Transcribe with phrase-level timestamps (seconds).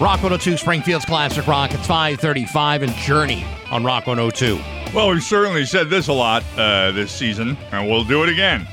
[0.00, 1.72] Rock 102, Springfield's Classic Rock.
[1.72, 4.58] It's 535 and Journey on Rock 102.
[4.92, 8.66] Well, we've certainly said this a lot uh, this season, and we'll do it again.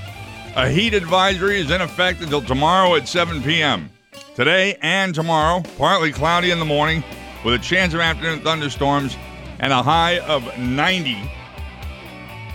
[0.56, 3.92] A heat advisory is in effect until tomorrow at 7 p.m.
[4.36, 7.04] Today and tomorrow, partly cloudy in the morning
[7.46, 9.16] with a chance of afternoon thunderstorms
[9.60, 11.32] and a high of 90.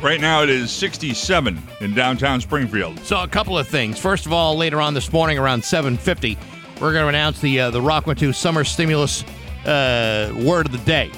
[0.02, 2.98] Right now it is 67 in downtown Springfield.
[3.00, 3.98] So a couple of things.
[3.98, 6.36] First of all, later on this morning around 7:50,
[6.80, 9.24] we're going to announce the uh, the Rock 102 Summer Stimulus
[9.64, 11.10] uh, word of the day.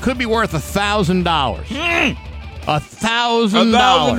[0.00, 1.70] Could be worth a thousand dollars.
[1.72, 2.16] A
[2.66, 4.18] A thousand thousand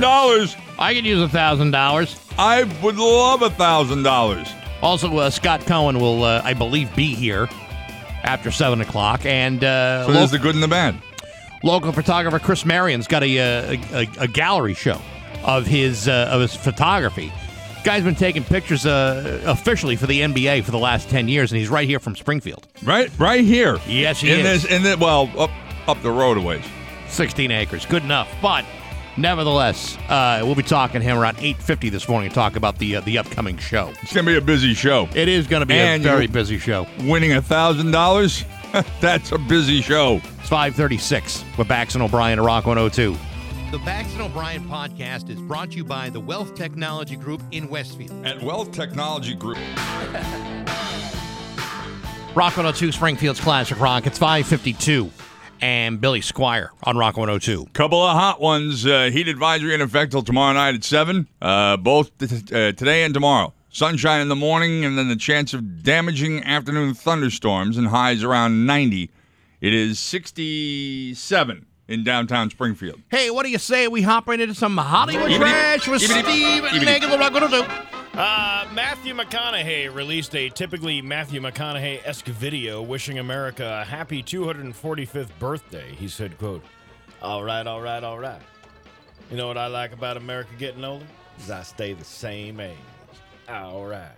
[0.54, 0.56] dollars.
[0.78, 2.18] I could use a thousand dollars.
[2.38, 4.48] I would love a thousand dollars.
[4.82, 7.48] Also, uh, Scott Cohen will, uh, I believe, be here
[8.22, 10.94] after seven o'clock, and uh, So there's the good and the bad.
[11.62, 15.00] local photographer Chris Marion's got a, uh, a, a, a gallery show
[15.44, 17.30] of his uh, of his photography.
[17.84, 21.58] Guy's been taking pictures uh, officially for the NBA for the last ten years, and
[21.58, 22.66] he's right here from Springfield.
[22.84, 23.78] Right, right here.
[23.86, 24.62] Yes, he in is.
[24.62, 25.50] this, in the well, up
[25.86, 26.64] up the road a ways.
[27.08, 28.32] 16 acres, good enough.
[28.40, 28.64] But
[29.16, 32.96] nevertheless, uh, we'll be talking to him around 8:50 this morning to talk about the
[32.96, 33.92] uh, the upcoming show.
[34.02, 35.08] It's gonna be a busy show.
[35.14, 36.86] It is going to be And a very busy show.
[37.00, 38.44] Winning a thousand dollars,
[39.00, 40.20] that's a busy show.
[40.40, 43.16] It's 536 with Bax and O'Brien at Rock 102.
[43.70, 47.68] The Bax and O'Brien podcast is brought to you by the Wealth Technology Group in
[47.68, 48.26] Westfield.
[48.26, 49.58] At Wealth Technology Group.
[52.34, 54.08] Rock 102, Springfield's Classic Rock.
[54.08, 55.12] It's 552.
[55.60, 57.66] And Billy Squier on Rock 102.
[57.72, 58.84] Couple of hot ones.
[58.84, 61.28] Uh, heat advisory in effect till tomorrow night at 7.
[61.40, 63.52] Uh, both t- uh, today and tomorrow.
[63.70, 68.66] Sunshine in the morning, and then the chance of damaging afternoon thunderstorms and highs around
[68.66, 69.12] 90.
[69.60, 73.00] It is 67 in downtown Springfield.
[73.10, 76.22] Hey, what do you say we hop right into some Hollywood Yibbity- trash with yibbity-
[76.22, 76.84] Steve and yibbity.
[76.84, 78.18] Megan the Rock 102?
[78.18, 85.30] Uh, Matthew McConaughey released a typically Matthew McConaughey esque video wishing America a happy 245th
[85.38, 85.92] birthday.
[85.96, 86.62] He said, quote,
[87.20, 88.40] All right, all right, all right.
[89.30, 91.04] You know what I like about America getting older?
[91.38, 92.76] Is I stay the same age.
[93.48, 94.10] All right.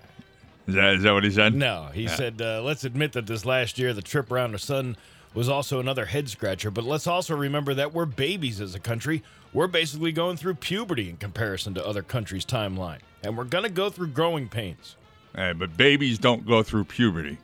[0.66, 1.54] Is that, is that what he said?
[1.54, 4.96] No, he said, uh, let's admit that this last year, the trip around the sun
[5.34, 9.22] was also another head scratcher, but let's also remember that we're babies as a country.
[9.52, 13.70] We're basically going through puberty in comparison to other countries' timeline, and we're going to
[13.70, 14.96] go through growing pains.
[15.34, 17.38] Hey, but babies don't go through puberty.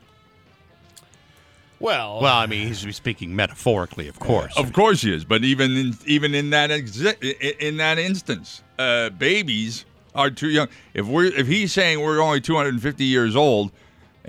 [1.79, 4.55] Well, Well, I mean, he's speaking metaphorically, of course.
[4.57, 9.11] Of course he is, but even in even in that exi- in that instance, uh,
[9.11, 10.67] babies are too young.
[10.93, 13.71] If we're if he's saying we're only 250 years old,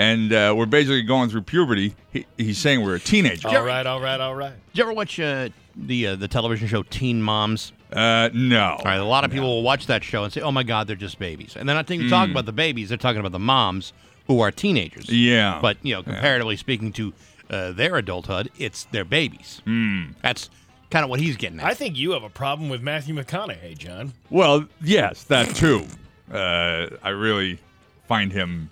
[0.01, 3.49] and uh, we're basically going through puberty, he, he's saying we're a teenager.
[3.49, 4.55] all right, all right, all right.
[4.73, 7.73] Did you ever watch uh, the uh, the television show Teen Moms?
[7.93, 8.77] Uh, no.
[8.79, 10.87] All right, a lot of people will watch that show and say, "Oh my God,
[10.87, 13.39] they're just babies," and they're not even talking about the babies; they're talking about the
[13.39, 13.93] moms
[14.27, 15.11] who are teenagers.
[15.11, 15.59] Yeah.
[15.61, 17.13] But you know, comparatively speaking to
[17.51, 19.61] uh, their adulthood, it's their babies.
[19.67, 20.15] Mm.
[20.23, 20.49] That's
[20.89, 21.67] kind of what he's getting at.
[21.67, 24.15] I think you have a problem with Matthew McConaughey, John.
[24.31, 25.85] Well, yes, that too.
[26.33, 27.59] Uh, I really
[28.07, 28.71] find him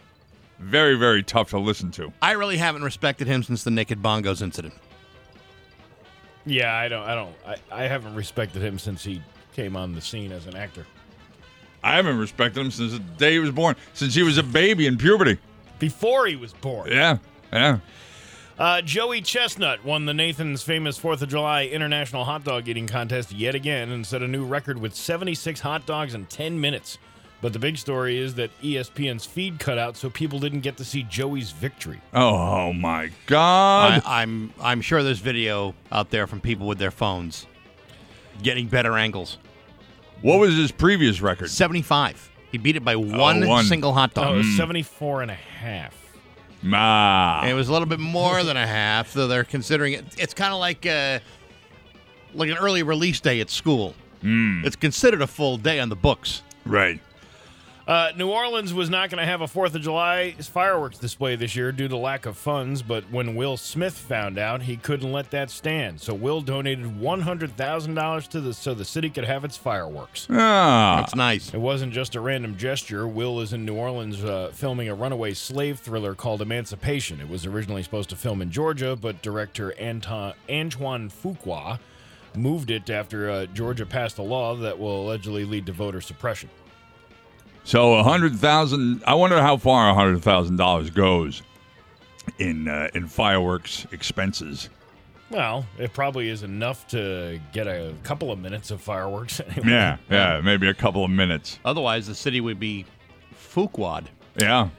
[0.59, 2.13] very very tough to listen to.
[2.23, 4.75] I really haven't respected him since the Naked Bongos incident.
[6.47, 9.23] Yeah, I don't, I don't, I, I haven't respected him since he
[9.55, 10.87] came on the scene as an actor.
[11.83, 14.87] I haven't respected him since the day he was born, since he was a baby
[14.87, 15.39] in puberty.
[15.79, 16.91] Before he was born.
[16.91, 17.19] Yeah,
[17.53, 17.79] yeah.
[18.59, 23.31] Uh, Joey Chestnut won the Nathan's famous 4th of July International Hot Dog Eating Contest
[23.31, 26.99] yet again and set a new record with 76 hot dogs in 10 minutes.
[27.41, 30.85] But the big story is that ESPN's feed cut out so people didn't get to
[30.85, 32.01] see Joey's victory.
[32.13, 34.03] Oh my God!
[34.05, 37.47] I, I'm I'm sure there's video out there from people with their phones
[38.43, 39.39] getting better angles.
[40.23, 41.49] what was his previous record?
[41.51, 42.31] 75.
[42.51, 43.65] He beat it by one, one.
[43.65, 44.35] single hot Oh, dog.
[44.35, 45.95] it was 74 and a half.
[46.63, 47.41] Ma.
[47.43, 50.05] And it was a little bit more than a half, though they're considering it.
[50.19, 51.21] It's kind of like uh,
[52.35, 53.95] like an early release day at school.
[54.23, 56.43] It's considered a full day on the books.
[56.65, 57.01] Right.
[57.89, 61.57] Uh, New Orleans was not going to have a 4th of July fireworks display this
[61.57, 65.31] year due to lack of funds, but when Will Smith found out, he couldn't let
[65.31, 65.99] that stand.
[65.99, 70.27] So Will donated $100,000 to the so the city could have its fireworks.
[70.29, 70.97] Ah.
[71.01, 71.55] That's nice.
[71.55, 73.09] It wasn't just a random gesture.
[73.09, 77.23] Will is in New Orleans uh, filming a runaway slave thriller called Emancipation.
[77.23, 81.79] It was originally supposed to film in Georgia, but director Anton, Antoine Fuqua
[82.37, 86.51] moved it after uh, Georgia passed a law that will allegedly lead to voter suppression.
[87.69, 89.03] So a hundred thousand.
[89.07, 91.43] I wonder how far a hundred thousand dollars goes
[92.39, 94.71] in uh, in fireworks expenses.
[95.29, 99.43] Well, it probably is enough to get a couple of minutes of fireworks.
[99.51, 99.69] Anyway.
[99.69, 101.59] Yeah, yeah, maybe a couple of minutes.
[101.63, 102.87] Otherwise, the city would be
[103.35, 104.07] Fuquad.
[104.41, 104.71] Yeah.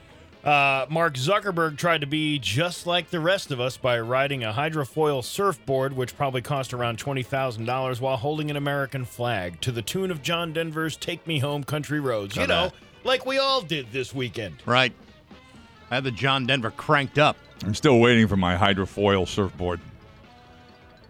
[0.43, 4.53] Uh, Mark Zuckerberg tried to be just like the rest of us by riding a
[4.53, 10.11] hydrofoil surfboard, which probably cost around $20,000 while holding an American flag to the tune
[10.11, 12.37] of John Denver's Take Me Home Country Roads.
[12.37, 12.71] You know,
[13.03, 14.55] like we all did this weekend.
[14.65, 14.93] Right.
[15.91, 17.35] I had the John Denver cranked up.
[17.65, 19.81] I'm still waiting for my hydrofoil surfboard.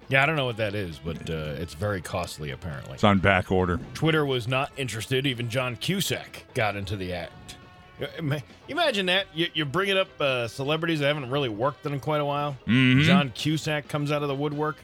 [0.08, 2.96] Yeah, I don't know what that is, but uh, it's very costly, apparently.
[2.96, 3.80] It's on back order.
[3.94, 5.28] Twitter was not interested.
[5.28, 7.58] Even John Cusack got into the act.
[8.18, 9.28] Ima- Imagine that.
[9.34, 12.58] You, you're bringing up uh, celebrities that haven't really worked in quite a while.
[12.68, 14.78] John Cusack comes out of the woodwork,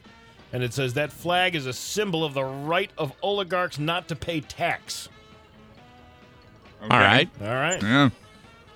[0.52, 4.16] and it says that flag is a symbol of the right of oligarchs not to
[4.16, 5.08] pay tax.
[6.82, 6.94] Okay.
[6.94, 7.28] All right.
[7.40, 7.82] All right.
[7.82, 8.10] Yeah.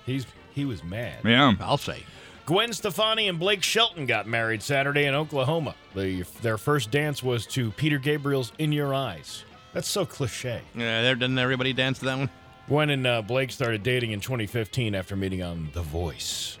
[0.05, 1.19] He's he was mad.
[1.23, 1.53] Yeah.
[1.59, 2.03] I'll say.
[2.47, 5.75] Gwen Stefani and Blake Shelton got married Saturday in Oklahoma.
[5.95, 10.61] The, their first dance was to Peter Gabriel's "In Your Eyes." That's so cliche.
[10.75, 12.29] Yeah, there didn't everybody dance to that one?
[12.67, 16.57] Gwen and uh, Blake started dating in 2015 after meeting on The Voice.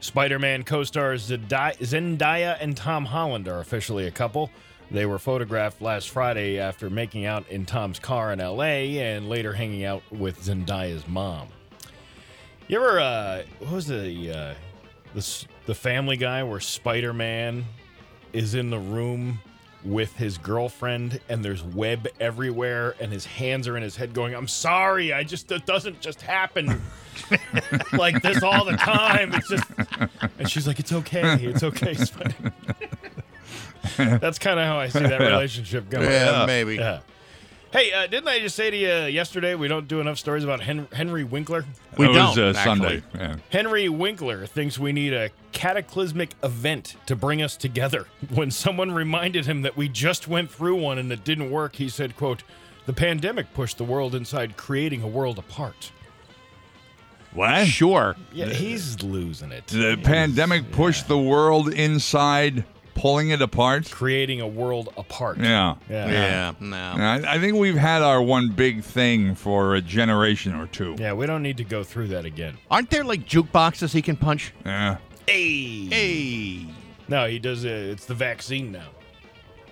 [0.00, 4.50] Spider Man co stars Zendaya and Tom Holland are officially a couple.
[4.90, 9.52] They were photographed last Friday after making out in Tom's car in LA and later
[9.52, 11.48] hanging out with Zendaya's mom.
[12.68, 14.54] You ever, uh, what was the, uh,
[15.14, 17.64] the, the family guy where Spider Man
[18.32, 19.40] is in the room
[19.86, 24.34] with his girlfriend and there's web everywhere and his hands are in his head going
[24.34, 26.80] i'm sorry i just it doesn't just happen.
[27.92, 29.64] Like this all the time it's just
[30.38, 32.52] and she's like it's okay it's okay Spider."
[33.96, 36.10] that's kind of how i see that relationship going.
[36.10, 36.74] Yeah, maybe.
[36.74, 37.00] yeah
[37.76, 40.60] hey uh, didn't i just say to you yesterday we don't do enough stories about
[40.60, 41.64] Hen- henry winkler
[41.98, 42.52] We It was, don't, uh.
[42.64, 43.02] Sunday.
[43.14, 43.36] Yeah.
[43.50, 48.06] Henry Winkler thinks we need a cataclysmic event to bring us together.
[48.34, 51.88] When someone reminded him that we just went through one and it didn't work, he
[51.88, 52.42] said, quote,
[52.84, 55.90] "The pandemic pushed the world inside creating a world apart."
[57.32, 57.66] What?
[57.66, 58.14] Sure.
[58.32, 59.66] Yeah, he's losing it.
[59.68, 62.64] The He's- pandemic pushed the world inside,
[62.96, 63.90] pulling it apart.
[63.90, 65.38] creating a world apart.
[65.38, 65.76] Yeah.
[65.88, 66.08] Yeah.
[66.10, 66.76] Yeah, no.
[66.76, 70.96] I, I think we've had our one big thing for a generation or two.
[70.98, 72.56] Yeah, we don't need to go through that again.
[72.70, 74.52] Aren't there like jukeboxes he can punch?
[74.64, 74.96] Yeah.
[75.26, 75.86] Hey.
[75.86, 76.66] Hey.
[77.08, 77.64] No, he does.
[77.64, 78.88] Uh, it's the vaccine now.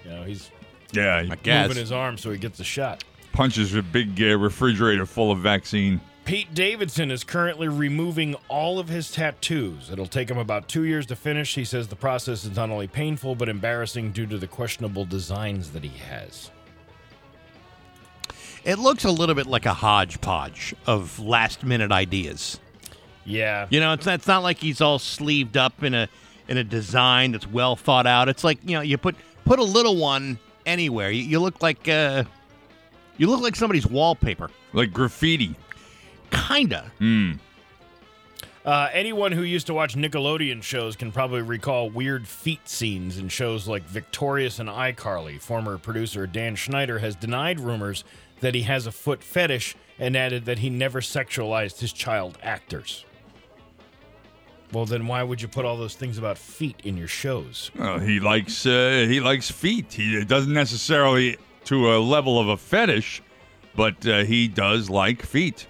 [0.04, 0.50] You know, he's
[0.92, 1.22] Yeah.
[1.22, 1.68] He I guess.
[1.68, 3.02] moving his arm so he gets the shot.
[3.32, 6.00] punches a big uh, refrigerator full of vaccine.
[6.24, 9.90] Pete Davidson is currently removing all of his tattoos.
[9.90, 11.54] It'll take him about two years to finish.
[11.54, 15.72] He says the process is not only painful but embarrassing due to the questionable designs
[15.72, 16.50] that he has.
[18.64, 22.58] It looks a little bit like a hodgepodge of last minute ideas.
[23.26, 23.66] Yeah.
[23.68, 26.08] You know, it's it's not like he's all sleeved up in a
[26.48, 28.30] in a design that's well thought out.
[28.30, 31.10] It's like you know, you put put a little one anywhere.
[31.10, 32.24] You, you look like uh,
[33.18, 35.54] you look like somebody's wallpaper, Like graffiti.
[36.34, 36.90] Kinda.
[38.64, 43.28] Uh, anyone who used to watch Nickelodeon shows can probably recall weird feet scenes in
[43.28, 45.38] shows like Victorious and iCarly.
[45.38, 48.04] Former producer Dan Schneider has denied rumors
[48.40, 53.04] that he has a foot fetish and added that he never sexualized his child actors.
[54.72, 57.70] Well, then why would you put all those things about feet in your shows?
[57.78, 59.92] Uh, he likes uh, he likes feet.
[59.92, 61.36] He doesn't necessarily
[61.66, 63.22] to a level of a fetish,
[63.76, 65.66] but uh, he does like feet.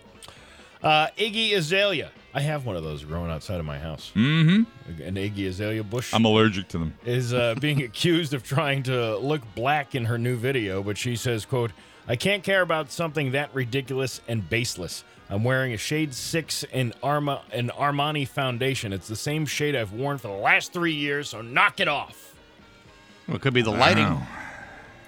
[0.85, 2.11] Uh, Iggy Azalea.
[2.35, 4.13] I have one of those growing outside of my house.
[4.15, 5.03] Mm-hmm.
[5.03, 6.13] An Iggy Azalea bush.
[6.13, 6.95] I'm allergic to them.
[7.07, 11.17] is uh, being accused of trying to look black in her new video, but she
[11.17, 11.73] says, "quote
[12.07, 15.05] I can't care about something that ridiculous and baseless.
[15.31, 18.93] I'm wearing a shade six in Arma an Armani foundation.
[18.93, 22.35] It's the same shade I've worn for the last three years, so knock it off."
[23.27, 24.21] Well, it could be the lighting.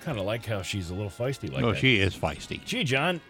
[0.04, 1.80] Kind of like how she's a little feisty like oh, that.
[1.80, 2.64] she is feisty.
[2.64, 3.20] Gee, John,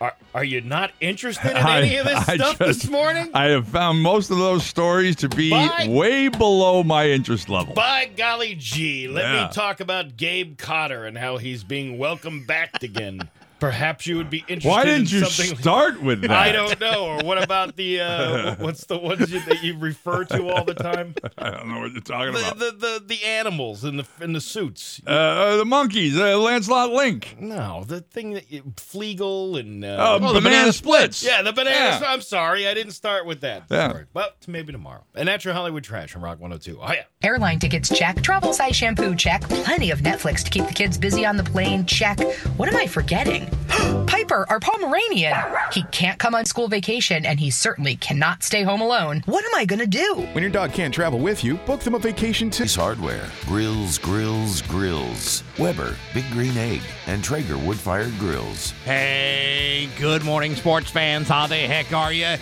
[0.00, 3.30] are are you not interested in any of this I stuff just- this morning?
[3.34, 5.86] I have found most of those stories to be Bye.
[5.88, 7.74] way below my interest level.
[7.74, 9.46] By golly gee, let Yeah.
[9.46, 13.20] me talk about Gabe Cotter and how he's being welcomed back again.
[13.58, 14.70] Perhaps you would be interested in something.
[14.70, 16.30] Why didn't you something start with that?
[16.30, 17.06] I don't know.
[17.06, 20.74] Or what about the uh, what's the ones you, that you refer to all the
[20.74, 21.14] time?
[21.38, 22.58] I don't know what you're talking The about.
[22.58, 25.00] the, the, the animals in the in the suits.
[25.06, 27.36] Uh, uh, the monkeys, uh, Lancelot Link.
[27.40, 31.22] No, the thing that you, Fleegle and uh, Oh, Oh, the banana, banana splits.
[31.22, 32.00] yeah, the bananas.
[32.02, 32.08] Yeah.
[32.12, 33.64] I'm sorry, I didn't start with that.
[33.70, 33.90] Yeah.
[33.92, 34.04] Sorry.
[34.12, 35.04] But maybe tomorrow.
[35.14, 36.78] And that's your Hollywood trash from Rock 102.
[36.82, 37.04] Oh yeah.
[37.22, 38.20] Airline tickets check.
[38.22, 39.42] Travel size shampoo check.
[39.42, 42.20] Plenty of Netflix to keep the kids busy on the plane check.
[42.58, 43.45] What am I forgetting?
[44.06, 45.34] Piper, our Pomeranian.
[45.72, 49.22] He can't come on school vacation and he certainly cannot stay home alone.
[49.26, 50.26] What am I gonna do?
[50.32, 53.98] When your dog can't travel with you, book them a vacation to Ace Hardware, grills,
[53.98, 55.42] grills, grills.
[55.58, 58.70] Weber, Big Green Egg, and Traeger wood fired grills.
[58.84, 61.28] Hey, good morning, sports fans.
[61.28, 62.36] How the heck are you?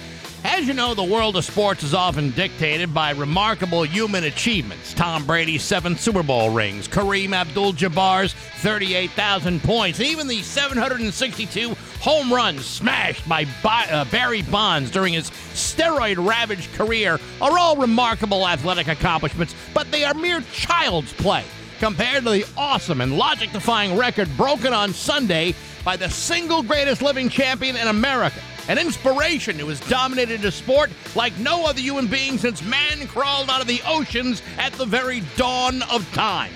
[0.47, 4.93] As you know, the world of sports is often dictated by remarkable human achievements.
[4.93, 11.75] Tom Brady's seven Super Bowl rings, Kareem Abdul Jabbar's 38,000 points, and even the 762
[12.01, 18.47] home runs smashed by uh, Barry Bonds during his steroid ravaged career are all remarkable
[18.47, 21.43] athletic accomplishments, but they are mere child's play
[21.81, 25.55] compared to the awesome and logic defying record broken on Sunday
[25.87, 28.41] by the single greatest living champion in America.
[28.69, 33.51] An inspiration who has dominated a sport like no other human being since man crawled
[33.51, 36.53] out of the oceans at the very dawn of time.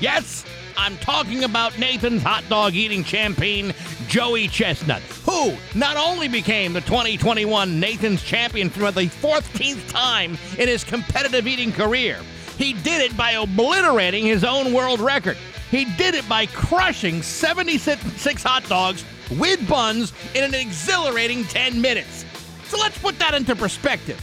[0.00, 0.46] Yes,
[0.78, 3.74] I'm talking about Nathan's hot dog eating champion,
[4.08, 10.66] Joey Chestnut, who not only became the 2021 Nathan's champion for the 14th time in
[10.68, 12.18] his competitive eating career,
[12.56, 15.36] he did it by obliterating his own world record.
[15.70, 19.04] He did it by crushing 76 hot dogs
[19.38, 22.24] with buns in an exhilarating 10 minutes.
[22.64, 24.20] So let's put that into perspective.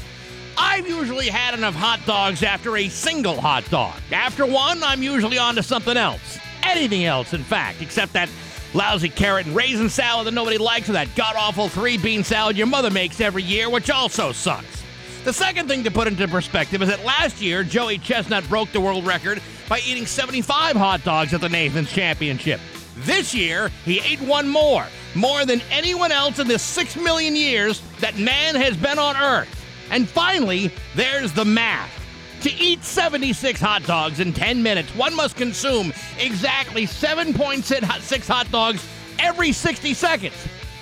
[0.58, 3.96] I've usually had enough hot dogs after a single hot dog.
[4.12, 6.40] After one, I'm usually on to something else.
[6.64, 8.30] Anything else, in fact, except that
[8.74, 12.58] lousy carrot and raisin salad that nobody likes or that god awful three bean salad
[12.58, 14.84] your mother makes every year, which also sucks.
[15.24, 18.80] The second thing to put into perspective is that last year, Joey Chestnut broke the
[18.80, 22.62] world record by eating 75 hot dogs at the Nathan's Championship.
[23.00, 27.82] This year, he ate one more, more than anyone else in the six million years
[28.00, 29.66] that man has been on Earth.
[29.92, 31.94] And finally, there's the math.
[32.42, 38.88] To eat 76 hot dogs in 10 minutes, one must consume exactly 7.6 hot dogs
[39.20, 40.36] every 60 seconds.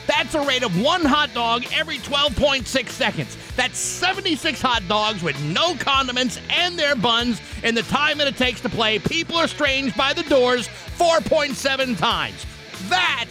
[0.08, 3.38] That's a rate of one hot dog every 12.6 seconds.
[3.56, 8.38] That's 76 hot dogs with no condiments and their buns in the time that it
[8.38, 12.46] takes to play People Are Strange by the Doors 4.7 times.
[12.90, 13.30] That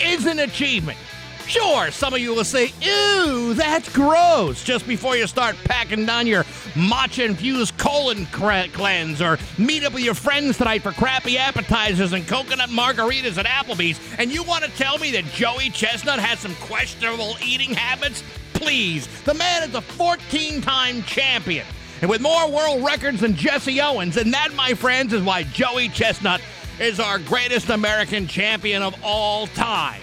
[0.00, 0.98] is an achievement.
[1.46, 6.26] Sure, some of you will say, ew, that's gross, just before you start packing down
[6.26, 6.42] your
[6.74, 12.26] matcha infused colon cleanse or meet up with your friends tonight for crappy appetizers and
[12.26, 16.54] coconut margaritas at Applebee's, and you want to tell me that Joey Chestnut has some
[16.56, 18.24] questionable eating habits?
[18.54, 21.66] Please, the man is a 14 time champion.
[22.00, 25.88] And with more world records than Jesse Owens, and that, my friends, is why Joey
[25.90, 26.40] Chestnut
[26.80, 30.00] is our greatest American champion of all time.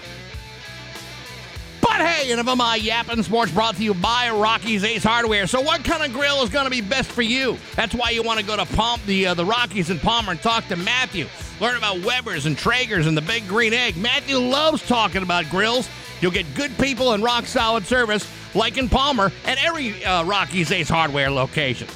[1.92, 5.46] But hey, enough of my yapping sports brought to you by Rocky's Ace Hardware.
[5.46, 7.58] So, what kind of grill is going to be best for you?
[7.76, 10.40] That's why you want to go to Palm, the uh, the Rockies in Palmer and
[10.40, 11.26] talk to Matthew.
[11.60, 13.98] Learn about Weber's and Traeger's and the Big Green Egg.
[13.98, 15.86] Matthew loves talking about grills.
[16.22, 20.72] You'll get good people and rock solid service, like in Palmer and every uh, Rocky's
[20.72, 21.88] Ace Hardware location.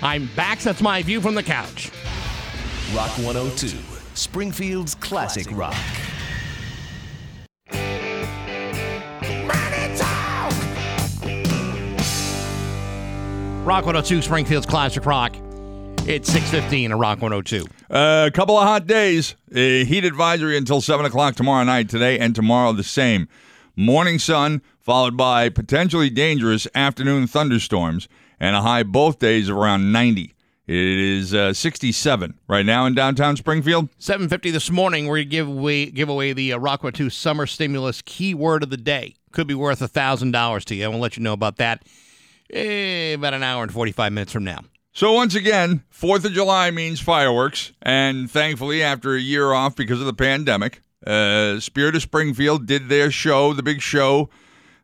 [0.00, 0.60] I'm back.
[0.60, 1.90] That's my view from the couch.
[2.94, 3.76] Rock 102,
[4.14, 5.76] Springfield's classic rock.
[13.70, 15.36] Rock 102, Springfield's Classic Rock.
[16.04, 17.64] It's 615 at Rock 102.
[17.88, 19.36] Uh, a couple of hot days.
[19.54, 21.88] A heat advisory until 7 o'clock tomorrow night.
[21.88, 23.28] Today and tomorrow the same.
[23.76, 28.08] Morning sun, followed by potentially dangerous afternoon thunderstorms,
[28.40, 30.34] and a high both days of around 90.
[30.66, 33.88] It is uh, 67 right now in downtown Springfield.
[33.98, 38.02] 750 this morning, we're to give away, give away the uh, Rock 102 Summer Stimulus
[38.02, 39.14] keyword of the day.
[39.30, 40.84] Could be worth a $1,000 to you.
[40.84, 41.84] I will let you know about that
[42.52, 44.60] eh, about an hour and 45 minutes from now.
[44.92, 50.00] So once again, Fourth of July means fireworks, and thankfully, after a year off because
[50.00, 54.28] of the pandemic, uh, Spirit of Springfield did their show, the big show,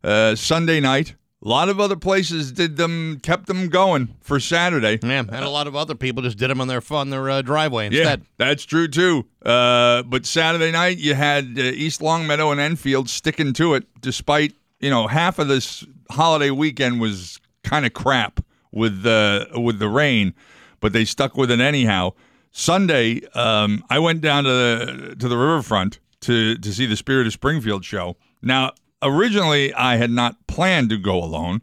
[0.04, 1.14] uh, Sunday night.
[1.44, 4.98] A lot of other places did them, kept them going for Saturday.
[5.02, 7.42] Yeah, and a lot of other people just did them on their on their uh,
[7.42, 9.26] driveway Yeah, that's true too.
[9.44, 14.54] Uh, but Saturday night, you had uh, East Longmeadow and Enfield sticking to it, despite
[14.80, 18.40] you know half of this holiday weekend was kind of crap
[18.72, 20.34] with the with the rain,
[20.80, 22.12] but they stuck with it anyhow.
[22.52, 27.26] Sunday, um, I went down to the to the riverfront to to see the Spirit
[27.26, 28.16] of Springfield show.
[28.40, 31.60] Now, originally, I had not planned to go alone,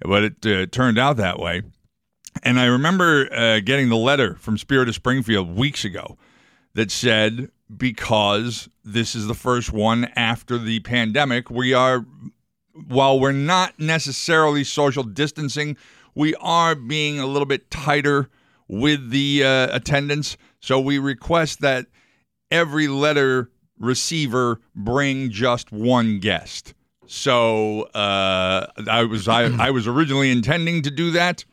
[0.00, 1.62] but it uh, turned out that way.
[2.42, 6.16] And I remember uh, getting the letter from Spirit of Springfield weeks ago
[6.74, 12.06] that said, because this is the first one after the pandemic, we are,
[12.88, 15.76] while we're not necessarily social distancing,
[16.14, 18.28] we are being a little bit tighter
[18.68, 20.36] with the uh, attendance.
[20.60, 21.86] So we request that
[22.50, 26.74] every letter receiver bring just one guest.
[27.06, 31.44] So uh, I was I, I was originally intending to do that.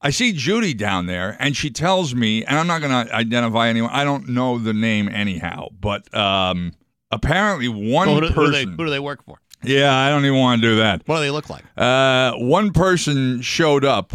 [0.00, 3.68] I see Judy down there, and she tells me, and I'm not going to identify
[3.68, 3.90] anyone.
[3.92, 6.72] I don't know the name anyhow, but um,
[7.10, 8.78] apparently one Who do, who do they, person.
[8.78, 9.40] who do they work for?
[9.62, 11.02] Yeah, I don't even want to do that.
[11.06, 11.64] What do they look like?
[11.76, 14.12] Uh, one person showed up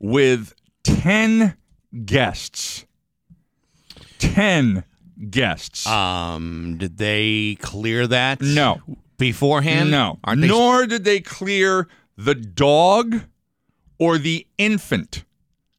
[0.00, 1.56] with 10
[2.04, 2.86] guests.
[4.18, 4.84] 10
[5.30, 5.86] guests.
[5.86, 8.40] Um, did they clear that?
[8.40, 8.80] No.
[9.18, 9.90] Beforehand?
[9.90, 10.18] no.
[10.24, 10.48] Aren't they?
[10.48, 13.22] Nor did they clear the dog
[13.98, 15.24] or the infant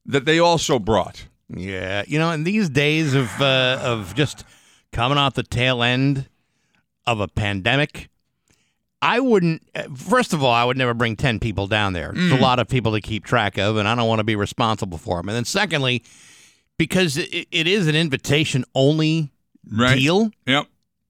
[0.06, 1.28] that they also brought.
[1.50, 4.44] Yeah, you know, in these days of uh, of just
[4.92, 6.28] coming off the tail end
[7.06, 8.10] of a pandemic,
[9.02, 9.62] I wouldn't.
[9.76, 12.10] uh, First of all, I would never bring ten people down there.
[12.12, 12.38] It's Mm.
[12.38, 14.98] a lot of people to keep track of, and I don't want to be responsible
[14.98, 15.30] for them.
[15.30, 16.04] And then, secondly,
[16.78, 19.32] because it, it is an invitation only
[19.70, 19.98] Right.
[20.00, 20.66] deal, Yep.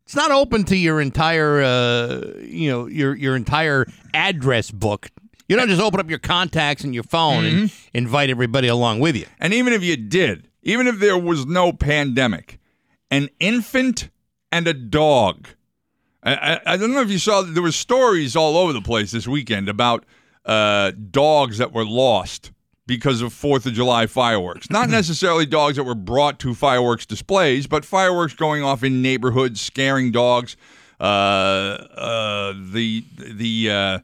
[0.06, 5.10] it's not open to your entire, uh, you know, your your entire address book.
[5.48, 7.98] You don't just open up your contacts and your phone and Mm-hmm.
[7.98, 9.26] invite everybody along with you.
[9.40, 12.60] And even if you did, even if there was no pandemic,
[13.12, 14.10] an infant
[14.52, 15.48] and a dog.
[16.24, 19.12] I, I, I don't know if you saw, there were stories all over the place
[19.12, 20.06] this weekend about
[20.46, 22.52] uh, dogs that were lost
[22.86, 24.70] because of Fourth of July fireworks.
[24.70, 29.62] Not necessarily dogs that were brought to fireworks displays, but fireworks going off in neighborhoods,
[29.62, 30.56] scaring dogs.
[31.00, 34.00] Uh, uh, the the uh,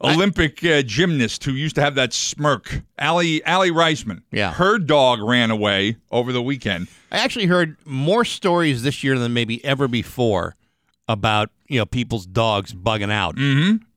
[0.00, 4.22] Olympic uh, gymnast who used to have that smirk, Allie Aly Raisman.
[4.30, 4.52] Yeah.
[4.52, 6.86] her dog ran away over the weekend.
[7.10, 10.54] I actually heard more stories this year than maybe ever before
[11.08, 13.36] about you know people's dogs bugging out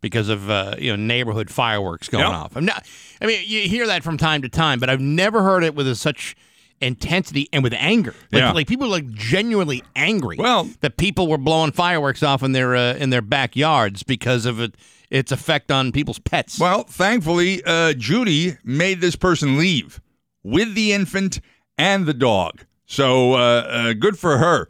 [0.01, 2.33] because of uh, you know neighborhood fireworks going Mm-hmm.
[2.33, 2.41] Yep.
[2.45, 2.55] off.
[2.55, 2.85] I'm not.
[3.21, 5.95] I mean, you hear that from time to time, but I've never heard it with
[5.97, 6.35] such
[6.81, 8.15] intensity and with anger.
[8.31, 8.51] Like, Yeah.
[8.53, 10.37] like people are like genuinely angry.
[10.37, 14.59] Well- that people were blowing fireworks off in their uh, in their backyards because of
[14.61, 14.75] it,
[15.09, 16.59] its effect on people's pets.
[16.59, 19.99] Well, thankfully, uh, Judy made this person leave
[20.43, 21.41] with the infant
[21.77, 22.65] and the dog.
[22.85, 24.67] So uh, uh, good for her.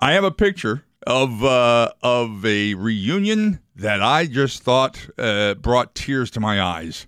[0.00, 5.94] I have a picture of uh, of a reunion that I just thought uh, brought
[5.94, 7.06] tears to my eyes.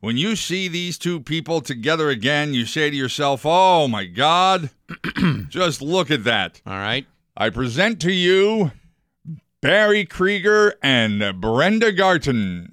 [0.00, 4.70] When you see these two people together again, you say to yourself, "Oh my God,
[5.48, 7.06] just look at that." All right.
[7.36, 8.72] I present to you
[9.60, 12.72] Barry Krieger and Brenda Garton.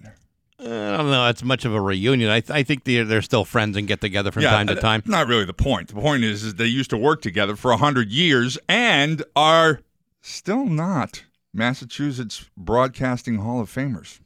[0.60, 1.28] I don't know.
[1.28, 2.30] It's much of a reunion.
[2.30, 5.04] I, I think they're, they're still friends and get together from time to uh, time.
[5.06, 5.90] Not really the point.
[5.90, 9.82] The point is, is they used to work together for a hundred years and are
[10.24, 14.20] still not Massachusetts Broadcasting Hall of Famers.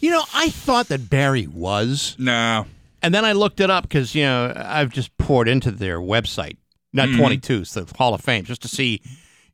[0.00, 2.66] You know, I thought that Barry was, No,
[3.02, 6.56] and then I looked it up because you know I've just poured into their website,
[6.92, 7.18] not Mm-hmm.
[7.20, 9.00] 22, it's the Hall of Fame, just to see,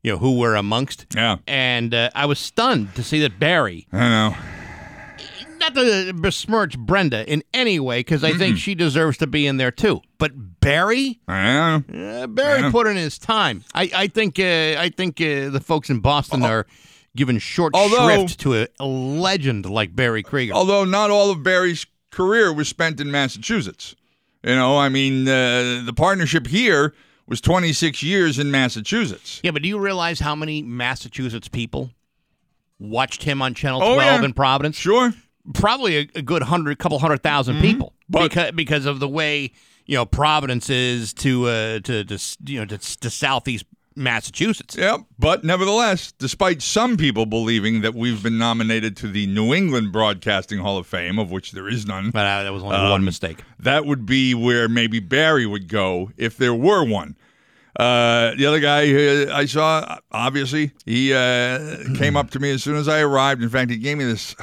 [0.01, 1.05] you know, who we're amongst.
[1.15, 4.35] yeah, And uh, I was stunned to see that Barry, I know.
[5.59, 9.57] Not to besmirch Brenda in any way, because I think she deserves to be in
[9.57, 10.01] there too.
[10.17, 11.79] But Barry, uh,
[12.27, 13.63] Barry put in his time.
[13.73, 14.43] I, I think, uh,
[14.79, 16.65] I think uh, the folks in Boston are
[17.15, 20.53] giving short Although- shrift to a, a legend like Barry Krieger.
[20.53, 23.95] Although not all of Barry's career was spent in Massachusetts.
[24.43, 26.93] You know, I mean, uh, the partnership here
[27.27, 29.39] was 26 years in Massachusetts.
[29.43, 31.91] Yeah, but do you realize how many Massachusetts people
[32.79, 34.25] watched him on Channel Oh, 12 yeah.
[34.25, 34.77] in Providence?
[34.77, 35.13] Sure.
[35.53, 38.11] Probably a, a good hundred, couple hundred thousand people, Mm-hmm.
[38.11, 39.51] But- because because of the way
[39.85, 44.75] you know Providence is to uh, to, to you know to, to southeast Massachusetts.
[44.77, 45.01] Yep.
[45.17, 50.59] But nevertheless, despite some people believing that we've been nominated to the New England Broadcasting
[50.59, 53.03] Hall of Fame, of which there is none, But uh, that was only Um, one
[53.03, 53.43] mistake.
[53.59, 57.17] that would be where maybe Barry would go if there were one.
[57.77, 62.63] Uh, the other guy uh, I saw, obviously, he uh, came up to me as
[62.63, 63.41] soon as I arrived.
[63.43, 64.35] In fact, he gave me this.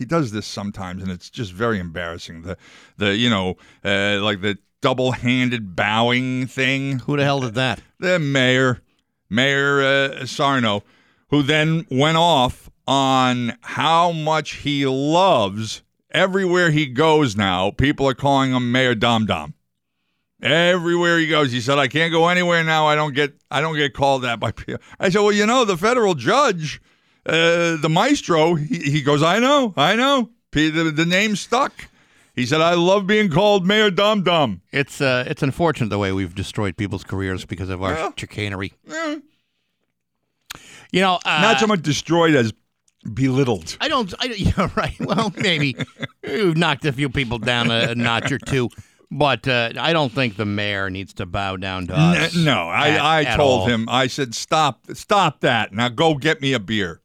[0.00, 2.40] He does this sometimes, and it's just very embarrassing.
[2.40, 2.56] The,
[2.96, 7.82] the you know, uh, like the double-handed bowing thing Who the hell did that?
[7.98, 8.80] the mayor,
[9.28, 10.84] Mayor uh, Sarno,
[11.28, 17.70] who then went off on how much he loves everywhere he goes now.
[17.70, 19.52] People are calling him Mayor Dom Dom.
[20.40, 22.86] Everywhere he goes, he said, "I can't go anywhere now.
[22.86, 25.66] I don't get, I don't get called that by people." I said, "Well, you know,
[25.66, 26.80] the federal judge,
[27.26, 30.30] uh, the maestro, he, he goes, I know, I know.
[30.50, 31.72] P- The, the name stuck."
[32.34, 36.12] He said, "I love being called Mayor Dom Dom." It's uh, it's unfortunate the way
[36.12, 38.10] we've destroyed people's careers because of our Yeah.
[38.16, 38.72] chicanery.
[38.90, 39.18] Eh,
[40.92, 42.52] You know, uh, Not so much destroyed as
[43.14, 43.76] belittled.
[43.80, 44.12] I don't.
[44.18, 44.96] I, yeah, right.
[45.00, 45.76] Well, maybe
[46.22, 48.70] we've knocked a few people down a, a notch or two,
[49.10, 52.34] but uh, I don't think the mayor needs to bow down to us.
[52.34, 53.66] No, I, at- I at told all.
[53.66, 53.88] him.
[53.88, 55.72] I said, "Stop, stop that!
[55.72, 57.00] Now go get me a beer."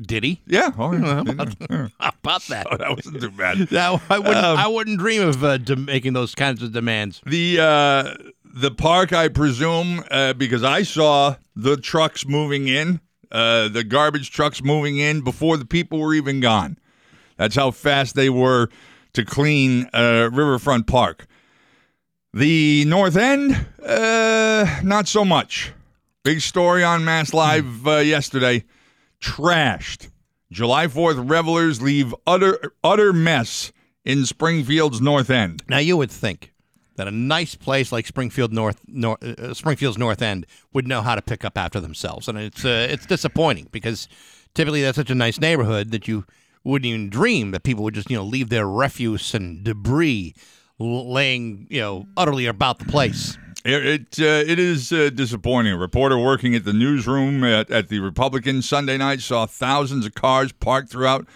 [0.00, 0.40] Did he?
[0.46, 1.00] Yeah, oh, yeah.
[1.14, 1.54] How about,
[2.00, 2.66] about that?
[2.70, 3.58] Oh, that wasn't too bad.
[3.70, 4.36] That, I wouldn't.
[4.44, 7.20] Um, I wouldn't dream of uh, de- making those kinds of demands.
[7.26, 13.00] The uh, the park, I presume, uh, because I saw the trucks moving in.
[13.30, 16.78] uh, the garbage trucks moving in before the people were even gone.
[17.36, 18.68] That's how fast they were
[19.14, 21.26] to clean uh, Riverfront Park.
[22.34, 25.72] The North End, uh, not so much.
[26.24, 28.64] Big story on MassLive uh, yesterday.
[29.22, 30.10] Trashed.
[30.50, 33.72] July 4th revelers leave utter utter mess
[34.04, 35.62] in Springfield's North End.
[35.68, 36.52] Now you would think
[36.96, 41.14] that a nice place like Springfield North, Nor uh, Springfield's North End would know how
[41.14, 44.08] to pick up after themselves, and it's uh, it's disappointing because
[44.54, 46.26] typically that's such a nice neighborhood that you
[46.64, 50.34] wouldn't even dream that people would just you know leave their refuse and debris
[50.78, 53.38] laying you know utterly about the place.
[53.64, 55.72] It it, uh, it is uh, disappointing.
[55.72, 60.14] A reporter working at the newsroom at, at the Republican Sunday night saw thousands of
[60.14, 61.26] cars parked throughout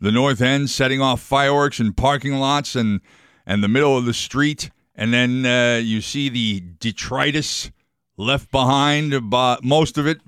[0.00, 3.00] the North End, setting off fireworks in parking lots and
[3.46, 4.70] and the middle of the street.
[4.96, 7.70] And then uh, you see the detritus
[8.16, 9.28] left behind.
[9.28, 10.20] But most of it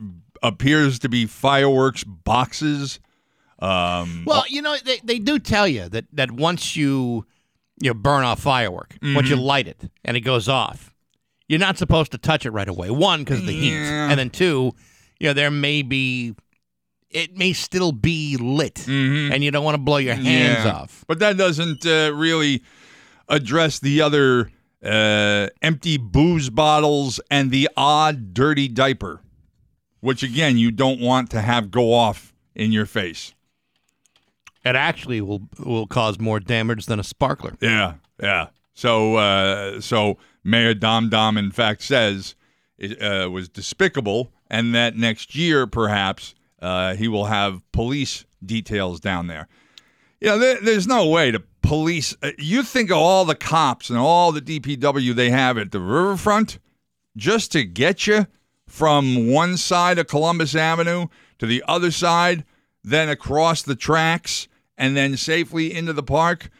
[0.42, 3.00] appears to be fireworks boxes.
[3.58, 7.24] Um, Well, you know they, they do tell you that that once you
[7.80, 10.94] you burn off firework, once you light it and it goes off,
[11.48, 12.90] you're not supposed to touch it right away.
[12.90, 14.10] One because of the heat, Yeah.
[14.10, 14.72] and then two,
[15.20, 16.34] you know there may be
[17.10, 20.72] it may still be lit, and you don't want to blow your hands Yeah.
[20.72, 21.04] off.
[21.06, 22.62] But that doesn't uh, really
[23.28, 24.50] address the other
[24.84, 29.22] uh, empty booze bottles and the odd dirty diaper,
[30.00, 33.32] which again you don't want to have go off in your face.
[34.64, 37.54] It actually will will cause more damage than a sparkler.
[37.60, 38.48] Yeah, yeah.
[38.74, 42.36] So, uh, so Mayor Dom Dom, in fact, says
[42.78, 49.00] it uh, was despicable, and that next year, perhaps, uh, he will have police details
[49.00, 49.48] down there.
[50.20, 52.14] You know, there, there's no way to police.
[52.22, 55.80] Uh, you think of all the cops and all the DPW they have at the
[55.80, 56.60] riverfront
[57.16, 58.28] just to get you
[58.68, 61.08] from one side of Columbus Avenue
[61.40, 62.44] to the other side,
[62.84, 64.46] then across the tracks,
[64.78, 66.50] and then safely into the park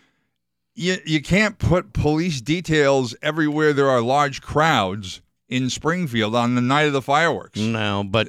[0.76, 6.60] you you can't put police details everywhere there are large crowds in Springfield on the
[6.60, 7.58] night of the fireworks.
[7.58, 8.28] No, but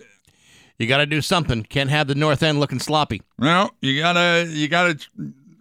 [0.80, 1.64] you got to do something.
[1.64, 3.22] Can't have the North End looking sloppy.
[3.38, 4.98] Well, you gotta you gotta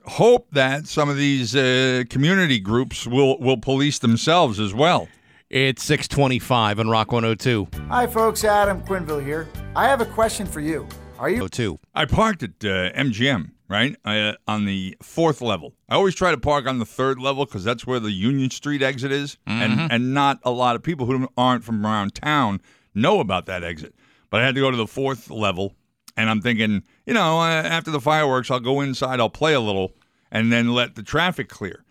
[0.06, 5.08] hope that some of these uh, community groups will will police themselves as well.
[5.50, 7.68] It's 625 on Rock 102.
[7.88, 8.44] Hi, folks.
[8.44, 9.48] Adam Quinville here.
[9.76, 10.88] I have a question for you.
[11.18, 11.78] Are you 02.
[11.94, 15.74] I parked at uh, MGM right uh, on the fourth level.
[15.88, 18.82] I always try to park on the third level because that's where the Union Street
[18.82, 22.60] exit is, and and not a lot of people who aren't from around town
[22.94, 23.94] know about that exit.
[24.30, 25.74] But I had to go to the fourth level,
[26.16, 29.60] and I'm thinking, you know, uh, after the fireworks, I'll go inside, I'll play a
[29.60, 29.92] little,
[30.30, 31.84] and then let the traffic clear.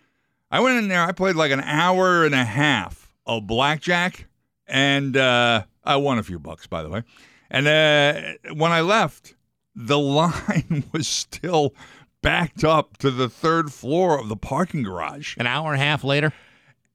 [0.50, 4.26] I went in there, I played like an hour and a half of blackjack,
[4.66, 7.02] and uh, I won a few bucks, by the way.
[7.50, 9.35] And uh, when I left,
[9.76, 11.74] the line was still
[12.22, 15.36] backed up to the third floor of the parking garage.
[15.38, 16.32] An hour and a half later.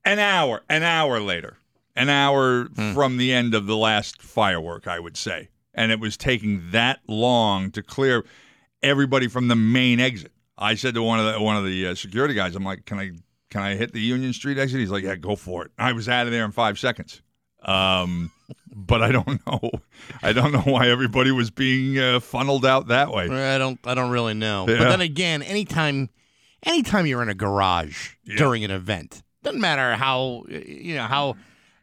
[0.04, 1.58] An hour, an hour later,
[1.96, 5.50] an hour from the end of the last firework, I would say.
[5.76, 8.26] And it was taking that long to clear
[8.82, 10.32] everybody from the main exit.
[10.58, 13.00] I said to one of the one of the uh, security guys, "I'm like, can
[13.00, 13.12] I
[13.50, 16.10] can I hit the Union Street exit?" He's like, "Yeah, go for it." I was
[16.10, 17.22] out of there in five seconds.
[17.63, 18.32] Um,
[18.73, 19.69] but I don't know.
[20.23, 23.25] I don't know why everybody was being uh, funneled out that way.
[23.29, 23.79] I don't.
[23.85, 24.65] I don't really know.
[24.67, 24.77] Yeah.
[24.79, 26.09] But then again, anytime,
[26.63, 31.35] anytime you're in a garage during an event, doesn't matter how you know how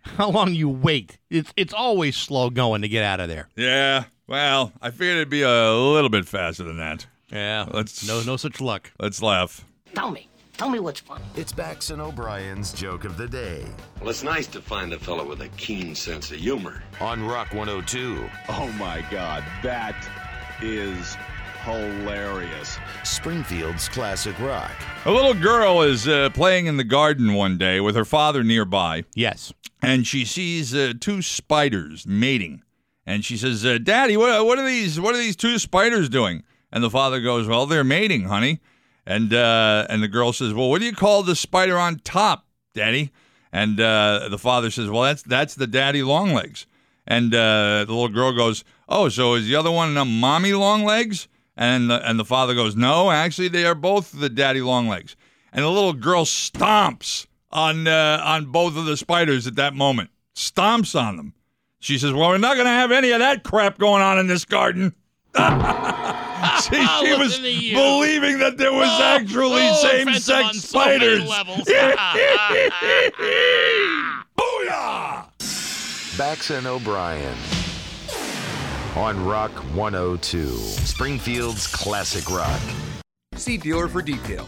[0.02, 1.18] how long you wait.
[1.30, 3.48] It's it's always slow going to get out of there.
[3.56, 4.04] Yeah.
[4.26, 7.06] Well, I figured it'd be a little bit faster than that.
[7.32, 7.66] Yeah.
[7.70, 8.92] Let's- no no such luck.
[9.00, 9.64] Let's laugh.
[9.94, 10.27] Tell me.
[10.58, 11.24] Tell me what's funny.
[11.36, 13.64] It's Bax and O'Brien's joke of the day
[14.00, 16.82] Well, it's nice to find a fellow with a keen sense of humor.
[17.00, 19.94] on Rock 102, Oh my god, that
[20.60, 21.16] is
[21.64, 22.76] hilarious.
[23.04, 24.72] Springfield's classic rock.
[25.04, 29.04] A little girl is uh, playing in the garden one day with her father nearby,
[29.14, 29.52] Yes.
[29.80, 32.62] and she sees uh, two spiders mating.
[33.06, 35.00] And she says, uh, "Daddy, what, what are these?
[35.00, 38.60] What are these two spiders doing?" And the father goes, "Well, they're mating, honey."
[39.08, 42.44] And uh, and the girl says, "Well, what do you call the spider on top,
[42.74, 43.10] Daddy?"
[43.50, 46.66] And uh, the father says, "Well, that's that's the daddy long legs."
[47.06, 50.84] And uh, the little girl goes, "Oh, so is the other one a mommy long
[50.84, 54.88] legs?" And the, and the father goes, "No, actually, they are both the daddy long
[54.88, 55.16] legs."
[55.54, 60.10] And the little girl stomps on uh, on both of the spiders at that moment.
[60.34, 61.32] Stomps on them.
[61.80, 64.26] She says, "Well, we're not going to have any of that crap going on in
[64.26, 64.94] this garden."
[66.60, 71.28] See, she was believing that there was Oh, actually oh, same-sex offensive so spiders.
[71.28, 71.58] levels.
[74.38, 75.24] Booyah!
[76.18, 77.36] Bax and O'Brien.
[78.96, 82.60] on Rock 102, Springfield's classic rock.
[83.36, 84.46] See dealer for detail.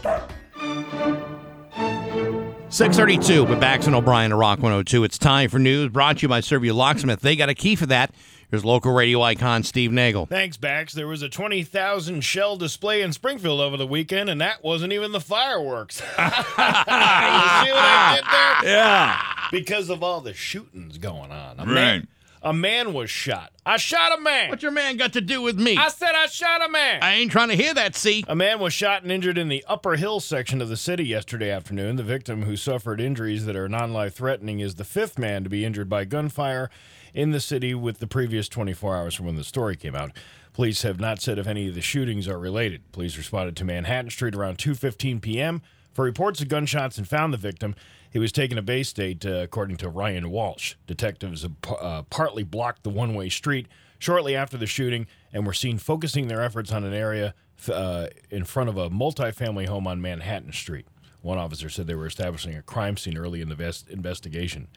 [2.69, 5.03] 632 with Bax and O'Brien to Rock 102.
[5.03, 7.21] It's time for news brought to you by Servia Locksmith.
[7.21, 8.13] They got a key for that.
[8.51, 10.25] Here's local radio icon Steve Nagel.
[10.25, 10.91] Thanks, Bax.
[10.91, 15.13] There was a 20,000 shell display in Springfield over the weekend, and that wasn't even
[15.13, 16.01] the fireworks.
[16.01, 18.71] you see what I did there?
[18.75, 19.21] Yeah.
[19.51, 21.59] Because of all the shootings going on.
[21.59, 21.73] A Right.
[21.73, 22.07] Man,
[22.43, 23.53] a man was shot.
[23.65, 24.49] I shot a man.
[24.49, 25.77] What your man got to do with me?
[25.77, 27.01] I said I shot a man.
[27.01, 28.25] I ain't trying to hear that, see?
[28.27, 31.49] A man was shot and injured in the Upper Hill section of the city yesterday
[31.51, 31.95] afternoon.
[31.95, 35.49] The victim, who suffered injuries that are non life threatening, is the fifth man to
[35.49, 36.69] be injured by gunfire
[37.13, 40.11] in the city with the previous 24 hours from when the story came out.
[40.53, 42.91] Police have not said if any of the shootings are related.
[42.91, 45.61] Police responded to Manhattan Street around 2:15 p.m.
[45.93, 47.75] for reports of gunshots and found the victim.
[48.09, 50.75] He was taken to Baystate, uh, according to Ryan Walsh.
[50.85, 53.67] Detectives uh, partly blocked the one-way street
[53.99, 57.33] shortly after the shooting and were seen focusing their efforts on an area
[57.71, 60.87] uh, in front of a multifamily home on Manhattan Street.
[61.21, 64.67] One officer said they were establishing a crime scene early in the vest- investigation.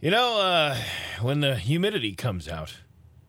[0.00, 0.76] You know, uh,
[1.20, 2.76] when the humidity comes out,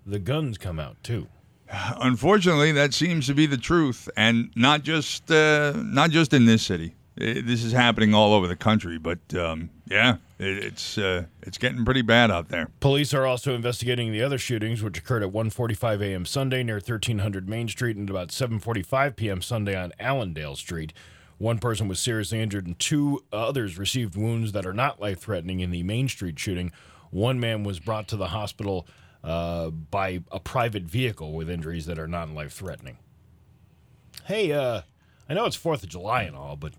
[0.06, 1.28] the guns come out too.
[1.72, 6.64] Unfortunately, that seems to be the truth, and not just uh, not just in this
[6.64, 6.96] city.
[7.20, 8.98] I- this is happening all over the country.
[9.00, 12.70] But um, yeah, it, it's uh, it's getting pretty bad out there.
[12.80, 16.26] Police are also investigating the other shootings, which occurred at 1:45 a.m.
[16.26, 19.42] Sunday near 1300 Main Street and about 7:45 p.m.
[19.42, 20.94] Sunday on Allendale Street.
[21.40, 25.72] One person was seriously injured, and two others received wounds that are not life-threatening in
[25.72, 26.72] the Main Street shooting.
[27.12, 28.86] One man was brought to the hospital
[29.24, 32.98] uh, by a private vehicle with injuries that are non-life-threatening.
[34.26, 34.82] Hey, uh,
[35.30, 36.74] I know it's Fourth of July and all, but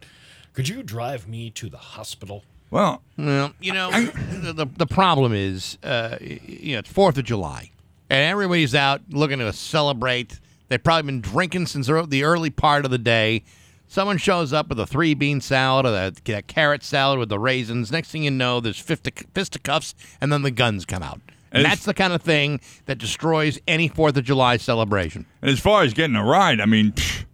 [0.52, 2.44] could you drive me to the hospital?
[2.70, 7.24] Well, Well, you know, the, the the problem is, uh, you know, it's Fourth of
[7.24, 7.70] July,
[8.08, 10.38] and everybody's out looking to celebrate.
[10.68, 13.42] They've probably been drinking since the the early part of the day.
[13.90, 17.40] Someone shows up with a three bean salad or a, a carrot salad with the
[17.40, 17.90] raisins.
[17.90, 21.20] Next thing you know, there's fisti- fisticuffs, and then the guns come out.
[21.50, 25.26] And And that's the kind of thing that destroys any Fourth of July celebration.
[25.42, 27.24] And as far as getting a ride, I mean, pfft,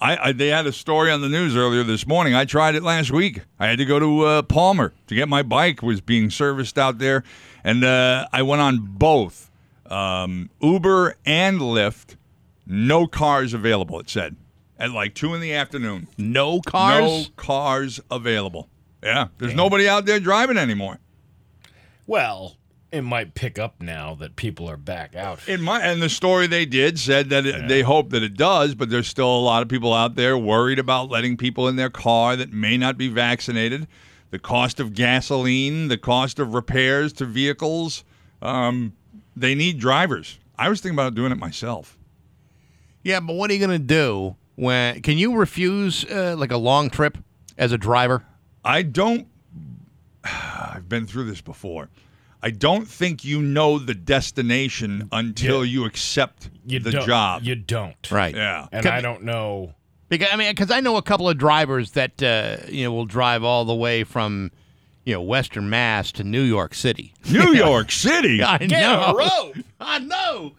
[0.00, 2.32] I, I they had a story on the news earlier this morning.
[2.32, 3.40] I tried it last week.
[3.58, 6.98] I had to go to uh, Palmer to get my bike was being serviced out
[6.98, 7.24] there,
[7.64, 9.50] and uh, I went on both
[9.90, 12.14] um, Uber and Lyft.
[12.68, 13.98] No cars available.
[13.98, 14.36] It said
[14.78, 16.08] at like two in the afternoon.
[16.18, 17.04] No cars.
[17.04, 18.68] No cars available.
[19.02, 20.98] Yeah, there's nobody out there driving anymore.
[22.06, 22.56] Well,
[22.90, 25.46] it might pick up now that people are back out.
[25.48, 28.74] In my and the story they did said that it, they hope that it does,
[28.74, 31.90] but there's still a lot of people out there worried about letting people in their
[31.90, 33.88] car that may not be vaccinated.
[34.30, 38.04] The cost of gasoline, the cost of repairs to vehicles.
[38.40, 38.94] Um,
[39.36, 40.38] they need drivers.
[40.58, 41.98] I was thinking about doing it myself.
[43.02, 45.02] Yeah, but what are you going to do when?
[45.02, 47.18] Can you refuse uh, like a long trip
[47.58, 48.24] as a driver?
[48.64, 49.26] I don't.
[50.24, 51.88] I've been through this before.
[52.42, 57.42] I don't think you know the destination until you accept You the job.
[57.42, 58.10] You don't.
[58.10, 58.34] Right.
[58.34, 58.66] yeah.
[58.70, 59.72] And I don't know.
[60.10, 63.06] Because I mean, because I know a couple of drivers that uh, you know will
[63.06, 64.50] drive all the way from
[65.04, 67.14] you know Western Mass to New York City.
[67.30, 68.42] New York City.
[68.42, 69.02] I Get know.
[69.02, 69.56] a rope.
[69.80, 70.52] I know.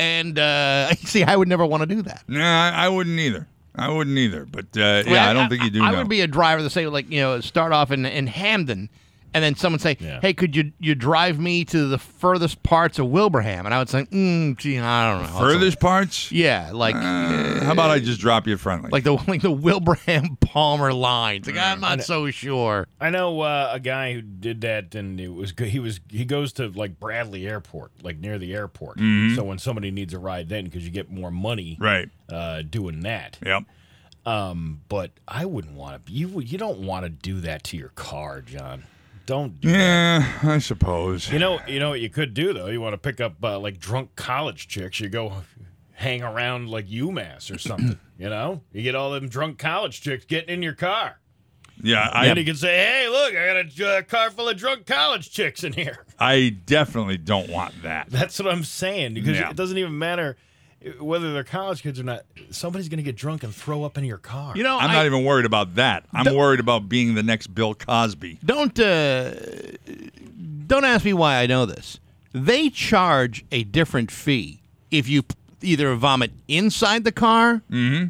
[0.00, 2.24] And uh, see, I would never want to do that.
[2.26, 3.46] Nah, I I wouldn't either.
[3.76, 4.46] I wouldn't either.
[4.46, 5.98] But uh, yeah, I don't think you do I know.
[5.98, 8.88] would be a driver to say like you know start off in in Hampden,
[9.32, 10.18] and then someone say, Yeah.
[10.20, 13.88] "Hey, could you you drive me to the furthest parts of Wilbraham?" And I would
[13.88, 16.30] say, mm, "Gee, I don't know." Furthest parts?
[16.32, 18.90] Yeah, like Uh, how about I just drop you friendly?
[18.90, 21.46] like the like the Wilbraham Palmer lines.
[21.46, 22.86] Like I'm not so sure.
[23.00, 25.68] I know uh, a guy who did that, and it was good.
[25.68, 28.98] He was he goes to like Bradley Airport, like near the airport.
[28.98, 32.08] So when somebody needs a ride, then because you get more money, right.
[32.30, 33.38] uh, doing that.
[33.44, 33.64] Yep.
[34.26, 36.12] Um, but I wouldn't want to.
[36.12, 38.84] You you don't want to do that to your car, John.
[39.30, 39.60] Don't.
[39.60, 41.30] Do Yeah, I suppose.
[41.30, 42.66] You know, you know what you could do though.
[42.66, 44.98] You want to pick up uh, like drunk college chicks.
[44.98, 45.32] You go
[45.92, 47.96] hang around like UMass or something.
[48.18, 51.20] you know, you get all them drunk college chicks getting in your car.
[51.80, 54.56] Yeah, And I you can say, "Hey, look, I got a uh, car full of
[54.56, 58.06] drunk college chicks in here." I definitely don't want that.
[58.10, 59.50] That's what I'm saying because Yeah.
[59.50, 60.36] it doesn't even matter
[60.98, 62.24] whether they're college kids or not.
[62.50, 64.56] Somebody's gonna get drunk and throw up in your car.
[64.56, 66.04] You know, I'm I, not even worried about that.
[66.12, 68.38] I'm worried about being the next Bill Cosby.
[68.44, 69.34] don't uh,
[70.66, 71.98] don't ask me why I know this.
[72.32, 75.22] They charge a different fee if you
[75.62, 77.62] either vomit inside the car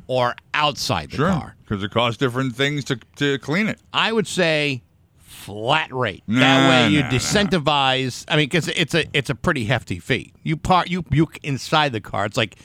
[0.07, 1.57] or outside the car.
[1.63, 3.79] Because it costs different things to, to clean it.
[3.93, 4.83] I would say
[5.31, 6.23] flat rate.
[6.27, 7.09] Nah, that way you nah.
[7.11, 8.25] disincentivize.
[8.29, 10.33] I mean, because it's a it's a pretty hefty fee.
[10.43, 12.27] You park you you inside the car.
[12.27, 12.57] It's like.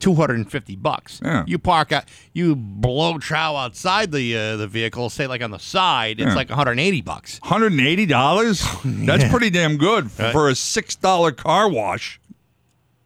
[0.00, 1.20] 250 bucks.
[1.24, 1.42] Yeah.
[1.48, 5.58] You park out, you blow chow outside the uh, the vehicle, say like on the
[5.58, 6.34] side, it's Yeah.
[6.36, 7.40] like 180 bucks.
[7.42, 8.64] Hundred and eighty dollars.
[8.84, 10.30] That's pretty damn good Right.
[10.30, 12.20] for a six dollar car wash.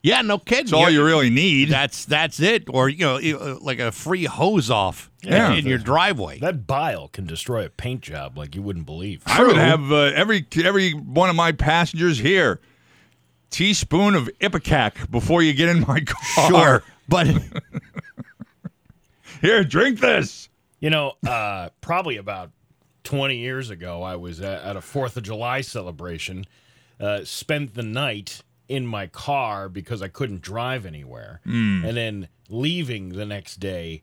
[0.02, 0.64] Yeah, no kidding.
[0.64, 1.68] That's all you really need.
[1.68, 5.52] That's that's it, or you know, uh, like a free hose off Yeah.
[5.52, 6.40] in your driveway.
[6.40, 9.22] That bile can destroy a paint job like you wouldn't believe.
[9.26, 12.60] I would have uh, every every one of my passengers here
[13.50, 16.48] teaspoon of ipecac before you get in my car.
[16.50, 17.28] Sure, but
[19.40, 20.48] here, drink this.
[20.80, 22.50] You know, uh, probably about
[23.04, 26.44] 20 years ago, I was at, at a Fourth of July celebration.
[26.98, 31.84] Uh, spent the night in my car because I couldn't drive anywhere, Mm.
[31.86, 34.02] and then leaving the next day,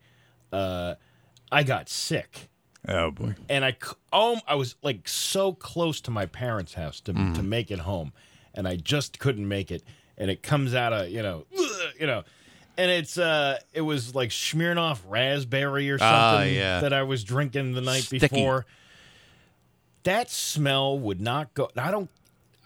[0.54, 0.94] uh,
[1.52, 2.50] I got sick.
[2.88, 3.36] Oh boy.
[3.50, 3.76] and I
[4.14, 7.34] oh I was like so close to my parents' house to Mm.
[7.36, 8.14] to make it home,
[8.54, 9.84] and I just couldn't make it,
[10.18, 11.46] and it comes out of you know
[12.00, 12.24] you know,
[12.78, 16.80] and it's uh it was like Smirnoff raspberry or Ah, something yeah.
[16.82, 18.28] that I was drinking the night Sticky.
[18.28, 18.66] before.
[20.04, 21.70] That smell would not go.
[21.76, 22.10] I don't.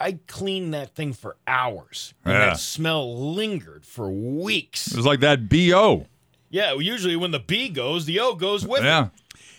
[0.03, 2.39] I cleaned that thing for hours, and Yeah.
[2.47, 4.87] that smell lingered for weeks.
[4.91, 6.07] It was like that bo.
[6.49, 8.85] Yeah, usually when the B goes, the O goes with it.
[8.85, 9.07] Yeah.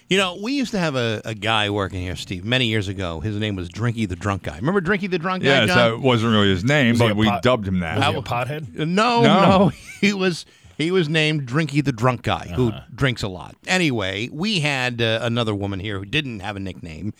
[0.08, 3.20] You know, we used to have a, a guy working here, Steve, many years ago.
[3.20, 4.56] His name was Drinky the Drunk Guy.
[4.56, 5.48] Remember Drinky the Drunk Guy?
[5.48, 5.76] Yes, John?
[5.76, 7.96] that wasn't really his name, Was but we pot- dubbed him that.
[7.96, 8.74] Was he a pothead?
[8.74, 9.22] No, No.
[9.22, 9.68] no,
[10.00, 10.44] He was
[10.76, 13.56] he was named Drinky the Drunk Guy, who drinks a lot.
[13.66, 17.14] Anyway, we had uh, another woman here who didn't have a nickname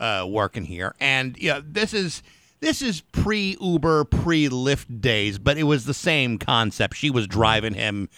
[0.00, 2.22] uh, working here, and yeah, this is
[2.60, 6.96] this is pre Uber, pre Lyft days, but it was the same concept.
[6.96, 8.08] She was driving him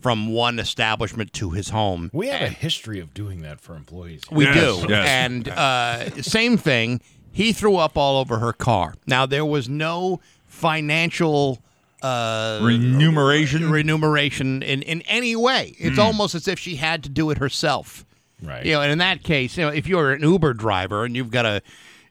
[0.00, 2.10] from one establishment to his home.
[2.12, 4.22] We have a history of doing that for employees.
[4.30, 4.86] We Yes, do.
[4.88, 5.08] yes.
[5.08, 7.00] And uh, same thing.
[7.32, 8.94] He threw up all over her car.
[9.06, 11.58] Now there was no financial
[12.02, 13.70] uh, Remuneration?
[13.70, 15.74] remuneration in, in any way.
[15.78, 18.04] It's almost as if she had to do it herself.
[18.42, 18.64] Right.
[18.64, 21.30] You know, and in that case, you know, if you're an Uber driver and you've
[21.30, 21.62] got to,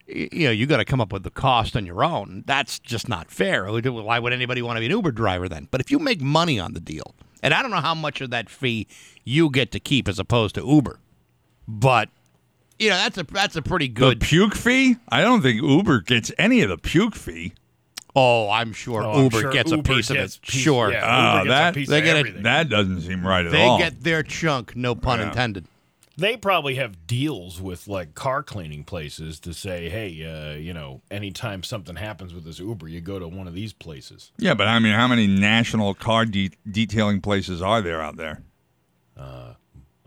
[0.08, 2.44] you know, you got to come up with the cost on your own.
[2.46, 3.66] That's just not fair.
[3.72, 5.68] Why would anybody want to be an Uber driver then?
[5.72, 8.30] But if you make money on the deal, and I don't know how much of
[8.30, 8.88] that fee
[9.24, 11.00] you get to keep as opposed to Uber,
[11.68, 12.10] but
[12.78, 14.22] you know that's a that's a pretty The good.
[14.22, 14.98] puke fee?
[15.10, 17.54] I don't think Uber gets any of the puke fee.
[18.16, 20.40] oh, I'm sure Oh, I'm Uber sure gets Uber a piece of it.
[20.42, 21.02] piece- sure, yeah.
[21.04, 23.52] Ah, Uber gets a that piece they of get it- that doesn't seem right at
[23.52, 23.78] they all.
[23.78, 24.76] They get their chunk.
[24.76, 25.28] No pun Yeah.
[25.28, 25.66] intended.
[26.18, 31.02] They probably have deals with like car cleaning places to say, hey, uh, you know,
[31.12, 34.32] anytime something happens with this Uber, you go to one of these places.
[34.38, 38.42] yeah, but I mean, how many national car de- detailing places are there out there?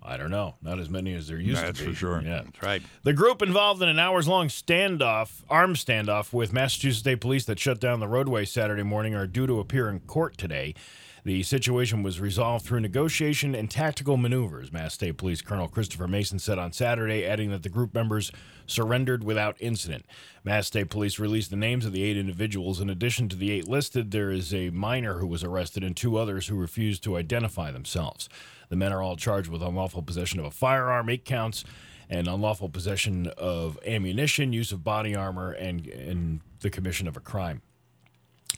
[0.09, 0.55] I don't know.
[0.63, 1.91] Not as many as there used That's to be.
[1.91, 2.23] That's for sure.
[2.23, 2.41] Yeah.
[2.45, 2.83] That's right.
[3.03, 7.59] The group involved in an hours long standoff, armed standoff with Massachusetts State Police that
[7.59, 10.75] shut down the roadway Saturday morning are due to appear in court today.
[11.25, 16.39] The situation was resolved through negotiation and tactical maneuvers, Mass State Police Colonel Christopher Mason
[16.39, 18.31] said on Saturday, adding that the group members
[18.67, 20.07] surrendered without incident.
[20.45, 22.81] Mass State Police released the names of the eight individuals.
[22.81, 26.17] In addition to the eight listed, there is a minor who was arrested and two
[26.17, 28.29] others who refused to identify themselves.
[28.69, 31.65] The men are all charged with unlawful possession of a firearm, eight counts,
[32.11, 37.21] and unlawful possession of ammunition, use of body armor, and and the commission of a
[37.21, 37.63] crime.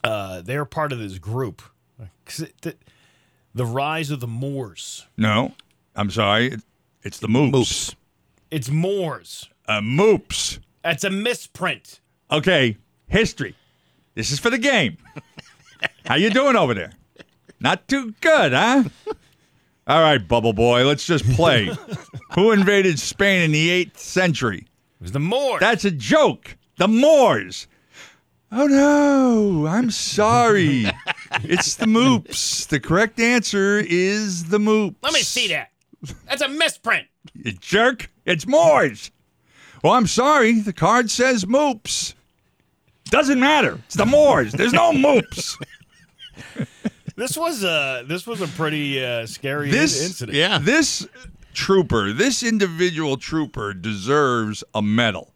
[0.02, 1.62] Uh, they're part of this group.
[2.24, 2.76] 'Cause it- The,
[3.54, 5.06] the rise of the Moors.
[5.16, 5.54] No,
[5.94, 6.48] I'm sorry.
[6.52, 6.62] It-
[7.02, 7.50] It's the moops.
[7.52, 7.94] Moops.
[8.50, 9.48] It's Moors.
[9.66, 10.58] Uh, moops.
[10.82, 12.00] That's a misprint.
[12.30, 13.54] Okay, history.
[14.14, 14.96] This is for the game.
[16.06, 16.92] How you doing over there?
[17.60, 18.84] Not too good, huh?
[19.86, 21.70] All right, Bubble Boy, let's just play.
[22.34, 24.58] Who invaded Spain in the 8th century?
[24.60, 25.60] It was the Moors.
[25.60, 26.56] That's a joke.
[26.78, 27.66] The Moors.
[28.52, 30.89] Oh no, I'm sorry.
[31.44, 32.66] It's the moops.
[32.68, 34.96] The correct answer is the moops.
[35.02, 35.70] Let me see that.
[36.26, 37.06] That's a misprint.
[37.34, 38.10] You jerk.
[38.24, 39.10] It's Moors.
[39.82, 40.60] Well, I'm sorry.
[40.60, 42.14] The card says moops.
[43.06, 43.78] Doesn't matter.
[43.86, 44.52] It's the Moors.
[44.52, 45.56] There's no moops.
[47.16, 50.38] This was a this was a pretty uh, scary This incident.
[50.38, 50.58] Yeah.
[50.58, 51.06] This
[51.52, 55.30] trooper, this individual trooper deserves a medal.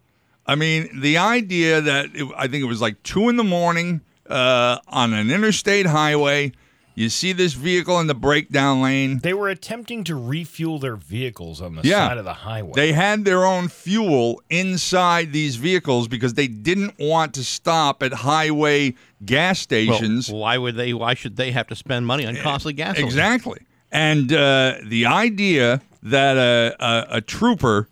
[0.46, 4.00] I mean, the idea that it, I think it was like two in the morning
[4.28, 6.52] uh, on an interstate highway.
[6.96, 9.18] You see this vehicle in the breakdown lane.
[9.18, 12.06] They were attempting to refuel their vehicles on the Yeah.
[12.08, 12.70] side of the highway.
[12.76, 18.12] They had their own fuel inside these vehicles because they didn't want to stop at
[18.12, 18.94] highway
[19.24, 20.28] gas stations.
[20.30, 20.94] Well, why would they?
[20.94, 23.06] Why should they have to spend money on costly gasoline?
[23.06, 23.58] Exactly.
[23.90, 27.88] And uh, the idea that a, a, a trooper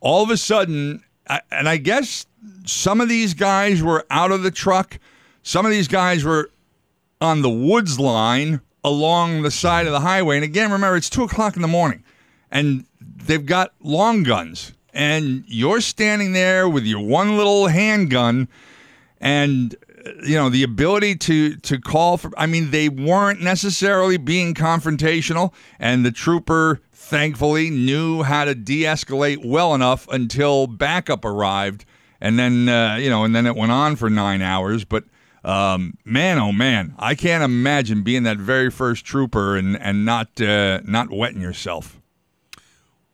[0.00, 1.02] all of a sudden
[1.50, 2.24] and I guess
[2.64, 4.98] some of these guys were out of the truck.
[5.42, 6.50] Some of these guys were
[7.20, 10.36] on the woods line along the side of the highway.
[10.36, 12.04] And again, remember, it's two o'clock in the morning,
[12.50, 18.48] and they've got long guns, and you're standing there with your one little handgun,
[19.20, 19.74] and
[20.24, 22.30] you know the ability to to call for.
[22.36, 29.44] I mean, they weren't necessarily being confrontational, and the trooper thankfully knew how to de-escalate
[29.44, 31.84] well enough until backup arrived,
[32.20, 35.04] and then uh, you know, and then it went on for nine hours, but.
[35.44, 40.40] Um, man, oh man, I can't imagine being that very first trooper and and not
[40.40, 41.94] uh, not wetting yourself.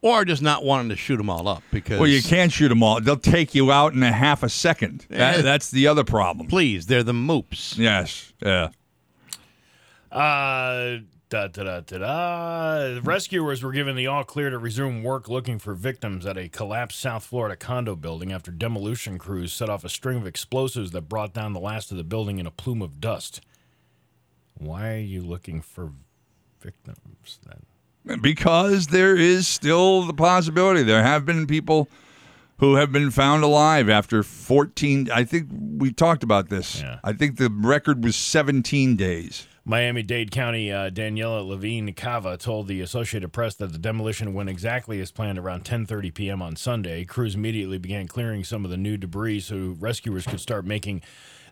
[0.00, 1.98] Or just not wanting to shoot them all up because.
[1.98, 5.06] Well, you can't shoot them all; they'll take you out in a half a second.
[5.08, 6.46] That- that's the other problem.
[6.48, 7.78] Please, they're the moops.
[7.78, 8.68] Yes, yeah.
[10.12, 10.98] Uh,
[11.35, 13.01] da, da, da, da, da.
[13.03, 17.01] Rescuers were given the all clear to resume work looking for victims at a collapsed
[17.01, 21.35] South Florida condo building after demolition crews set off a string of explosives that brought
[21.35, 23.41] down the last of the building in a plume of dust.
[24.57, 25.91] Why are you looking for
[26.61, 28.20] victims then?
[28.20, 30.85] Because there is still the possibility.
[30.85, 31.89] There have been people
[32.59, 35.11] who have been found alive after 14.
[35.12, 36.80] I think we talked about this.
[37.03, 39.49] I think the record was 17 days.
[39.66, 44.50] Miami Dade County uh, Daniela Levine Cava told the Associated Press that the demolition went
[44.50, 46.42] exactly as planned around 10:30 p.m.
[46.42, 47.06] on Sunday.
[47.06, 51.00] Crews immediately began clearing some of the new debris so rescuers could start making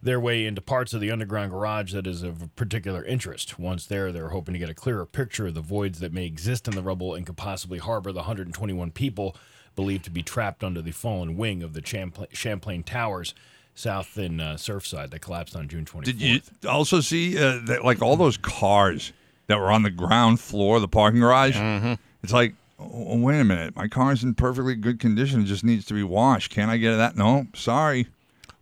[0.03, 3.59] their way into parts of the underground garage that is of particular interest.
[3.59, 6.69] Once there, they're hoping to get a clearer picture of the voids that may exist
[6.69, 9.35] in the rubble and could possibly harbor the 121 people
[9.75, 13.33] believed to be trapped under the fallen wing of the Champla- Champlain Towers
[13.75, 16.05] south in uh, Surfside that collapsed on June 24th.
[16.05, 19.13] Did you also see uh, that, like all those cars
[19.47, 21.57] that were on the ground floor of the parking garage?
[21.57, 21.95] Mm-hmm.
[22.23, 25.43] It's like, oh, wait a minute, my car's in perfectly good condition.
[25.43, 26.51] It just needs to be washed.
[26.51, 27.17] Can't I get that?
[27.17, 28.07] No, sorry.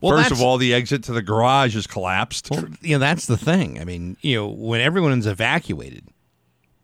[0.01, 2.51] Well, First of all, the exit to the garage is collapsed.
[2.51, 3.79] Well, you know, that's the thing.
[3.79, 6.07] I mean, you know, when everyone's evacuated,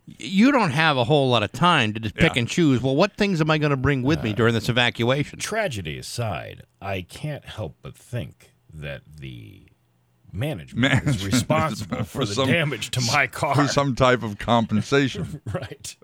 [0.06, 2.80] you don't have a whole lot of time to just pick and choose.
[2.80, 5.38] Well, what things am I going to bring with me during this evacuation?
[5.38, 9.66] Tragedy aside, I can't help but think that the
[10.32, 13.54] management, Management is responsible for, the some- damage to my car.
[13.54, 15.40] For some type of compensation.
[15.52, 15.96] right.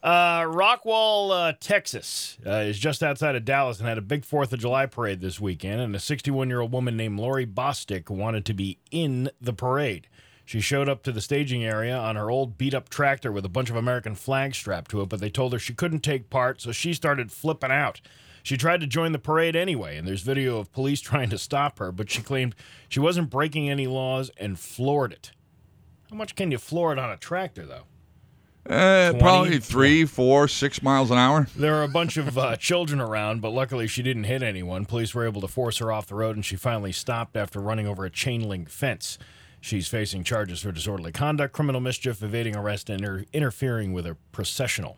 [0.00, 4.52] Uh, Rockwall, uh, Texas, uh, is just outside of Dallas and had a big Fourth
[4.52, 5.80] of July parade this weekend.
[5.80, 10.06] And a 61 year old woman named Lori Bostick wanted to be in the parade.
[10.48, 13.50] She showed up to the staging area on her old beat up tractor with a
[13.50, 16.62] bunch of American flags strapped to it, but they told her she couldn't take part,
[16.62, 18.00] so she started flipping out.
[18.42, 21.78] She tried to join the parade anyway, and there's video of police trying to stop
[21.80, 22.54] her, but she claimed
[22.88, 25.32] she wasn't breaking any laws and floored it.
[26.08, 27.84] How much can you floor it on a tractor, though?
[28.74, 29.22] Uh, 20?
[29.22, 31.46] probably three, four, six miles an hour.
[31.56, 34.86] There were a bunch of uh, children around, but luckily she didn't hit anyone.
[34.86, 37.86] Police were able to force her off the road, and she finally stopped after running
[37.86, 39.18] over a chain link fence.
[39.60, 44.16] She's facing charges for disorderly conduct, criminal mischief, evading arrest, and inter- interfering with a
[44.32, 44.96] processional.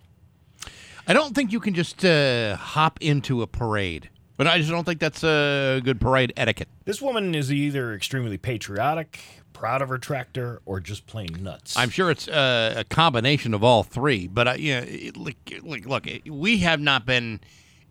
[1.07, 4.85] I don't think you can just uh, hop into a parade, but I just don't
[4.85, 6.69] think that's a good parade etiquette.
[6.85, 9.19] This woman is either extremely patriotic,
[9.53, 11.77] proud of her tractor, or just plain nuts.
[11.77, 14.29] I'm sure it's uh, a combination of all three.
[14.29, 14.87] But uh, you know,
[15.17, 17.41] look, look, look, we have not been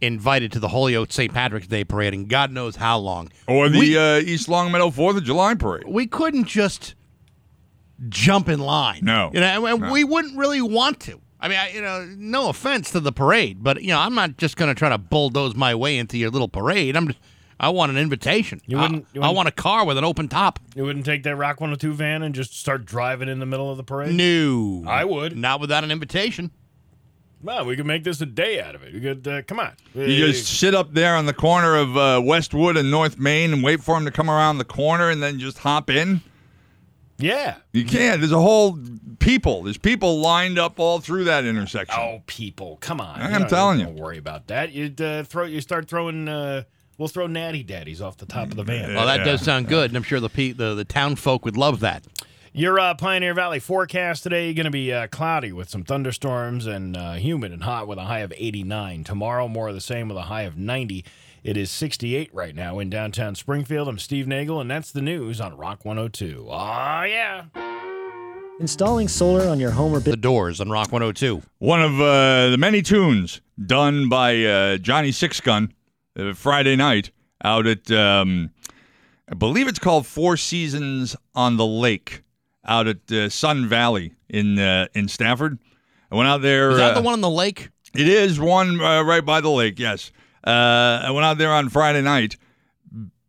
[0.01, 1.33] invited to the Holyoke St.
[1.33, 3.29] Patrick's Day parade in God knows how long.
[3.47, 5.83] Or the We- uh, East Longmeadow Fourth of July parade.
[5.87, 6.95] we couldn't just
[8.07, 9.01] jump in line.
[9.03, 9.29] No.
[9.33, 9.91] you know, and No.
[9.91, 11.19] we wouldn't really want to.
[11.41, 14.37] I mean, I, you know, no offense to the parade, but you know, I'm not
[14.37, 16.95] just going to try to bulldoze my way into your little parade.
[16.97, 17.19] I'm just,
[17.61, 18.61] I want an invitation.
[18.65, 20.59] You I- wouldn't- you I, wouldn't- want a car with an open top.
[20.75, 23.77] you wouldn't take that Rock 102 van and just start driving in the middle of
[23.77, 24.15] the parade?
[24.15, 25.37] No, I would.
[25.37, 26.51] Not without an invitation.
[27.41, 28.93] Well, we could make this a day out of it.
[28.93, 29.71] We could, uh, come on.
[29.95, 33.63] You just sit up there on the corner of uh, Westwood and North Main and
[33.63, 36.19] wait for him to come around the corner and then just hop in.
[37.17, 37.55] yeah.
[37.71, 38.19] You can't.
[38.19, 38.77] There's a whole
[39.19, 39.63] people.
[39.63, 41.97] There's people lined up all through that intersection.
[41.99, 43.21] Oh, people, come on!
[43.21, 43.85] I'm You telling you.
[43.85, 44.71] Don't worry about that.
[44.73, 46.27] You uh, throw, you start throwing.
[46.27, 46.63] Uh,
[46.97, 48.95] we'll throw natty daddies off the top of the van.
[48.95, 51.57] Well, that does sound good, and I'm sure the pe- the the town folk would
[51.57, 52.03] love that.
[52.51, 56.97] Your uh, Pioneer Valley forecast today going to be uh, cloudy with some thunderstorms and
[56.97, 59.03] uh, humid and hot with a high of 89.
[59.03, 61.05] Tomorrow, more of the same with a high of 90.
[61.43, 63.87] It is 68 right now in downtown Springfield.
[63.87, 66.47] I'm Steve Nagel, and that's the news on Rock 102.
[66.49, 67.45] Oh, yeah.
[68.59, 70.17] Installing solar on your home or The.
[70.17, 71.43] Doors on Rock 102.
[71.59, 75.69] One of uh, the many tunes done by uh, Johnny Sixgun
[76.17, 77.11] uh, Friday night
[77.43, 78.49] out at, um,
[79.31, 82.23] I believe it's called Four Seasons on the Lake
[82.65, 85.57] out at uh, Sun Valley in uh, in Stafford.
[86.11, 86.71] I went out there.
[86.71, 87.69] Is that uh, the one on the lake?
[87.95, 89.79] It is one uh, right by the lake.
[89.79, 90.11] Yes,
[90.45, 92.35] Uh, I went out there on Friday night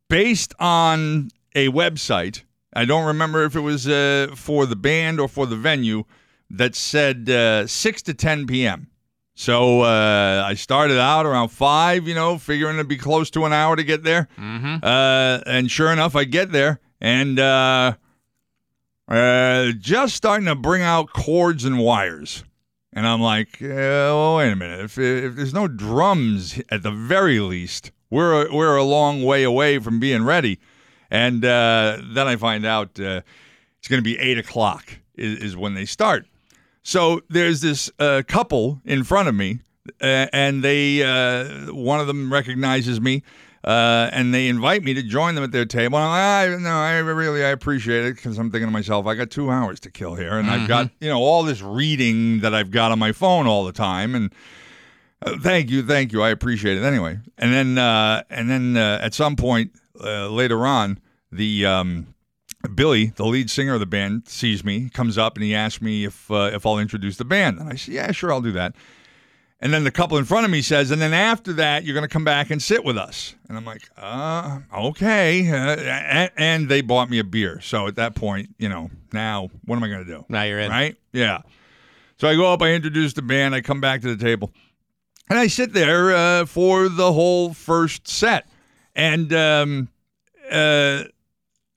[0.09, 2.43] based on a website.
[2.73, 6.05] I don't remember if it was uh, for the band or for the venue
[6.51, 8.89] that said uh, 6 to 10 p.m.
[9.35, 13.53] So uh, I started out around 5, you know, figuring it'd be close to an
[13.53, 14.29] hour to get there.
[14.39, 14.85] Mm-hmm.
[14.85, 17.95] Uh, and sure enough, I get there and uh,
[19.11, 22.45] uh, just starting to bring out cords and wires.
[22.93, 24.81] And I'm like, well, wait a minute.
[24.81, 29.79] If, if there's no drums at the very least, we're we're a long way away
[29.79, 30.59] from being ready.
[31.11, 33.23] And uh, then I find out uh,
[33.79, 36.27] it's going to be eight o'clock is, is, when they start.
[36.83, 39.61] So there's this uh, couple in front of me,
[40.01, 43.23] uh, and they uh, one of them recognizes me.
[43.63, 45.99] Uh, and they invite me to join them at their table.
[45.99, 49.07] And I'm like, I, no, I really I appreciate it because I'm thinking to myself,
[49.07, 50.63] I got two hours to kill here, and mm-hmm.
[50.63, 53.73] I've got you know all this reading that I've got on my phone all the
[53.73, 54.33] time, and
[55.23, 57.19] uh, thank you, thank you, I appreciate it anyway.
[57.37, 60.99] And then uh, and then uh, at some point uh, later on,
[61.31, 62.15] the um,
[62.75, 66.05] Billy, the lead singer of the band, sees me, comes up, and he asks me
[66.05, 68.75] if uh, if I'll introduce the band, and I say, yeah, sure, I'll do that.
[69.63, 72.09] And then the couple in front of me says, and then after that, you're going
[72.09, 73.35] to come back and sit with us.
[73.49, 75.51] And I'm like, uh, okay.
[75.51, 77.61] Uh, and, they bought me a beer.
[77.61, 80.25] So at that point, you know, now what am I going to do?
[80.31, 80.71] Now you're in.
[80.71, 80.97] Right?
[81.13, 81.43] Yeah.
[82.19, 84.51] So I go up, I introduce the band, I come back to the table,
[85.29, 88.49] and I sit there uh, for the whole first set.
[88.95, 89.89] And um,
[90.51, 91.05] uh,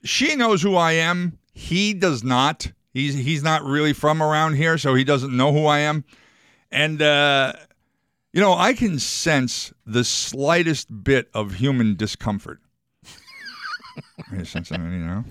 [0.04, 1.38] she knows who I am.
[1.54, 2.72] He does not.
[2.94, 6.04] He's he's not really from around here, so he doesn't know who I am.
[6.72, 7.54] And uh,
[8.34, 12.60] you know, I can sense the slightest bit of human discomfort.
[14.32, 15.24] are you sensing it, you know?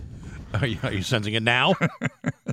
[0.55, 1.74] Are you, are you sensing it now?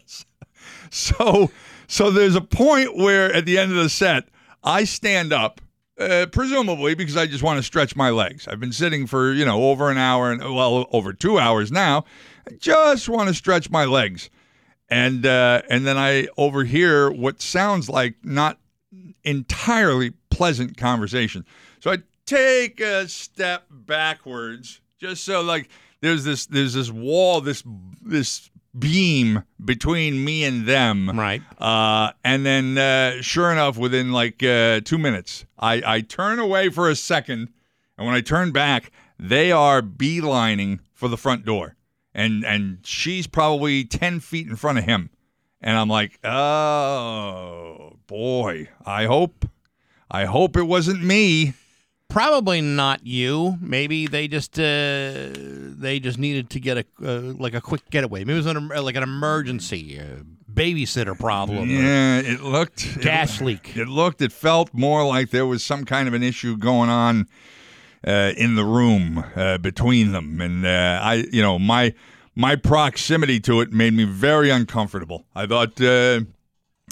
[0.90, 1.52] so,
[1.88, 4.28] so there's a point where at the end of the set,
[4.64, 5.62] I stand up,
[6.00, 8.48] uh, presumably because I just want to stretch my legs.
[8.48, 12.06] I've been sitting for you know over an hour and well over two hours now.
[12.48, 14.30] I just want to stretch my legs,
[14.90, 18.59] and uh, and then I overhear what sounds like not
[19.30, 21.46] entirely pleasant conversation.
[21.80, 25.70] So I take a step backwards, just so like
[26.02, 27.64] there's this there's this wall, this
[28.02, 31.10] this beam between me and them.
[31.18, 31.42] Right.
[31.58, 36.70] Uh, and then, uh, sure enough, within like uh, two minutes, I, I turn away
[36.70, 37.50] for a second.
[37.98, 41.76] And when I turn back, they are beelining for the front door.
[42.14, 45.10] And, and she's probably 10 feet in front of him.
[45.62, 49.48] And I'm like, oh boy, I hope,
[50.12, 51.54] I hope it wasn't me.
[52.10, 53.60] Probably not you.
[53.62, 58.22] Maybe they just uh, they just needed to get a uh, like a quick getaway.
[58.22, 61.70] Maybe it was an, like an emergency uh, babysitter problem.
[61.70, 63.78] Yeah, it looked gas it, leak.
[63.78, 64.24] It looked.
[64.24, 67.28] It felt more like there was some kind of an issue going on
[68.08, 71.94] uh, in the room uh, between them, and uh, I, you know, my
[72.36, 75.26] my proximity to it made me very uncomfortable.
[75.36, 76.22] I thought uh,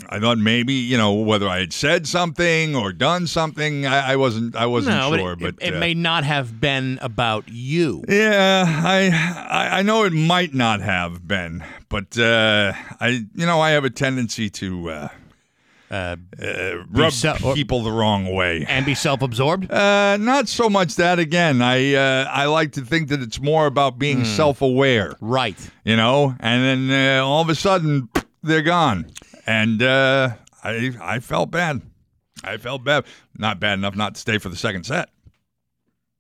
[0.10, 3.86] I thought maybe you know whether I had said something or done something.
[3.86, 4.56] I, I wasn't.
[4.56, 8.04] I wasn't no, sure, but it, it, uh, may not have been about you.
[8.08, 9.10] Yeah, I,
[9.50, 13.86] I I know it might not have been, but uh, I you know I have
[13.86, 14.90] a tendency to.
[14.90, 15.08] Uh,
[15.90, 19.72] uh, uh, rub se- people the wrong way and be self-absorbed.
[19.72, 21.18] Uh, not so much that.
[21.18, 24.26] Again, I uh, I like to think that it's more about being mm.
[24.26, 25.58] self-aware, right?
[25.86, 28.10] You know, and then uh, all of a sudden
[28.44, 29.10] they're gone,
[29.48, 31.82] and uh, I I felt bad.
[32.44, 33.06] I felt bad.
[33.36, 35.10] Not bad enough not to stay for the second set.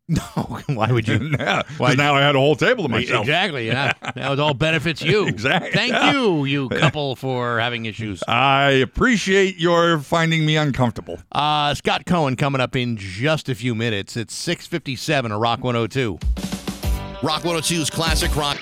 [0.09, 0.21] No,
[0.67, 1.19] why would you?
[1.37, 3.23] yeah, why now I had a whole table to myself.
[3.23, 3.67] Exactly.
[3.67, 5.27] Yeah, that was all benefits you.
[5.27, 5.71] exactly.
[5.71, 6.13] Thank yeah.
[6.13, 8.23] you, you couple, for having issues.
[8.25, 11.19] I appreciate your finding me uncomfortable.
[11.33, 14.15] Uh, Scott Cohen coming up in just a few minutes.
[14.15, 15.33] It's six fifty seven.
[15.33, 16.19] A Rock one hundred two.
[17.21, 18.61] Rock 102's classic rock.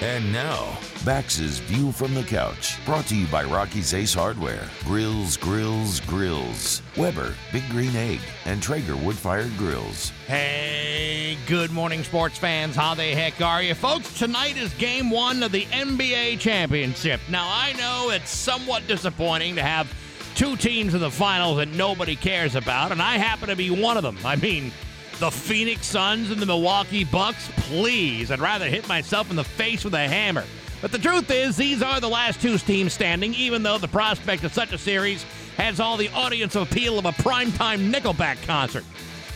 [0.00, 0.76] And now.
[1.04, 6.82] Bax's View from the Couch, brought to you by Rocky's Ace Hardware, Grills, Grills, Grills,
[6.94, 10.12] Weber, Big Green Egg, and Traeger Wood Fired Grills.
[10.26, 12.76] Hey, good morning, sports fans.
[12.76, 13.74] How the heck are you?
[13.74, 17.20] Folks, tonight is game one of the NBA Championship.
[17.30, 19.90] Now, I know it's somewhat disappointing to have
[20.34, 23.96] two teams in the finals that nobody cares about, and I happen to be one
[23.96, 24.18] of them.
[24.22, 24.70] I mean,
[25.18, 28.30] the Phoenix Suns and the Milwaukee Bucks, please.
[28.30, 30.44] I'd rather hit myself in the face with a hammer.
[30.80, 34.44] But the truth is, these are the last two teams standing, even though the prospect
[34.44, 35.24] of such a series
[35.56, 38.84] has all the audience appeal of a primetime Nickelback concert.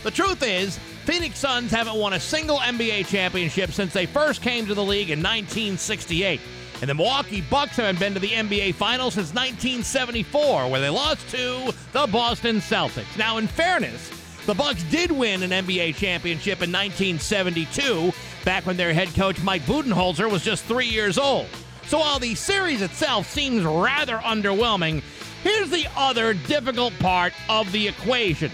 [0.03, 4.65] The truth is, Phoenix Suns haven't won a single NBA championship since they first came
[4.65, 6.41] to the league in 1968.
[6.81, 11.29] And the Milwaukee Bucks haven't been to the NBA Finals since 1974, where they lost
[11.29, 13.17] to the Boston Celtics.
[13.17, 14.09] Now, in fairness,
[14.45, 19.63] The Bucks did win an NBA championship in 1972, back when their head coach Mike
[19.63, 21.47] Budenholzer was just three years old.
[21.87, 25.01] So while the series itself seems rather underwhelming,
[25.41, 28.51] here's the other difficult part of the equation.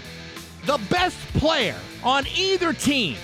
[0.65, 3.17] The best player on either team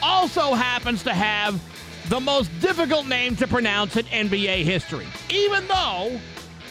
[0.00, 1.60] also happens to have
[2.08, 6.20] the most difficult name to pronounce in NBA history, even though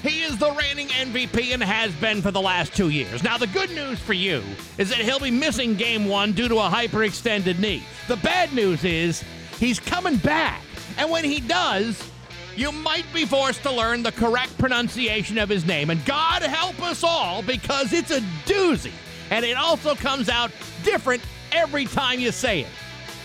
[0.06, 3.24] he is the reigning MVP and has been for the last two years.
[3.24, 4.44] Now, the good news for you
[4.78, 7.84] is that he'll be missing game one due to a hyperextended knee.
[8.08, 9.24] The bad news is
[9.60, 10.62] he's coming back.
[10.98, 12.08] And when he does,
[12.56, 15.90] you might be forced to learn the correct pronunciation of his name.
[15.90, 18.94] And God help us all because it's a doozy.
[19.32, 20.52] And it also comes out
[20.84, 22.70] different every time you say it.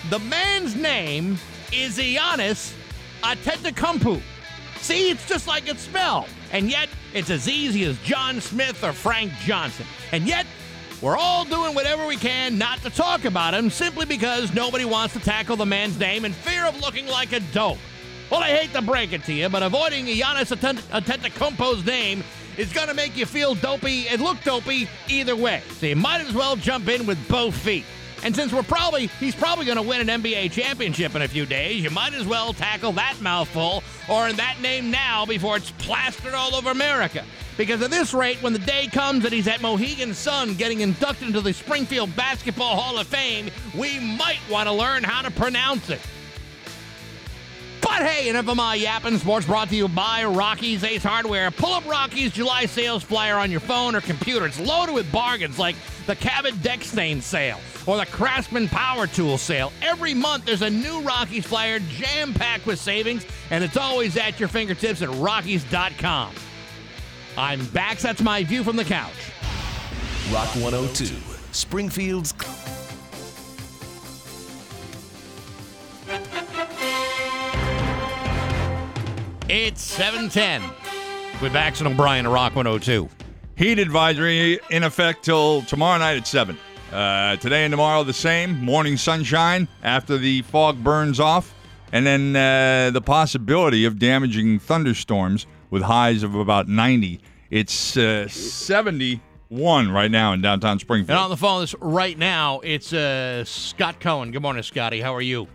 [0.09, 1.39] The man's name
[1.73, 2.75] is Giannis
[3.23, 4.23] Antetokounmpo.
[4.77, 6.29] See, it's just like it's spelled.
[6.53, 9.87] And yet, it's as easy as John Smith or Frank Johnson.
[10.13, 10.47] And yet,
[11.01, 15.15] we're all doing whatever we can not to talk about him simply because nobody wants
[15.15, 17.79] to tackle the man's name in fear of looking like a dope.
[18.31, 22.23] Well, I hate to break it to you, but avoiding Giannis Antetokounmpo's name
[22.57, 25.63] is going to make you feel dopey and look dopey either way.
[25.79, 27.85] So you might as well jump in with both feet.
[28.23, 31.47] And since we're probably he's probably going to win an NBA championship in a few
[31.47, 35.71] days, you might as well tackle that mouthful or in that name now before it's
[35.73, 37.25] plastered all over America.
[37.57, 41.29] Because at this rate, when the day comes that he's at Mohegan Sun getting inducted
[41.29, 45.91] into the Springfield Basketball Hall of Fame, we might want to learn how to pronounce
[45.91, 46.01] it.
[47.91, 49.19] But hey, of my yapping.
[49.19, 51.51] Sports brought to you by Rocky's Ace Hardware.
[51.51, 54.47] Pull up Rocky's July sales flyer on your phone or computer.
[54.47, 55.75] It's loaded with bargains like
[56.07, 59.73] the Cabot Deck Stain sale or the Craftsman Power Tool sale.
[59.83, 64.39] Every month there's a new Rocky's flyer jam packed with savings, and it's always at
[64.39, 66.33] your fingertips at Rockies.com.
[67.37, 67.99] I'm back.
[67.99, 69.33] That's my view from the couch.
[70.31, 71.13] Rock 102,
[71.51, 72.35] Springfield's.
[79.53, 80.63] It's 710
[81.43, 83.09] with Bax and O'Brien at Rock 102.
[83.57, 86.57] Heat advisory in effect till tomorrow night at 7.
[86.93, 88.65] Uh, today and tomorrow the same.
[88.65, 91.53] Morning sunshine after the fog burns off.
[91.91, 97.21] And then uh, the possibility of damaging thunderstorms with highs of about 90.
[97.51, 101.11] It's uh, 71 right now in downtown Springfield.
[101.11, 104.31] And on the phone this right now, it's uh, Scott Cohen.
[104.31, 105.01] Good morning, Scotty.
[105.01, 105.49] How are you?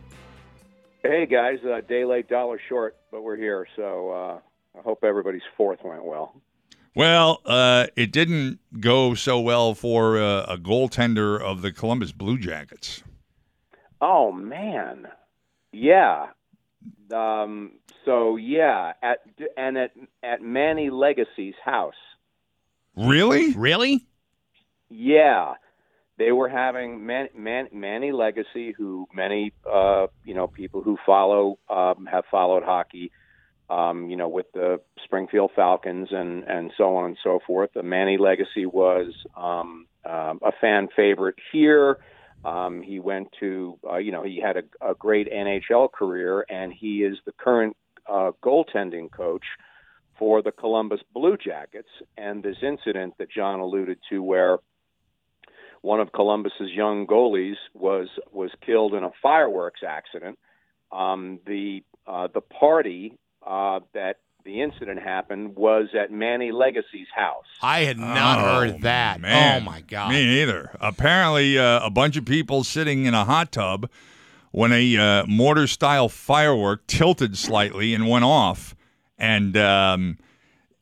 [1.07, 3.67] Hey guys, uh, day late, dollar short, but we're here.
[3.75, 4.39] So uh,
[4.75, 6.33] I hope everybody's fourth went well.
[6.95, 12.39] Well, uh, it didn't go so well for uh, a goaltender of the Columbus Blue
[12.39, 13.03] Jackets.
[14.01, 15.07] Oh man,
[15.71, 16.29] yeah.
[17.13, 19.19] Um, so yeah, at
[19.55, 19.91] and at
[20.23, 21.93] at Manny Legace's house.
[22.95, 23.53] Really?
[23.53, 24.07] Really?
[24.89, 25.53] Yeah
[26.17, 31.57] they were having Man, Man, Manny Legace, who many uh, you know people who follow
[31.69, 33.11] um, have followed hockey,
[33.69, 37.71] um, you know, with the Springfield Falcons and and so on and so forth.
[37.73, 41.97] The Manny Legace was um, um, a fan favorite here.
[42.43, 46.71] Um, he went to, uh, you know, he had a, a great NHL career, and
[46.71, 47.75] he is the current
[48.07, 49.45] uh, goaltending coach
[50.19, 51.89] for the Columbus Blue Jackets.
[52.17, 54.59] And this incident that John alluded to, where
[55.85, 60.37] one of Columbus's young goalies was was killed in a fireworks accident.
[60.91, 63.13] Um, the uh, the party
[63.45, 67.45] uh, that the incident happened was at Manny Legace's house.
[67.61, 69.19] I had not Oh, heard that.
[69.21, 69.61] man.
[69.61, 70.09] Oh my god.
[70.11, 70.71] Me neither.
[70.79, 73.89] Apparently, uh, a bunch of people sitting in a hot tub
[74.51, 78.75] when a uh, mortar style firework tilted slightly and went off.
[79.17, 80.17] And um,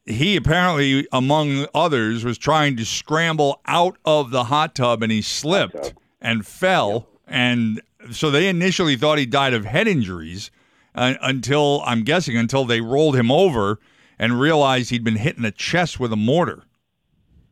[0.06, 5.22] he apparently, among others, was trying to scramble out of the hot tub and he
[5.22, 7.08] slipped and fell.
[7.28, 7.82] And
[8.12, 10.52] so they initially thought he died of head injuries
[10.96, 13.80] uh, until, I'm guessing, until they rolled him over
[14.20, 16.64] and realized he'd been hit in the chest with a mortar.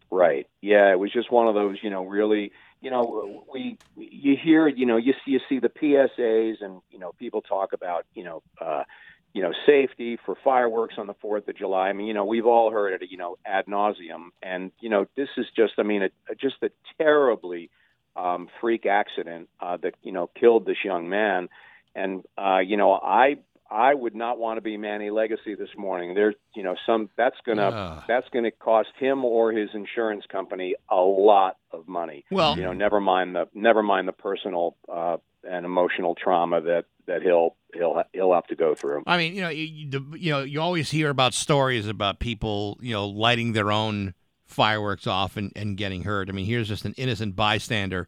[0.10, 0.48] Right.
[0.62, 4.68] Yeah, it was just one of those, you know, really, you know, we you hear,
[4.68, 8.24] you know, you see you see the PSAs and you know people talk about, you
[8.24, 8.84] know, uh
[9.34, 11.90] you know, safety for fireworks on the 4th of July.
[11.90, 14.30] I mean, you know, we've all heard it, you know, ad nauseum.
[14.42, 17.70] And, you know, this is just, I mean, a, just a terribly
[18.16, 21.48] um, freak accident uh, that, you know, killed this young man.
[21.96, 23.38] And, uh, you know, I,
[23.72, 26.14] I would not want to be Manny Legace this morning.
[26.14, 28.04] There's, you know, some that's gonna Ugh.
[28.08, 32.26] that's gonna cost him or his insurance company a lot of money.
[32.30, 36.86] Well- you know, never mind the never mind the personal uh, and emotional trauma that
[37.08, 39.04] that he'll he'll he'll have to go through.
[39.08, 42.78] I mean, you know, you, you, you know, you always hear about stories about people,
[42.82, 44.14] you know, lighting their own
[44.46, 46.30] fireworks off and, and getting hurt.
[46.30, 48.08] I mean, here's just an innocent bystander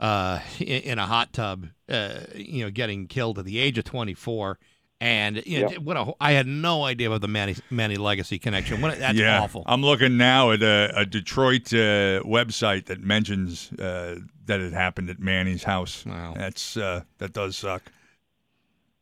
[0.00, 3.84] uh, in, in a hot tub, uh, you know, getting killed at the age of
[3.84, 4.58] 24.
[5.00, 5.78] And you know, Yep.
[5.82, 8.80] what a, I had no idea about the Manny Manny Legace connection.
[8.80, 9.62] What a- that's yeah, awful.
[9.66, 15.08] I'm looking now at a, a Detroit uh, website that mentions uh, that it happened
[15.10, 16.04] at Manny's house.
[16.04, 16.34] Wow.
[16.36, 17.92] That's uh, that does suck.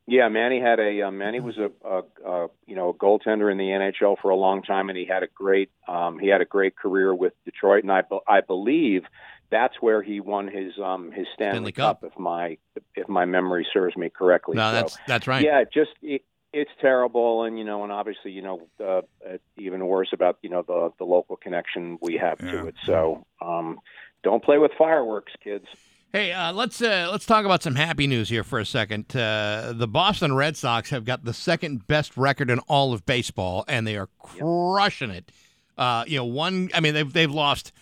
[0.08, 3.56] Yeah, Manny had a uh, Manny was a, a, a you know a goaltender in
[3.58, 6.44] the NHL for a long time, and he had a great um, he had a
[6.44, 9.02] great career with Detroit, and I be- I believe
[9.50, 12.04] that's where he won his um his Stanley, Stanley Cup.
[12.04, 12.58] if my
[12.94, 14.56] if my memory serves me correctly.
[14.56, 15.44] No, So, that's that's right.
[15.44, 16.22] Yeah, just it,
[16.52, 20.50] it's terrible, and you know, and obviously, you know, uh, uh, even worse about you
[20.50, 22.74] know the the local connection we have to it.
[22.84, 23.78] So, um,
[24.22, 25.66] don't play with fireworks, kids.
[26.12, 29.14] Hey, uh, let's uh, let's talk about some happy news here for a second.
[29.14, 33.64] Uh, the Boston Red Sox have got the second best record in all of baseball,
[33.68, 35.30] and they are crushing it.
[35.76, 36.70] Uh, you know, one.
[36.72, 37.72] I mean, they've they've lost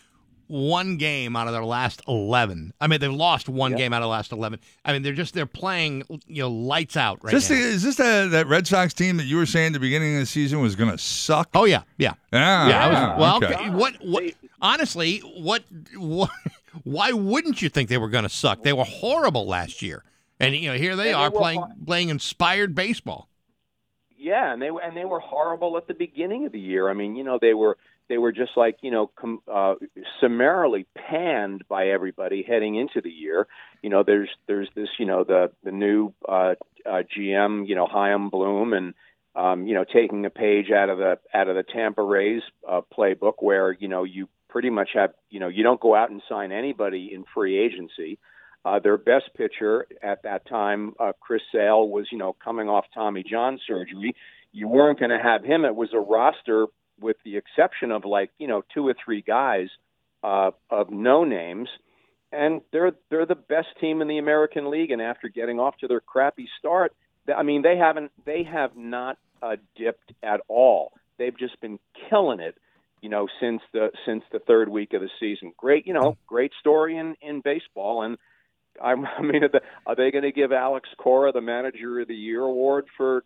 [0.49, 2.73] one game out of their last eleven.
[2.81, 4.61] I mean, they've lost one game out of the last eleven.
[4.85, 7.65] I mean, they're just they're playing you know lights out right is this, now.
[7.65, 10.15] the, is this the, that Red Sox team that you were saying at the beginning
[10.15, 11.49] of the season was going to suck?
[11.55, 12.85] Oh yeah, yeah, Ah, yeah.
[12.85, 13.55] I was, well, okay.
[13.55, 14.25] okay, what what?
[14.61, 15.63] Honestly, what
[15.97, 16.31] what?
[16.83, 18.63] Why wouldn't you think they were going to suck?
[18.65, 20.03] They were horrible last year,
[20.41, 23.29] and you know here they And are were playing hor- playing inspired baseball.
[24.17, 26.89] Yeah, and they were and they were horrible at the beginning of the year.
[26.89, 27.77] I mean, you know, they were
[28.09, 29.75] they were just like you know com, uh,
[30.21, 33.47] summarily panned by everybody heading into the year.
[33.83, 36.55] You know, there's there's this you know the the new uh,
[36.87, 38.95] uh, GM you know Chaim Bloom and
[39.35, 42.83] um, you know taking a page out of the out of the Tampa Rays uh,
[42.97, 46.23] playbook where you know you pretty much have you know you don't go out and
[46.29, 48.19] sign anybody in free agency.
[48.67, 52.87] Uh, their best pitcher at that time, uh, Chris Sale, was you know coming off
[52.95, 54.15] Tommy John surgery.
[54.53, 55.65] You weren't going to have him.
[55.65, 56.67] It was a roster
[57.01, 59.69] with the exception of like you know two or three guys
[60.23, 61.69] uh, of no names,
[62.33, 64.91] and they're they're the best team in the American League.
[64.91, 66.95] And after getting off to their crappy start,
[67.35, 70.93] I mean they haven't they have not uh, dipped at all.
[71.19, 71.79] They've just been
[72.11, 72.57] killing it
[73.05, 75.53] you know since the since the third week of the season.
[75.57, 78.17] Great, you know, great story in in baseball, and
[78.83, 82.09] I'm, I mean, are they, are they going to give Alex Cora the Manager of
[82.09, 83.25] the Year award for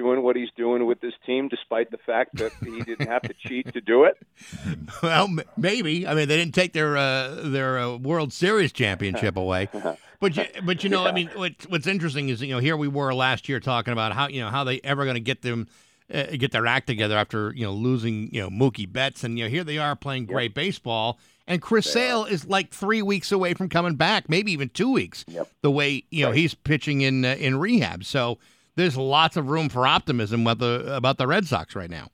[0.00, 3.34] doing what he's doing with this team, despite the fact that he didn't have to
[3.34, 4.16] cheat to do it?
[5.02, 6.06] Well, m- maybe.
[6.06, 9.68] I mean, they didn't take their uh, their uh, World Series championship away.
[10.20, 12.88] But you, but you know, I mean, what, what's interesting is you know here we
[12.88, 15.68] were last year talking about how you know how they ever going to get them
[16.12, 19.44] uh, get their act together after you know losing you know Mookie Betts, and you
[19.44, 23.54] know here they are playing great baseball, and Chris Sale is like three weeks away
[23.54, 25.24] from coming back, maybe even two weeks.
[25.62, 28.38] The way you know he's pitching in uh, in rehab, so
[28.80, 32.08] there's lots of room for optimism about the about the Red Sox right now.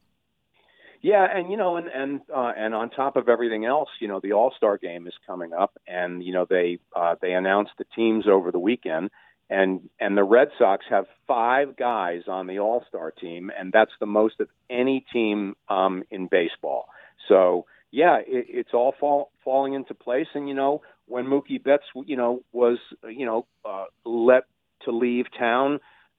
[1.03, 4.21] Yeah, and you know, and and uh, and on top of everything else, you know,
[4.21, 7.85] the All Star Game is coming up, and you know they uh, they announced the
[7.95, 9.11] teams over the weekend,
[9.49, 13.93] and and the Red Sox have five guys on the All Star team, and that's
[14.01, 16.89] the most of any team um, in baseball.
[17.29, 21.85] So yeah, it, it's all fall, falling into place, and you know, when Mookie Betts,
[22.07, 24.45] you know, was you know uh, let
[24.85, 25.79] to leave town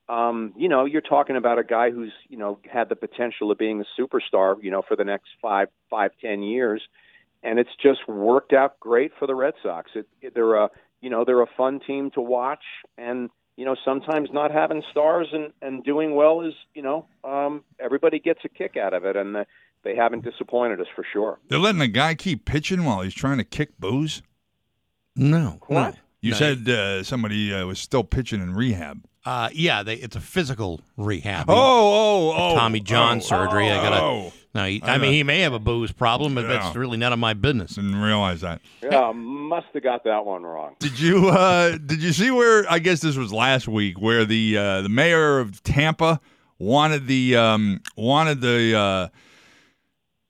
[0.10, 3.58] um, you know, you're talking about a guy who's, you know, had the potential of
[3.58, 6.82] being a superstar, you know, for the next five, five, ten years,
[7.44, 9.92] and it's just worked out great for the Red Sox.
[9.96, 10.70] It, it, they're a,
[11.02, 12.64] you know, they're a fun team to watch,
[12.98, 17.64] and you know, sometimes not having stars and and doing well is, you know, um,
[17.80, 19.44] everybody gets a kick out of it, and uh,
[19.84, 21.40] they haven't disappointed us for sure.
[21.50, 24.22] They're letting a guy keep pitching while he's trying to kick booze.
[25.16, 25.98] No, What?
[26.22, 26.38] You No.
[26.38, 29.04] said uh, somebody uh, was still pitching in rehab.
[29.28, 31.50] Uh, yeah, they, it's a physical rehab.
[31.50, 33.70] Oh, oh, oh, Tommy John oh, surgery.
[33.70, 34.02] I gotta.
[34.02, 34.34] oh.
[34.56, 37.12] No, he, I I, mean he may have a booze problem, but that's really none
[37.12, 37.76] of my business.
[37.76, 38.62] Didn't realize that.
[38.82, 40.78] Yeah, must have got that one wrong.
[40.80, 44.58] Did you uh, did you see where I guess this was last week where the
[44.58, 46.22] uh, the mayor of Tampa
[46.58, 49.08] wanted the um, wanted the uh,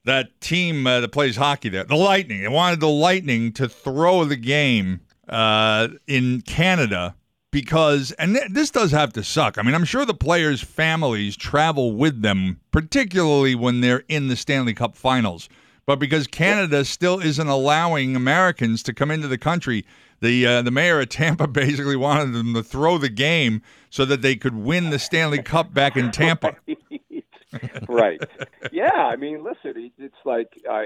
[0.06, 4.26] that team uh, that plays hockey there the Lightning they wanted the Lightning to throw
[4.26, 7.16] the game uh, in Canada
[7.52, 9.58] because and th- this does have to suck.
[9.58, 14.36] I mean I'm sure the players' families travel with them particularly when they're in the
[14.36, 15.50] Stanley Cup Finals.
[15.86, 19.86] But because Canada still isn't allowing Americans to come into the country,
[20.20, 24.22] the uh, the mayor of Tampa basically wanted them to throw the game so that
[24.22, 26.56] they could win the Stanley Cup back in Tampa.
[27.88, 28.22] right.
[28.72, 30.84] Yeah, I mean, listen, it's like, uh,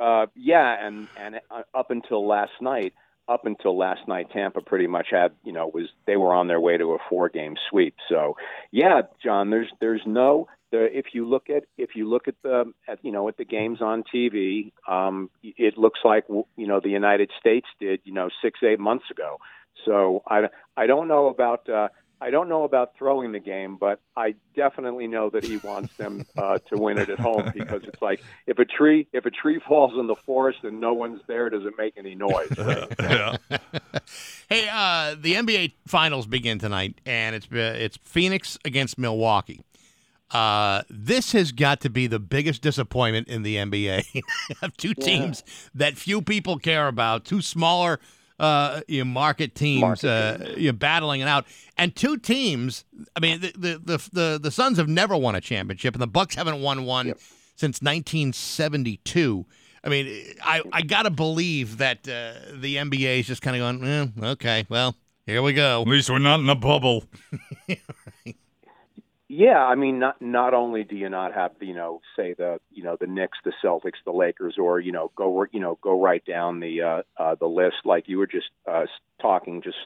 [0.00, 2.94] uh, yeah, and and uh, up until last night,
[3.28, 6.60] up until last night, Tampa pretty much had, you know, was they were on their
[6.60, 7.94] way to a four-game sweep.
[8.08, 8.36] So,
[8.70, 12.72] yeah, John, there's there's no the if you look at if you look at the
[12.88, 16.90] at you know at the games on TV, um, it looks like you know the
[16.90, 19.38] United States did you know six eight months ago.
[19.84, 21.68] So I I don't know about.
[21.68, 21.88] Uh,
[22.20, 26.24] I don't know about throwing the game, but I definitely know that he wants them
[26.36, 29.60] uh, to win it at home because it's like if a tree if a tree
[29.66, 32.56] falls in the forest and no one's there, does it make any noise?
[32.56, 32.94] Right?
[33.00, 33.36] yeah.
[34.48, 39.60] hey, uh, the NBA Finals begin tonight, and it's uh, it's Phoenix against Milwaukee.
[40.30, 44.22] Uh, this has got to be the biggest disappointment in the NBA
[44.62, 45.52] of two teams yeah.
[45.74, 48.00] that few people care about, two smaller
[48.38, 50.58] uh, you know, market teams, market uh, teams.
[50.58, 52.84] You know, battling it out, and two teams.
[53.14, 56.06] I mean, the, the the the the Suns have never won a championship, and the
[56.06, 57.18] Bucks haven't won one yep.
[57.56, 59.46] since 1972.
[59.82, 63.88] I mean, I I gotta believe that uh, the NBA is just kind of going,
[63.88, 65.82] eh, okay, well, here we go.
[65.82, 67.04] At least we're not in a bubble.
[69.38, 72.82] Yeah, I mean, not not only do you not have you know, say the you
[72.82, 76.24] know the Knicks, the Celtics, the Lakers, or you know go you know go right
[76.24, 78.86] down the uh, uh, the list like you were just uh,
[79.20, 79.76] talking just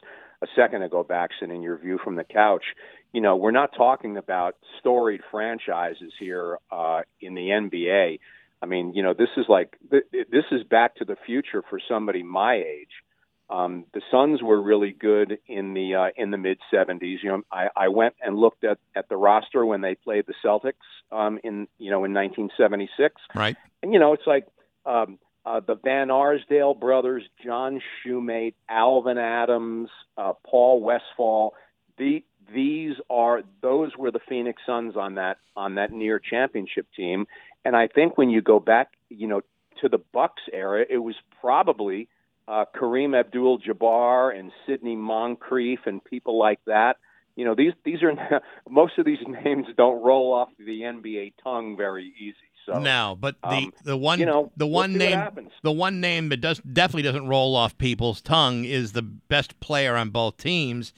[0.41, 2.63] a second ago, Baxton, in your view from the couch.
[3.11, 8.19] You know, we're not talking about storied franchises here uh, in the NBA.
[8.61, 12.23] I mean, you know, this is like this is Back to the Future for somebody
[12.23, 13.03] my age.
[13.51, 17.17] Um, the Suns were really good in the uh, in the mid '70s.
[17.21, 20.33] You know, I, I went and looked at, at the roster when they played the
[20.43, 20.73] Celtics
[21.11, 23.15] um, in you know in 1976.
[23.35, 23.57] Right.
[23.83, 24.47] And you know, it's like
[24.85, 31.53] um, uh, the Van Arsdale brothers, John Shumate, Alvan Adams, uh, Paul Westphal.
[31.97, 32.23] The,
[32.53, 37.27] these are those were the Phoenix Suns on that on that near championship team.
[37.65, 39.41] And I think when you go back, you know,
[39.81, 42.07] to the Bucks era, it was probably
[42.51, 46.97] uh, Kareem Abdul-Jabbar and Sidney Moncrief and people like that.
[47.37, 48.13] You know, these these are
[48.69, 52.35] most of these names don't roll off the NBA tongue very easy.
[52.65, 56.01] So no, but the um, the one you know, the one we'll name the one
[56.01, 60.37] name that does definitely doesn't roll off people's tongue is the best player on both
[60.37, 60.93] teams,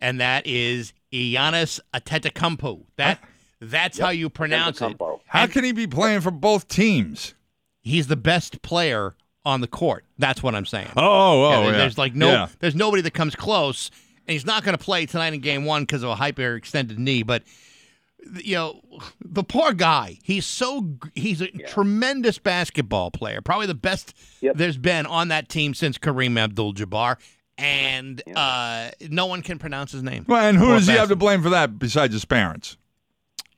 [0.00, 2.86] and that is Giannis Antetokounmpo.
[2.96, 3.22] That
[3.60, 4.06] that's yep.
[4.06, 4.96] how you pronounce it.
[5.26, 7.34] How and, can he be playing for both teams?
[7.82, 9.14] He's the best player
[9.46, 10.04] on the court.
[10.18, 10.90] That's what I'm saying.
[10.96, 11.76] Oh, oh, yeah, yeah.
[11.78, 12.48] There's like no, yeah.
[12.58, 13.90] there's nobody that comes close,
[14.26, 17.22] and he's not going to play tonight in Game One because of a hyperextended knee.
[17.22, 17.44] But
[18.42, 18.82] you know,
[19.24, 20.18] the poor guy.
[20.22, 21.66] He's so he's a yeah.
[21.68, 24.56] tremendous basketball player, probably the best yep.
[24.56, 27.16] there's been on that team since Kareem Abdul-Jabbar.
[27.58, 30.26] And uh, no one can pronounce his name.
[30.28, 32.76] Well, and who does he have to blame for that besides his parents?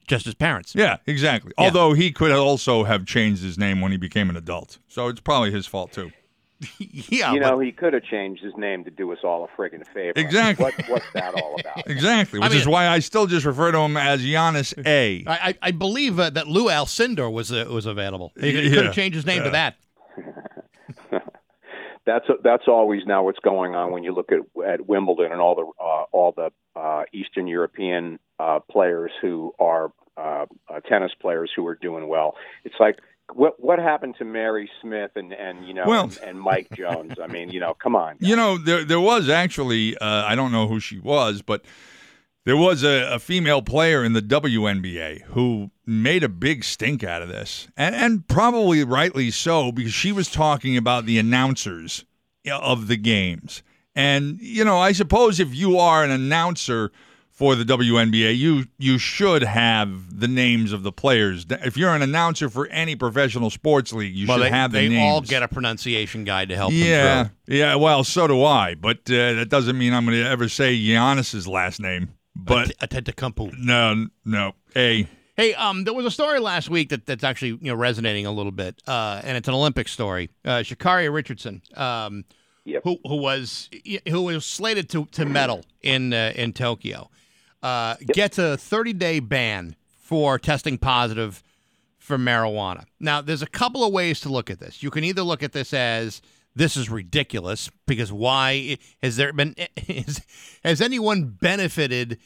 [0.09, 0.75] Just his parents.
[0.75, 1.53] Yeah, exactly.
[1.59, 1.67] Yeah.
[1.67, 5.21] Although he could also have changed his name when he became an adult, so it's
[5.21, 6.11] probably his fault too.
[6.79, 9.49] yeah, you know, but- he could have changed his name to do us all a
[9.61, 10.15] friggin' favor.
[10.17, 10.65] Exactly.
[10.65, 11.87] What, what's that all about?
[11.87, 15.25] Exactly, I which is why I still just refer to him as Giannis A.
[15.27, 18.33] I, I, I believe uh, that Lou Alcindor was uh, was available.
[18.41, 19.77] He, he could have changed his name to that.
[22.09, 25.55] that's that's always now what's going on when you look at at Wimbledon and all
[25.55, 31.51] the uh, all the uh, Eastern European uh, players who are uh, uh, tennis players
[31.55, 32.35] who are doing well.
[32.65, 32.99] It's like
[33.35, 37.15] what what happened to Mary Smith and and you know Well- and, and Mike Jones?
[37.23, 38.17] I mean, you know, come on.
[38.21, 41.63] You know, there there was actually uh, I don't know who she was, but
[42.49, 47.21] there was a, a female player in the WNBA who made a big stink out
[47.21, 52.07] of this, and and probably rightly so because she was talking about the announcers
[52.51, 53.63] of the games,
[53.95, 56.91] and you know, I suppose if you are an announcer
[57.31, 61.45] for the WNBA, you you should have the names of the players.
[61.51, 64.79] If you're an announcer for any professional sports league, you well, should they, have the
[64.79, 65.01] they names.
[65.01, 67.57] They all get a pronunciation guide to help Yeah, them through.
[67.59, 67.75] yeah.
[67.75, 71.47] Well, so do I, but uh, that doesn't mean I'm going to ever say Giannis's
[71.47, 72.15] last name.
[72.39, 73.59] But Antetokounmpo.
[73.59, 74.53] no, no.
[74.77, 78.27] A Hey, um, there was a story last week that, that's actually you know resonating
[78.27, 80.31] a little bit, uh, and it's an Olympic story.
[80.45, 82.25] Uh, Sha'Carri Richardson, um,
[82.65, 82.83] Yep.
[82.85, 83.71] who who was
[84.09, 87.09] who was slated to to medal in uh, in Tokyo,
[87.63, 91.43] uh, gets a 30 day ban for testing positive
[91.99, 92.85] for marijuana.
[92.99, 94.83] Now, there's a couple of ways to look at this.
[94.83, 96.21] You can either look at this as
[96.59, 99.55] this is ridiculous because why has there been
[99.89, 100.21] is,
[100.65, 102.19] has anyone benefited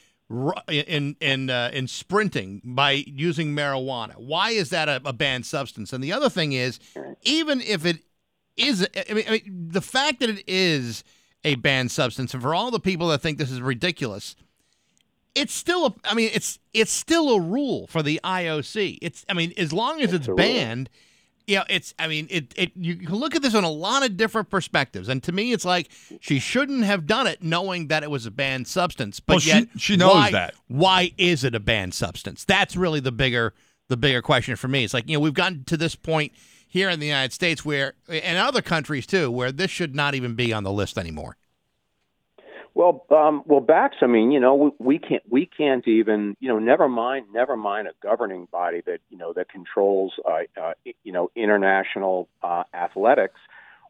[0.68, 4.16] in in uh, in sprinting by using marijuana?
[4.16, 5.92] Why is that a, a banned substance?
[5.92, 6.80] And the other thing is,
[7.22, 7.98] even if it
[8.56, 11.04] is, I mean, I mean, the fact that it is
[11.44, 14.34] a banned substance, and for all the people that think this is ridiculous,
[15.34, 18.98] it's still a I mean it's it's still a rule for the IOC.
[19.02, 20.88] It's I mean as long as it's, banned.
[20.90, 20.98] rule.
[21.46, 21.94] You know, it's.
[21.98, 22.52] I mean, it.
[22.56, 22.72] It.
[22.76, 25.64] You can look at this on a lot of different perspectives, and to me, it's
[25.64, 25.88] like
[26.20, 29.20] she shouldn't have done it, knowing that it was a banned substance.
[29.20, 30.54] But Well, she- yet, she knows why- that.
[30.68, 32.44] Why is it a banned substance?
[32.44, 33.54] That's really the bigger,
[33.88, 34.84] the bigger question for me.
[34.84, 36.32] It's like you know, we've gotten to this point
[36.66, 40.34] here in the United States where, and other countries too, where this should not even
[40.34, 41.36] be on the list anymore.
[42.74, 43.96] Well, um, well, Bax.
[44.00, 47.56] I mean, you know, we, we can't we can't even you know never mind never
[47.56, 50.72] mind a governing body that you know that controls uh, uh,
[51.04, 53.40] you know international uh, athletics.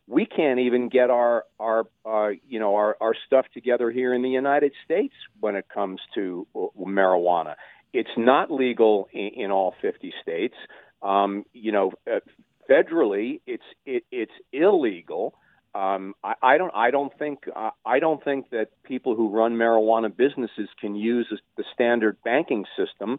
[0.09, 4.23] We can't even get our our uh, you know our our stuff together here in
[4.23, 7.55] the United States when it comes to uh, marijuana.
[7.93, 10.55] It's not legal in, in all 50 states.
[11.03, 12.21] Um, you know, uh,
[12.69, 15.35] federally, it's it, it's illegal.
[15.75, 16.73] Um, I, I don't.
[16.75, 17.41] I don't think.
[17.55, 22.65] Uh, I don't think that people who run marijuana businesses can use the standard banking
[22.77, 23.19] system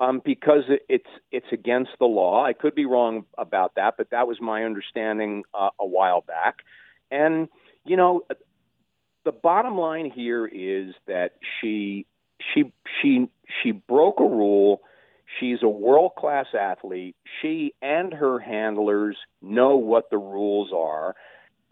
[0.00, 2.44] um, because it, it's it's against the law.
[2.44, 6.56] I could be wrong about that, but that was my understanding uh, a while back.
[7.10, 7.48] And
[7.84, 8.22] you know,
[9.24, 12.06] the bottom line here is that she
[12.52, 13.28] she she
[13.62, 14.82] she broke a rule.
[15.38, 17.16] She's a world class athlete.
[17.40, 21.14] She and her handlers know what the rules are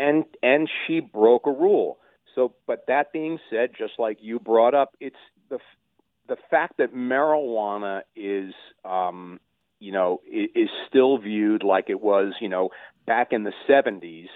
[0.01, 1.99] and and she broke a rule.
[2.35, 5.17] So, but that being said, just like you brought up, it's
[5.51, 5.59] the
[6.29, 9.41] the fact that marijuana is, um,
[9.79, 12.71] you know, is, still viewed like it was, you know,
[13.07, 14.29] back in the '70s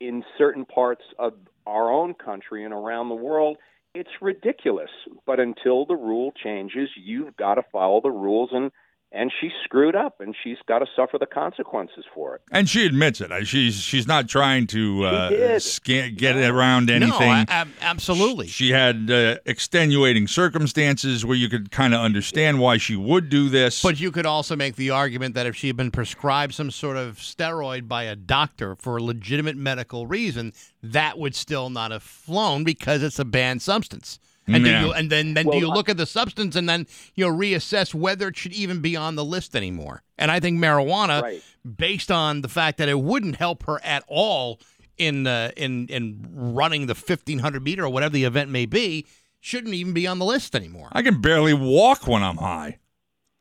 [0.00, 1.34] in certain parts of
[1.66, 3.56] our own country and around the world.
[3.94, 4.90] It's ridiculous.
[5.26, 8.70] But until the rule changes, you've got to follow the rules and
[9.10, 12.42] and she screwed up and she's got to suffer the consequences for it.
[12.52, 13.30] And she admits it.
[13.46, 15.62] She's she's not trying to uh, did.
[15.62, 17.18] sca- get around anything.
[17.18, 18.48] No, I- ab- absolutely.
[18.48, 23.48] She had uh, extenuating circumstances where you could kind of understand why she would do
[23.48, 23.82] this.
[23.82, 26.96] But you could also make the argument that if she had been prescribed some sort
[26.96, 30.52] of steroid by a doctor for a legitimate medical reason,
[30.82, 34.18] that would still not have flown because it's a banned substance.
[34.48, 34.80] And, Yeah.
[34.80, 37.26] do you, and then, then Well, do you look at the substance and then you
[37.26, 40.02] know reassess whether it should even be on the list anymore?
[40.16, 41.42] And I think marijuana, Right.
[41.76, 44.58] based on the fact that it wouldn't help her at all
[44.96, 49.06] in uh, in in running the fifteen hundred meter or whatever the event may be,
[49.40, 50.88] shouldn't even be on the list anymore.
[50.92, 52.78] I can barely walk when I'm high.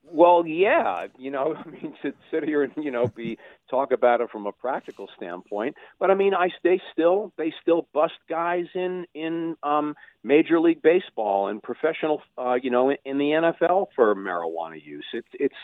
[0.03, 3.37] Well, yeah, you know, I mean, to sit here and you know be
[3.69, 7.87] talk about it from a practical standpoint, but I mean, I they still they still
[7.93, 13.17] bust guys in in um, Major League Baseball and professional, uh, you know, in, in
[13.17, 15.05] the NFL for marijuana use.
[15.13, 15.55] It's it's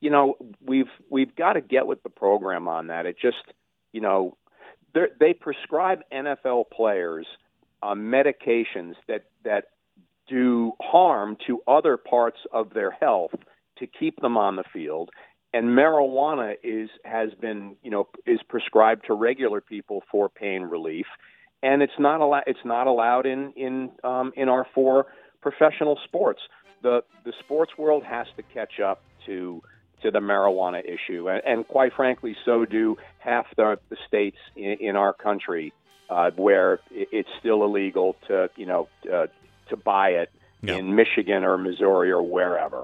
[0.00, 3.06] you know we've we've got to get with the program on that.
[3.06, 3.44] It just
[3.92, 4.36] you know
[4.94, 7.26] they prescribe NFL players
[7.82, 9.64] uh, medications that that
[10.28, 13.32] do harm to other parts of their health
[13.78, 15.10] to keep them on the field
[15.54, 21.06] and marijuana is has been you know is prescribed to regular people for pain relief
[21.62, 25.06] and it's not allowed it's not allowed in in um, in our four
[25.40, 26.40] professional sports
[26.82, 29.62] the the sports world has to catch up to
[30.02, 34.72] to the marijuana issue and, and quite frankly so do half the, the states in,
[34.80, 35.72] in our country
[36.10, 39.26] uh, where it's still illegal to you know uh,
[39.68, 40.30] to buy it
[40.60, 40.76] Yeah.
[40.76, 42.78] in Michigan or Missouri or wherever.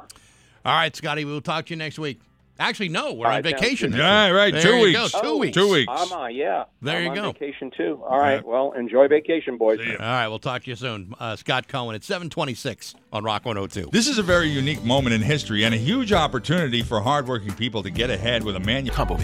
[0.64, 2.20] All right, Scotty, we'll talk to you next week.
[2.60, 3.92] Actually, no, we're All on vacation.
[3.92, 3.98] good.
[4.00, 4.98] Yeah, right, There two you weeks.
[5.12, 5.54] Go, two Oh, weeks.
[5.56, 5.92] Two weeks.
[5.94, 6.64] I'm on, yeah.
[6.82, 7.32] There I'm you on go.
[7.32, 8.02] vacation too.
[8.04, 8.44] All right.
[8.44, 9.78] Well, enjoy vacation, boys.
[9.80, 11.14] All right, we'll talk to you soon.
[11.20, 13.90] Uh, Scott Cohen at 726 on Rock 102.
[13.92, 17.84] This is a very unique moment in history and a huge opportunity for hardworking people
[17.84, 18.94] to get ahead with a manual.
[18.94, 19.16] Combo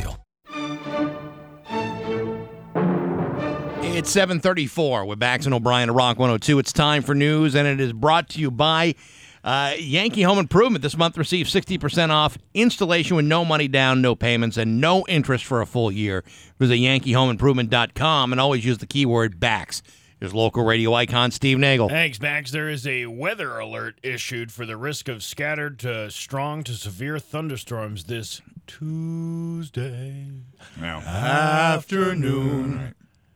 [3.82, 6.58] It's 734 with Bax and O'Brien at Rock 102.
[6.58, 8.94] It's time for news, and it is brought to you by
[9.44, 10.82] uh, Yankee Home Improvement.
[10.82, 15.44] This month receives 60% off installation with no money down, no payments, and no interest
[15.44, 16.24] for a full year.
[16.58, 19.82] Visit yankeehomeimprovement.com and always use the keyword BAX.
[20.18, 21.90] Here's local radio icon Steve Nagel.
[21.90, 22.50] Thanks, Bax.
[22.50, 27.18] There is a weather alert issued for the risk of scattered to strong to severe
[27.18, 30.30] thunderstorms this Tuesday
[30.82, 32.94] afternoon.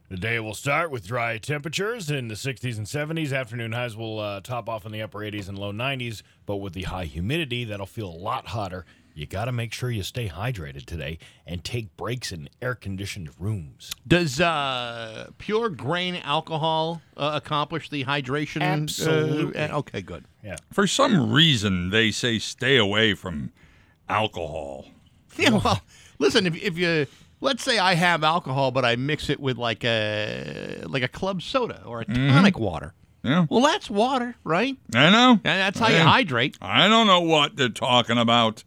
[0.08, 3.30] The day will start with dry temperatures in the 60s and 70s.
[3.30, 6.72] Afternoon highs will uh, top off in the upper 80s and low 90s, but with
[6.72, 8.86] the high humidity, that'll feel a lot hotter.
[9.12, 13.30] You got to make sure you stay hydrated today and take breaks in air conditioned
[13.38, 13.90] rooms.
[14.06, 18.62] Does uh, pure grain alcohol uh, accomplish the hydration?
[18.62, 19.60] uh, Absolutely.
[19.60, 20.24] uh, okay, good.
[20.42, 20.56] Yeah.
[20.72, 23.52] For some reason, they say stay away from
[24.08, 24.86] alcohol.
[25.36, 25.80] Yeah, well,
[26.18, 27.06] listen, if, if you
[27.40, 31.42] let's say I have alcohol, but I mix it with like a like a club
[31.42, 32.94] soda or a tonic water.
[33.22, 33.46] Yeah.
[33.50, 34.76] Well, that's water, right?
[34.94, 35.32] I know.
[35.32, 36.56] And that's how you hydrate.
[36.62, 38.64] I don't know what they're talking about.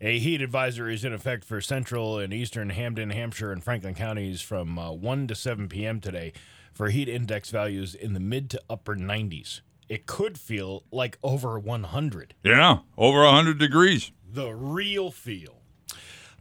[0.00, 4.40] A heat advisory is in effect for central and eastern Hampden, Hampshire, and Franklin counties
[4.40, 6.00] from uh, 1 to 7 p.m.
[6.00, 6.32] today
[6.72, 9.60] for heat index values in the mid to upper 90s.
[9.88, 12.34] It could feel like over 100.
[12.42, 14.10] Yeah, over 100 degrees.
[14.28, 15.61] The real feel.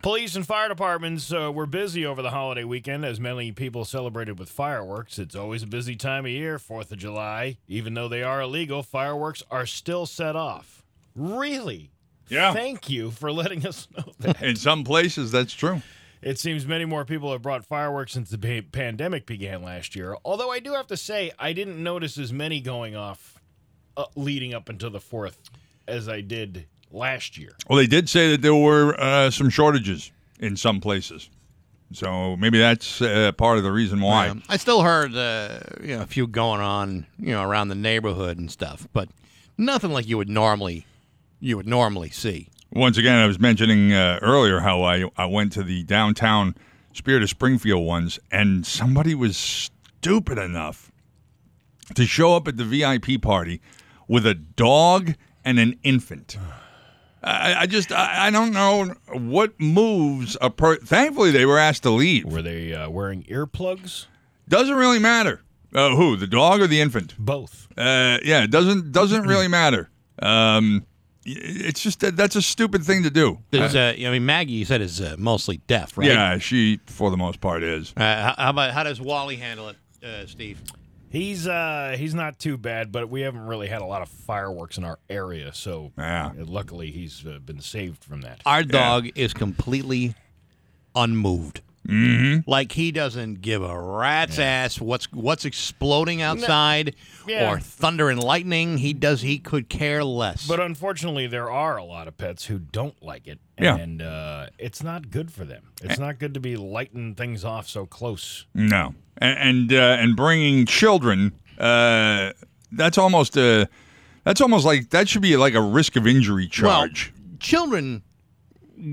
[0.02, 4.39] Police and fire departments uh, were busy over the holiday weekend as many people celebrated
[4.39, 5.20] with fireworks.
[5.20, 7.58] It's always a busy time of year, 4th of July.
[7.68, 10.84] Even though they are illegal, fireworks are still set off.
[11.16, 11.91] Really?
[12.30, 12.52] Yeah.
[12.52, 14.41] Thank you for letting us know that.
[14.41, 15.84] In some places, that's true.
[16.24, 20.16] It seems many more people have brought fireworks since the pa- pandemic began last year.
[20.26, 23.39] Although I do have to say, I didn't notice as many going off
[23.95, 25.38] uh, leading up until the 4th
[25.88, 27.52] as I did last year.
[27.70, 31.30] Well, they did say that there were uh, some shortages in some places.
[31.94, 34.28] So maybe that's uh, part of the reason why.
[34.28, 34.34] Yeah.
[34.50, 38.38] I still heard uh, you know a few going on you know around the neighborhood
[38.38, 39.10] and stuff, but
[39.58, 40.86] nothing like you would normally
[41.39, 42.48] you would normally see.
[42.74, 46.56] Once again, I was mentioning uh, earlier how I I went to the downtown
[46.94, 50.92] Spirit of Springfield ones, and somebody was stupid enough
[51.96, 53.62] to show up at the VIP party
[54.08, 56.38] with a dog and an infant.
[57.24, 60.78] I, I just I, I don't know what moves a per.
[60.78, 62.26] Thankfully, they were asked to leave.
[62.26, 64.08] Were they uh, wearing earplugs?
[64.50, 65.42] Doesn't really matter.
[65.74, 67.16] Uh, who the dog or the infant?
[67.18, 67.68] Both.
[67.78, 69.90] Uh, yeah, it doesn't doesn't really matter.
[70.22, 70.86] Um,
[71.24, 73.38] it's just that that's a stupid thing to do.
[73.52, 76.08] There's, uh, I mean, Maggie, you said is uh, mostly deaf, right?
[76.08, 77.94] Yeah, she for the most part is.
[77.96, 80.60] Uh, how, how about how does Wally handle it, uh, Steve?
[81.12, 84.78] He's uh he's not too bad, but we haven't really had a lot of fireworks
[84.78, 86.32] in our area, so yeah.
[86.38, 88.41] luckily he's uh, been saved from that.
[88.45, 90.16] Our dog is completely
[90.95, 91.62] unmoved.
[91.88, 92.50] Mm-hmm.
[92.50, 96.96] Like he doesn't give a rat's ass what's what's exploding outside
[97.28, 97.52] Yeah.
[97.52, 98.78] or thunder and lightning.
[98.78, 99.22] He does.
[99.22, 100.48] He could care less.
[100.48, 103.78] But unfortunately, there are a lot of pets who don't like it, Yeah.
[103.78, 105.72] and uh, it's not good for them.
[105.82, 108.46] It's not good to be lighting things off so close.
[108.54, 111.34] No, and and, uh, and bringing children.
[111.58, 112.32] Uh,
[112.72, 113.68] that's almost a.
[114.24, 117.12] That's almost like that should be like a risk of injury charge.
[117.16, 118.04] Well, children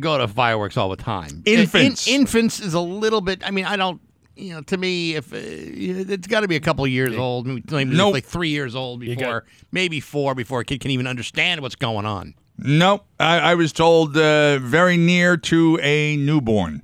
[0.01, 1.43] go to fireworks all the time.
[1.47, 2.07] Infants.
[2.07, 3.43] In- infants is a little bit.
[3.45, 4.01] I mean, I don't.
[4.37, 7.49] You know, to me, if uh, it's got to be a couple of years old,
[7.49, 8.13] maybe maybe Nope.
[8.15, 12.07] like three years old before, maybe four before a kid can even understand what's going
[12.07, 12.35] on.
[12.57, 13.05] Nope.
[13.19, 16.83] I, I was told uh, very near to a newborn.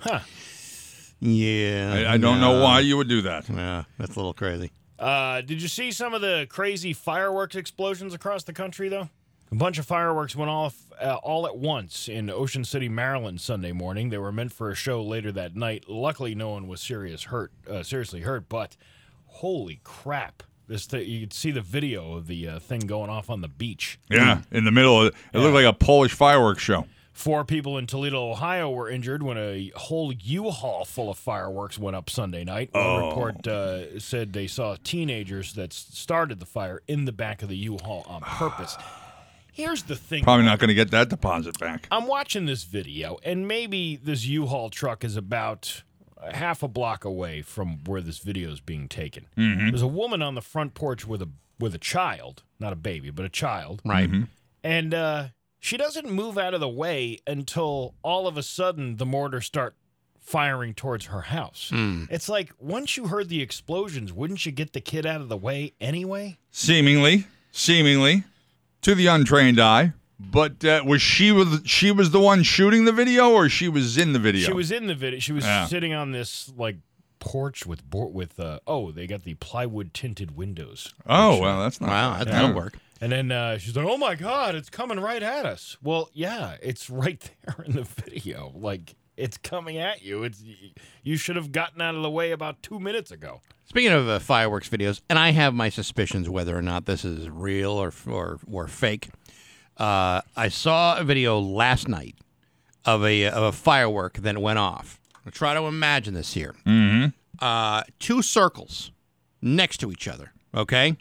[0.00, 0.20] Huh.
[1.20, 3.48] Yeah, I, I don't know why you would do that.
[3.48, 4.72] Yeah, that's a little crazy.
[4.98, 9.08] Uh, did you see some of the crazy fireworks explosions across the country, though?
[9.52, 13.72] A bunch of fireworks went off uh, all at once in Ocean City, Maryland, Sunday
[13.72, 14.10] morning.
[14.10, 15.84] They were meant for a show later that night.
[15.88, 18.48] Luckily, no one was serious hurt, uh, seriously hurt.
[18.48, 18.76] But
[19.26, 20.44] holy crap!
[20.68, 23.48] This th- you could see the video of the uh, thing going off on the
[23.48, 23.98] beach.
[24.08, 25.00] Yeah, in the middle.
[25.00, 26.86] Of it, it looked like a Polish fireworks show.
[27.12, 31.96] Four people in Toledo, Ohio were injured when a whole U-Haul full of fireworks went
[31.96, 32.70] up Sunday night.
[32.72, 33.08] One Oh.
[33.08, 37.56] report uh, said they saw teenagers that started the fire in the back of the
[37.56, 38.76] U-Haul on purpose.
[39.52, 40.22] Here's the thing.
[40.24, 41.86] Probably not going to get that deposit back.
[41.90, 45.82] I'm watching this video, and maybe this U-Haul truck is about
[46.16, 49.26] a half a block away from where this video is being taken.
[49.36, 49.70] Mhm.
[49.70, 51.28] There's a woman on the front porch with a
[51.58, 54.08] with a child, not a baby, but a child, Right.
[54.10, 54.22] Mm-hmm.
[54.64, 55.28] and uh,
[55.58, 59.74] she doesn't move out of the way until all of a sudden the mortars start
[60.18, 61.68] firing towards her house.
[61.70, 62.04] Hmm.
[62.10, 65.36] It's like once you heard the explosions, wouldn't you get the kid out of the
[65.36, 66.38] way anyway?
[66.50, 68.24] Seemingly, seemingly,
[68.82, 69.92] to the untrained eye.
[70.18, 73.96] But uh, was she was she was the one shooting the video, or she was
[73.96, 74.46] in the video?
[74.46, 75.18] She was in the video.
[75.18, 75.66] She was Yeah.
[75.66, 76.76] sitting on this like
[77.20, 80.92] porch with board with uh oh they got the plywood tinted windows.
[81.06, 81.88] Oh Which, well, that's not.
[81.90, 82.32] Wow, that, Yeah.
[82.34, 82.74] that'll work.
[83.02, 86.56] And then uh, she's like, "Oh my god, it's coming right at us." Well, yeah,
[86.62, 88.52] it's right there in the video.
[88.54, 90.24] Like it's coming at you.
[90.24, 90.42] It's
[91.02, 93.40] you should have gotten out of the way about two minutes ago.
[93.66, 97.28] Speaking of uh, fireworks videos, and I have my suspicions whether or not this is
[97.28, 99.10] real or or, or fake.
[99.76, 102.16] Uh, I saw a video last night
[102.84, 104.98] of a of a firework that went off.
[105.24, 106.54] I'll try to imagine this here.
[106.66, 107.08] Mm-hmm.
[107.38, 108.90] Uh, two circles
[109.40, 110.32] next to each other.
[110.54, 110.96] Okay,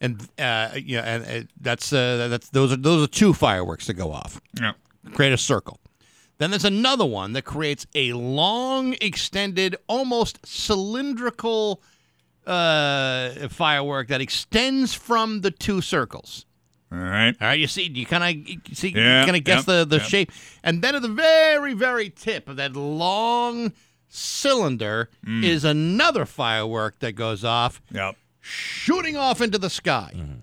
[0.00, 3.94] and uh, yeah, and uh, that's uh, that's those are those are two fireworks that
[3.94, 4.40] go off.
[4.60, 4.72] Yeah.
[5.12, 5.78] Create a circle.
[6.38, 11.80] Then there's another one that creates a long, extended, almost cylindrical
[12.46, 16.44] uh, firework that extends from the two circles.
[16.92, 17.34] All right.
[17.40, 18.22] All right, you see, you kind
[18.68, 20.06] of see, Yeah, you kind of guess yep, the the yep.
[20.06, 20.32] shape,
[20.62, 23.72] and then at the very, very tip of that long
[24.08, 25.42] cylinder Mm.
[25.42, 28.16] is another firework that goes off, Yep.
[28.40, 30.12] shooting off into the sky.
[30.14, 30.34] Mm-hmm.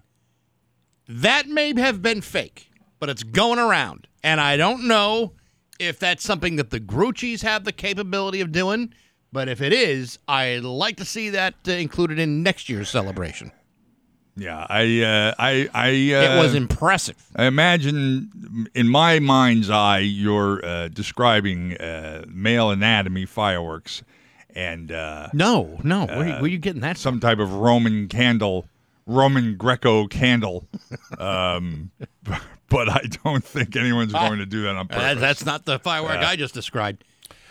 [1.08, 2.68] That may have been fake.
[3.00, 4.08] but it's going around.
[4.24, 5.34] And I don't know
[5.82, 8.94] if that's something that the Grucci's have the capability of doing,
[9.34, 13.52] but if it is, I'd like to see that uh, included in next year's celebration.
[14.38, 15.90] Yeah, I, uh, I, I.
[15.90, 17.18] Uh, it was impressive.
[17.36, 24.03] I imagine, in my mind's eye, you're uh, describing uh, male anatomy fireworks,
[24.56, 26.98] and uh, no, no, where, where are you getting that?
[26.98, 28.68] Some type of Roman candle,
[29.06, 30.66] Roman Greco candle.
[31.18, 31.91] um,
[32.72, 35.03] but I don't think anyone's going to do that on purpose.
[35.03, 37.03] Uh, that's not the firework I just described.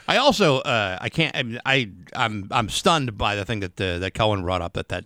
[0.09, 1.37] I also, uh, I can't.
[1.37, 4.73] I, mean, I, I'm, I'm stunned by the thing that uh, that Cohen brought up
[4.73, 5.05] that that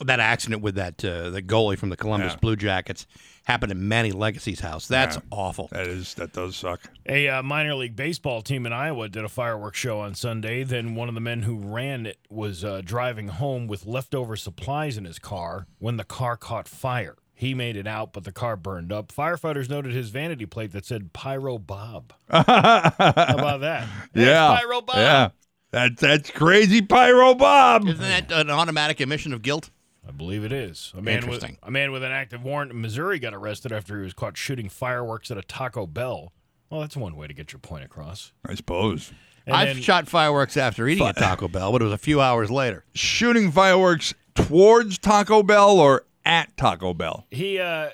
[0.00, 2.38] that accident with that uh, the goalie from the Columbus Yeah.
[2.40, 3.06] Blue Jackets
[3.44, 4.88] happened in Manny Legace's house.
[4.88, 5.22] That's Yeah.
[5.30, 5.68] awful.
[5.70, 6.80] That is that does suck.
[7.06, 10.64] A uh, minor league baseball team in Iowa did a fireworks show on Sunday.
[10.64, 14.96] Then one of the men who ran it was uh, driving home with leftover supplies
[14.96, 17.16] in his car when the car caught fire.
[17.42, 19.10] He made it out, but the car burned up.
[19.12, 22.12] Firefighters noted his vanity plate that said Pyro Bob.
[22.30, 23.82] How about that?
[23.82, 24.96] Hey, it's yeah, Pyro Bob.
[24.96, 25.28] yeah.
[25.72, 27.88] That that's crazy, Pyro Bob.
[27.88, 29.70] Isn't that an automatic admission of guilt?
[30.06, 30.92] I believe it is.
[30.96, 31.58] A man with Interesting.
[31.64, 34.68] a man with an active warrant in Missouri got arrested after he was caught shooting
[34.68, 36.32] fireworks at a Taco Bell.
[36.70, 38.32] Well, that's one way to get your point across.
[38.46, 39.12] I suppose.
[39.46, 42.20] And I've then- shot fireworks after eating at Taco Bell, but it was a few
[42.20, 42.84] hours later.
[42.94, 47.26] Shooting fireworks towards Taco Bell or at Taco Bell?
[47.30, 47.90] He uh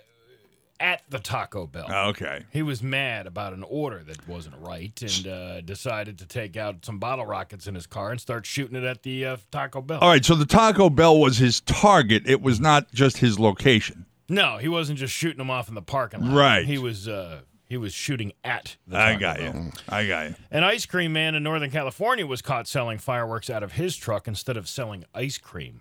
[0.80, 1.86] at the Taco Bell.
[2.10, 2.44] Okay.
[2.52, 6.84] He was mad about an order that wasn't right and uh, decided to take out
[6.84, 9.98] some bottle rockets in his car and start shooting it at the uh, Taco Bell.
[10.00, 12.22] All right, so the Taco Bell was his target.
[12.26, 14.06] It was not just his location.
[14.28, 16.36] No, he wasn't just shooting them off in the parking lot.
[16.36, 16.64] Right.
[16.66, 19.54] He was uh, he was shooting at the I got Bell.
[19.54, 19.72] you.
[19.88, 20.34] I got you.
[20.50, 24.28] An ice cream man in Northern California was caught selling fireworks out of his truck
[24.28, 25.80] instead of selling ice cream.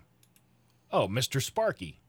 [0.90, 1.42] Oh, Mr.
[1.42, 2.00] Sparky.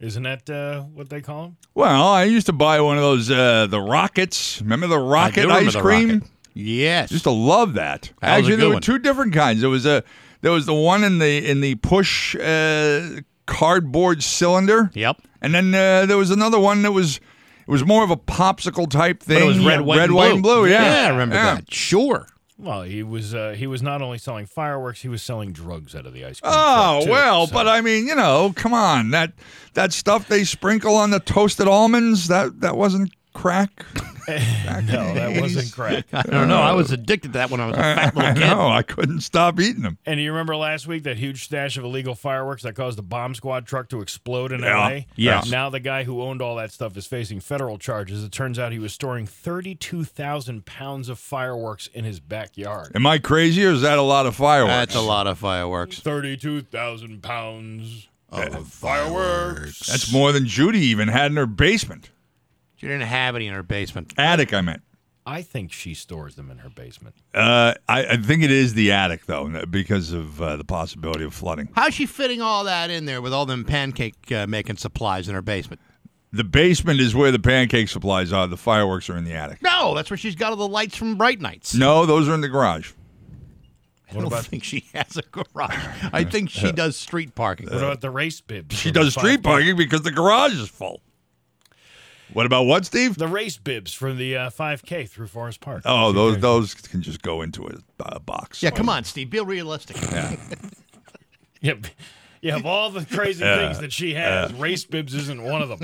[0.00, 1.56] Isn't that uh, what they call them?
[1.74, 4.60] Well, I used to buy one of those uh, the rockets.
[4.62, 6.08] Remember the rocket remember ice the cream?
[6.10, 6.28] Rocket.
[6.54, 7.10] Yes.
[7.12, 8.02] Used to love that.
[8.02, 8.82] That was a Actually, good there were one.
[8.82, 9.60] two different kinds.
[9.60, 10.04] There was a
[10.40, 14.90] there was the one in the in the push uh, cardboard cylinder.
[14.94, 15.20] Yep.
[15.40, 18.88] And then uh, there was another one that was it was more of a popsicle
[18.90, 19.38] type thing.
[19.40, 20.34] But it was red, white, red, and white, blue.
[20.34, 20.66] and blue.
[20.66, 21.54] Yeah, Yeah, I remember Yeah.
[21.56, 21.72] that.
[21.74, 22.26] Sure.
[22.60, 26.06] Well, he was uh, he was not only selling fireworks, he was selling drugs out
[26.06, 26.52] of the ice cream.
[26.54, 29.32] Oh truck, too, well, so- but I mean, you know, come on that
[29.74, 33.86] that stuff they sprinkle on the toasted almonds that that wasn't crack.
[34.28, 36.06] no, that wasn't crack.
[36.12, 36.58] I don't know.
[36.58, 36.94] I was oh.
[36.94, 38.40] addicted to that when I was a fat little kid.
[38.40, 38.68] know.
[38.68, 39.96] I couldn't stop eating them.
[40.04, 43.36] And you remember last week that huge stash of illegal fireworks that caused the bomb
[43.36, 44.76] squad truck to explode in Yeah.
[44.76, 45.00] LA?
[45.14, 45.50] Yes.
[45.50, 48.24] Now the guy who owned all that stuff is facing federal charges.
[48.24, 52.92] It turns out he was storing 32,000 pounds of fireworks in his backyard.
[52.96, 54.74] Am I crazy or is that a lot of fireworks?
[54.74, 56.00] That's a lot of fireworks.
[56.00, 59.86] 32,000 pounds of fireworks.
[59.86, 62.10] That's more than Judy even had in her basement.
[62.78, 64.14] She didn't have any in her basement.
[64.16, 64.82] Attic, I meant.
[65.26, 67.16] I think she stores them in her basement.
[67.34, 71.34] Uh, I, I think it is the attic though, because of uh, the possibility of
[71.34, 71.68] flooding.
[71.74, 75.34] How's she fitting all that in there with all them pancake uh, making supplies in
[75.34, 75.82] her basement?
[76.32, 78.46] The basement is where the pancake supplies are.
[78.46, 79.60] The fireworks are in the attic.
[79.60, 81.74] No, that's where she's got all the lights from Bright Nights.
[81.74, 82.92] No, those are in the garage.
[84.10, 85.74] I don't think she has a garage.
[86.12, 87.66] I think she does street parking.
[87.66, 88.76] What about the race bibs?
[88.76, 91.02] She does street parking because the garage is full.
[92.32, 93.16] What about what, Steve?
[93.16, 95.82] The race bibs from the uh, 5K through Forest Park.
[95.84, 98.62] Oh, those those can just go into a, a box.
[98.62, 99.30] Yeah, come on, Steve.
[99.30, 99.96] Be realistic.
[101.60, 101.86] Yep.
[102.40, 103.56] You have all the crazy Yeah.
[103.56, 105.80] things that she has, race bibs isn't one of them.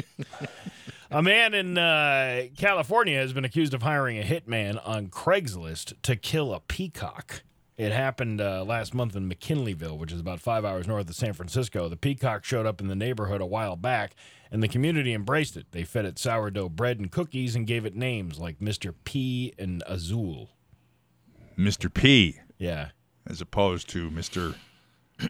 [1.11, 6.15] A man in uh, California has been accused of hiring a hitman on Craigslist to
[6.17, 7.43] kill a peacock.
[7.77, 11.33] It happened uh, last month in McKinleyville, which is about five hours north of San
[11.33, 11.89] Francisco.
[11.89, 14.15] The peacock showed up in the neighborhood a while back,
[14.53, 15.67] and the community embraced it.
[15.73, 18.95] They fed it sourdough bread and cookies and gave it names like Mr.
[19.05, 20.51] P and Azul.
[21.59, 21.93] Mr.
[21.93, 22.91] P, Yeah.
[23.27, 24.55] as opposed to Mr.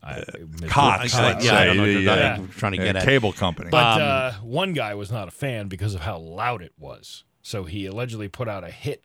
[0.00, 0.68] I, Mr.
[0.68, 2.96] Cox, I- let's yeah, I don't know what the, you're uh, trying to uh, get
[2.96, 3.04] at.
[3.04, 3.70] cable company.
[3.70, 7.24] But Um, uh, one guy was not a fan because of how loud it was.
[7.42, 9.02] So he allegedly put out a hit.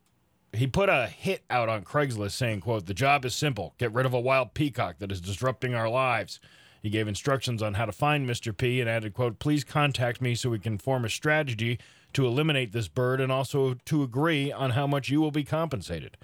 [0.53, 4.05] He put a hit out on Craigslist saying, "quote The job is simple: get rid
[4.05, 6.39] of a wild peacock that is disrupting our lives."
[6.81, 8.55] He gave instructions on how to find Mr.
[8.55, 11.79] P and added, "quote Please contact me so we can form a strategy
[12.13, 16.17] to eliminate this bird and also to agree on how much you will be compensated."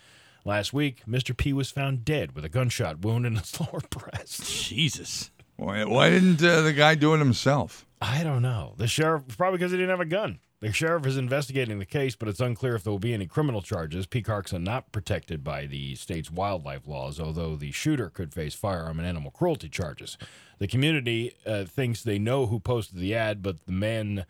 [0.46, 1.36] Last week, Mr.
[1.36, 4.44] P was found dead with a gunshot wound in his lower breast.
[4.68, 5.32] Jesus.
[5.58, 7.86] why, why didn't uh, the guy do it himself?
[8.02, 8.74] I don't know.
[8.78, 10.40] The sheriff, probably because he didn't have a gun.
[10.62, 13.62] The sheriff is investigating the case, but it's unclear if there will be any criminal
[13.62, 14.06] charges.
[14.06, 19.00] Peacocks are not protected by the state's wildlife laws, although the shooter could face firearm
[19.00, 20.18] and animal cruelty charges.
[20.58, 24.26] The community uh, thinks they know who posted the ad, but the man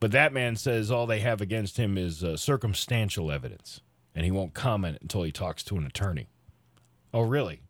[0.00, 3.80] But that man says all they have against him is uh, circumstantial evidence,
[4.14, 6.28] and he won't comment until he talks to an attorney.
[7.12, 7.62] Oh, really?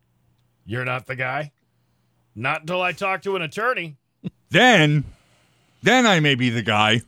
[0.65, 1.51] You're not the guy?
[2.35, 3.97] Not until I talk to an attorney.
[4.49, 5.05] Then,
[5.81, 7.01] then I may be the guy.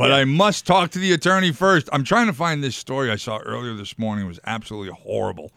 [0.00, 1.88] But I must talk to the attorney first.
[1.92, 4.24] I'm trying to find this story I saw earlier this morning.
[4.24, 5.52] It was absolutely horrible.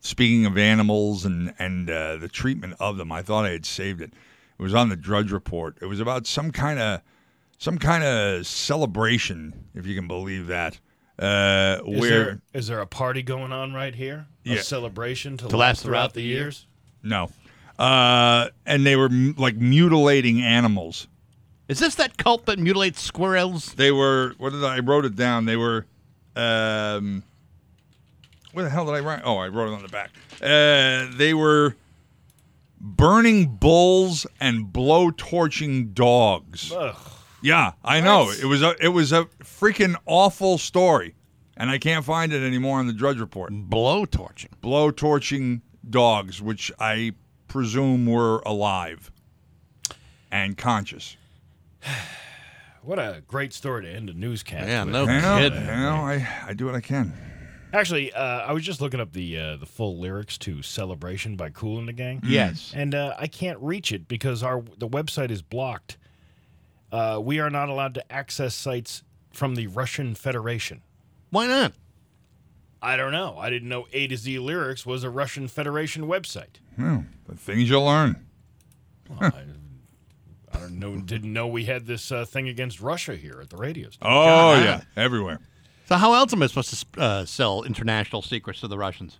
[0.00, 4.00] Speaking of animals and and uh, the treatment of them, I thought I had saved
[4.00, 4.12] it.
[4.58, 5.76] It was on the Drudge Report.
[5.80, 7.00] It was about some kind of
[7.58, 10.78] some kind of celebration, if you can believe that.
[11.18, 14.26] Uh, Is where there, is there a party going on right here?
[14.44, 14.60] A Yeah.
[14.62, 16.66] celebration to, To last last throughout, throughout the the years?
[17.02, 17.30] no,
[17.78, 21.06] uh, and they were m- like mutilating animals.
[21.68, 23.74] Is this that cult that mutilates squirrels?
[23.74, 24.34] They were.
[24.38, 25.46] What did I, I wrote it down?
[25.46, 25.86] They were.
[26.36, 27.24] Um,
[28.52, 29.22] where the hell did I write?
[29.24, 30.10] Oh, I wrote it on the back.
[30.40, 31.76] Uh, they were
[32.80, 36.72] burning bulls and blow torching dogs.
[36.72, 36.96] Ugh.
[37.42, 38.24] Yeah, I know.
[38.24, 38.38] What?
[38.40, 41.14] It was a it was a freaking awful story,
[41.56, 43.50] and I can't find it anymore on the Drudge Report.
[43.52, 44.50] Blow torching.
[44.60, 47.12] Blow torching dogs, which I
[47.48, 49.10] presume were alive
[50.30, 51.16] and conscious.
[52.82, 54.68] What a great story to end a newscast.
[54.68, 54.92] Yeah, with.
[54.92, 55.60] no I know, kidding.
[55.66, 57.12] you know, I, I do what I can.
[57.72, 61.50] Actually, uh, I was just looking up the uh, the full lyrics to "Celebration" by
[61.50, 62.20] Kool and the Gang.
[62.24, 62.72] Yes.
[62.74, 65.96] and uh, I can't reach it because our the website is blocked.
[66.92, 69.02] Uh, we are not allowed to access sites
[69.32, 70.82] from the Russian Federation.
[71.30, 71.72] Why not?
[72.80, 73.36] I don't know.
[73.36, 76.60] I didn't know A to Z Lyrics was a Russian Federation website.
[76.76, 78.24] Hmm, the things you learn.
[79.08, 79.32] Well,
[80.56, 80.96] I, I don't know.
[80.96, 84.06] Didn't know we had this uh, thing against Russia here at the radio station.
[84.06, 84.64] Oh God.
[84.64, 85.40] yeah, everywhere.
[85.88, 89.18] So how else am I supposed to uh, sell international secrets to the Russians?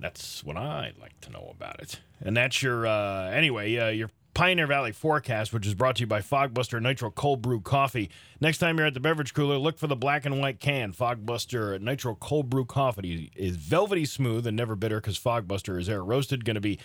[0.00, 2.00] That's what I'd like to know about it.
[2.20, 6.06] And that's your uh, anyway, uh, your Pioneer Valley forecast, which is brought to you
[6.06, 8.08] by Fogbuster Nitro Cold Brew Coffee.
[8.40, 10.92] Next time you're at the beverage cooler, look for the black and white can.
[10.92, 16.04] Fogbuster Nitro Cold Brew Coffee is velvety smooth and never bitter because Fogbuster is air
[16.04, 16.44] roasted.
[16.44, 16.78] Going to be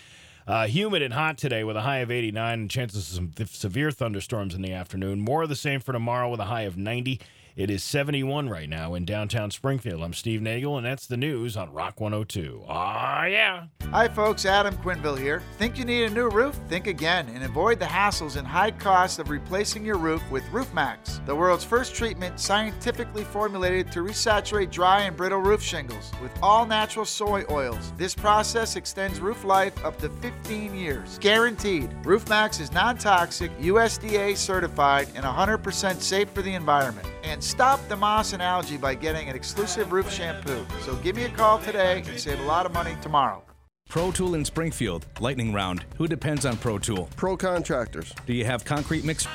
[0.48, 3.50] uh, humid and hot today with a high of 89 and chances of some th-
[3.50, 5.22] severe thunderstorms in the afternoon.
[5.22, 7.20] More of the same for tomorrow with a high of 90.
[7.56, 10.02] It is 71 right now in downtown Springfield.
[10.02, 12.64] I'm Steve Nagel, and that's the news on Rock 102.
[12.68, 13.66] Ah, yeah.
[13.92, 14.48] Hi, folks.
[14.48, 15.44] Adam Quinville here.
[15.60, 16.60] Think you need a new roof?
[16.68, 21.24] Think again and avoid the hassles and high costs of replacing your roof with RoofMax,
[21.28, 26.66] the world's first treatment scientifically formulated to resaturate dry and brittle roof shingles with all
[26.66, 27.94] natural soy oils.
[27.98, 31.20] This process extends roof life up to 15 years.
[31.20, 31.92] Guaranteed.
[32.02, 37.08] RoofMax is non toxic, USDA certified, and 100% safe for the environment.
[37.24, 40.66] And stop the moss and algae by getting an exclusive roof shampoo.
[40.82, 43.44] So give me a call today and save a lot of money tomorrow.
[43.90, 45.86] Pro Tool in Springfield, lightning round.
[45.98, 47.10] Who depends on Pro Tool?
[47.16, 48.14] Pro contractors.
[48.26, 49.28] Do you have concrete mix?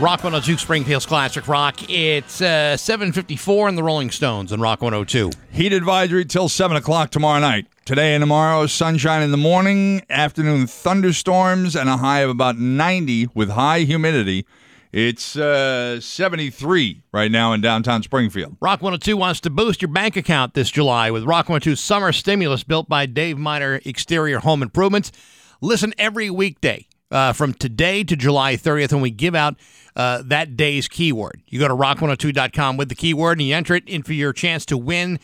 [0.00, 1.90] Rock 102 Springfield's Classic Rock.
[1.90, 5.30] It's uh, 754 in the Rolling Stones and Rock 102.
[5.50, 7.66] Heat advisory till 7 o'clock tomorrow night.
[7.84, 13.30] Today and tomorrow, sunshine in the morning, afternoon thunderstorms, and a high of about 90
[13.34, 14.46] with high humidity.
[14.92, 18.56] It's uh, 73 right now in downtown Springfield.
[18.60, 22.64] Rock 102 wants to boost your bank account this July with Rock 102 Summer Stimulus
[22.64, 25.12] built by Dave Miner Exterior Home Improvements.
[25.60, 29.56] Listen every weekday uh, from today to July 30th when we give out
[29.94, 31.42] uh, that day's keyword.
[31.48, 34.64] You go to rock102.com with the keyword and you enter it in for your chance
[34.66, 35.18] to win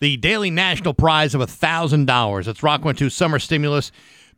[0.00, 2.44] the daily national prize of $1,000.
[2.44, 3.92] That's Rock 102 Summer Stimulus.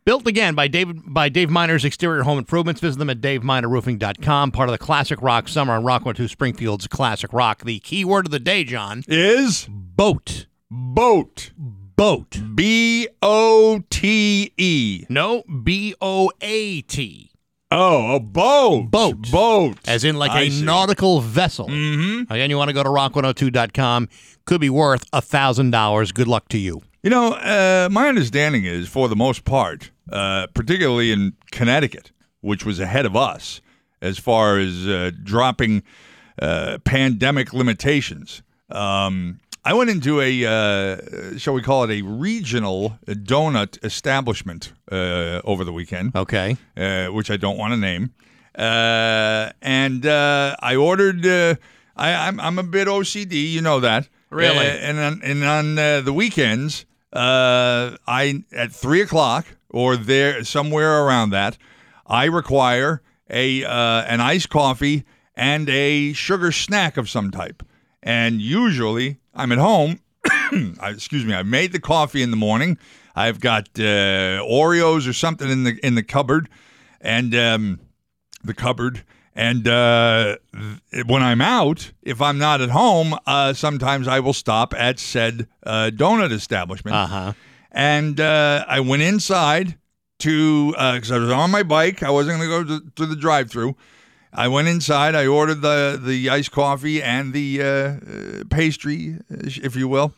[0.07, 2.79] Built again by David by Dave Miner's Exterior Home Improvements.
[2.79, 4.51] Visit them at daveminerroofing.com.
[4.51, 7.65] Part of the Classic Rock Summer on Rock 102 Springfield's Classic Rock.
[7.65, 10.45] The key word of the day, John, Is boat.
[10.71, 11.51] boat.
[11.97, 12.39] Boat.
[12.55, 15.05] B O T E.
[15.09, 17.31] No, B O A T.
[17.69, 18.89] Oh, a boat.
[18.89, 19.29] Boat.
[19.29, 19.77] Boat.
[19.85, 20.63] As in like I a see.
[20.63, 21.67] nautical vessel.
[21.67, 22.31] Mm-hmm.
[22.31, 24.07] Again, you want to go to rock102.com.
[24.45, 26.13] Could be worth a $1,000.
[26.13, 26.81] Good luck to you.
[27.03, 32.11] You know, uh, my understanding is, for the most part, uh, particularly in Connecticut,
[32.41, 33.61] which was ahead of us
[34.01, 35.83] as far as uh, dropping
[36.41, 38.43] uh, pandemic limitations.
[38.69, 45.41] Um, I went into a, uh, shall we call it a regional donut establishment uh,
[45.43, 46.15] over the weekend.
[46.15, 46.55] Okay.
[46.77, 48.13] Uh, which I don't want to name.
[48.57, 51.25] Uh, and uh, I ordered.
[51.25, 51.55] Uh,
[51.95, 54.07] I, I'm I'm a bit OCD, you know that.
[54.29, 54.65] Really?
[54.65, 59.45] And on, and on uh, the weekends, uh, I at three o'clock
[59.77, 61.57] or there somewhere around that,
[62.07, 65.03] I require a uh, an iced coffee
[65.35, 67.63] and a sugar snack of some type.
[68.01, 69.99] And usually, I'm at home.
[70.81, 71.33] Excuse me.
[71.33, 72.77] I made the coffee in the morning.
[73.15, 76.49] I've got uh, Oreos or something in the in the cupboard,
[77.01, 77.79] and um,
[78.43, 79.03] the cupboard,
[79.35, 80.37] And uh,
[81.05, 85.47] when I'm out, if I'm not at home, uh, sometimes I will stop at said
[85.63, 86.95] uh, donut establishment.
[86.95, 87.33] Uh huh.
[87.77, 89.77] And uh, I went inside
[90.19, 92.01] to because I was on my bike.
[92.01, 93.75] I wasn't going to go to, the drive-through.
[94.33, 95.13] I went inside.
[95.13, 100.15] I ordered the the iced coffee and the uh, uh, pastry, if you will.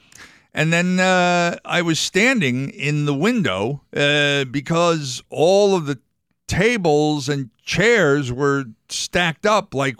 [0.53, 5.99] And then uh, I was standing in the window uh, because all of the
[6.47, 9.97] tables and chairs were stacked up like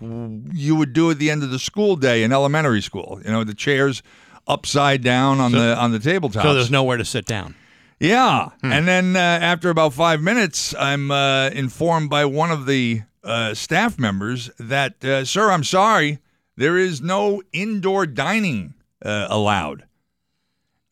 [0.53, 3.19] you would do at the end of the school day in elementary school.
[3.25, 4.01] You know, the chairs
[4.49, 6.43] upside down on So- the on the tabletop.
[6.43, 7.55] So there's nowhere to sit down.
[8.01, 8.49] Yeah.
[8.63, 13.53] And then uh, after about five minutes, I'm uh, informed by one of the uh,
[13.53, 16.19] staff members that, uh, sir, I'm sorry,
[16.55, 18.73] there is no indoor dining
[19.03, 19.83] uh, allowed.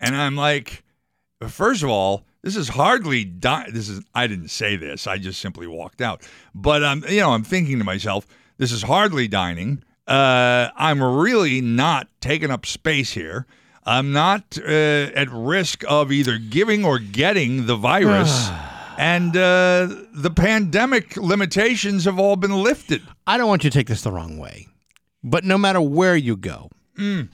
[0.02, 0.84] And I'm like,
[1.48, 5.08] first of all, this is hardly di- this is I didn't say this.
[5.08, 6.22] I just simply walked out.
[6.54, 8.28] But um, you know, I'm thinking to myself,
[8.58, 9.82] this is hardly dining.
[10.08, 13.46] Uh, I'm really not taking up space here.
[13.86, 14.70] I'm not uh,
[15.16, 18.50] at risk of either giving or getting the virus.
[18.98, 23.02] and uh, the pandemic limitations have all been lifted.
[23.26, 24.68] I don't want you to take this the wrong way,
[25.24, 27.30] but no matter where you go, Mm.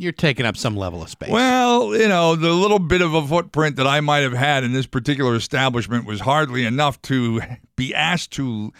[0.00, 1.30] You're taking up some level of space.
[1.30, 4.72] Well, you know, the little bit of a footprint that I might have had in
[4.72, 7.40] this particular establishment was hardly enough to
[7.76, 8.72] be asked to.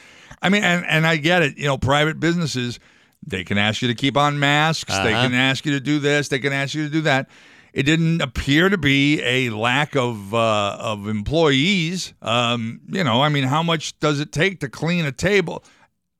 [0.42, 1.58] I mean, and, and I get it.
[1.58, 2.80] You know, private businesses,
[3.26, 4.92] they can ask you to keep on masks.
[4.96, 5.24] They Uh-huh.
[5.28, 6.28] can ask you to do this.
[6.28, 7.28] They can ask you to do that.
[7.72, 12.14] It didn't appear to be a lack of uh, of employees.
[12.22, 15.62] Um, you know, I mean, how much does it take to clean a table?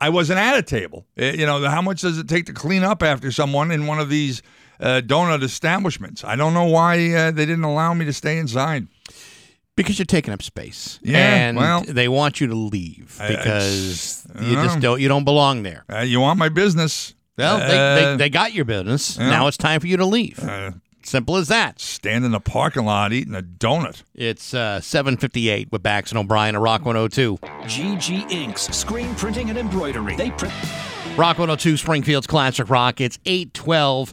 [0.01, 1.07] I wasn't at a table.
[1.21, 3.99] Uh, You know, how much does it take to clean up after someone in one
[3.99, 4.43] of these
[4.81, 6.25] uh, donut establishments?
[6.25, 8.89] I don't know why uh, they didn't allow me to stay inside.
[9.77, 10.99] because you're taking up space.
[11.03, 14.81] Yeah, and well- they want you to leave I- I because just- I you just
[14.81, 15.85] don't you don't belong there.
[15.93, 17.15] Uh, you want my business?
[17.39, 19.17] Well, they, Uh, they, they got your business.
[19.17, 19.31] yeah.
[19.31, 20.39] Now it's time for you to leave.
[20.41, 21.81] Uh, Simple as that.
[21.81, 24.03] stand in the parking lot eating a donut.
[24.15, 27.39] It's uh, 758 with Bax and O'Brien at Rock 102.
[27.65, 30.15] GG Inks, screen printing and embroidery.
[30.17, 30.53] They print.
[31.17, 33.01] Rock 102, Springfield's Classic Rock.
[33.01, 34.13] It's 812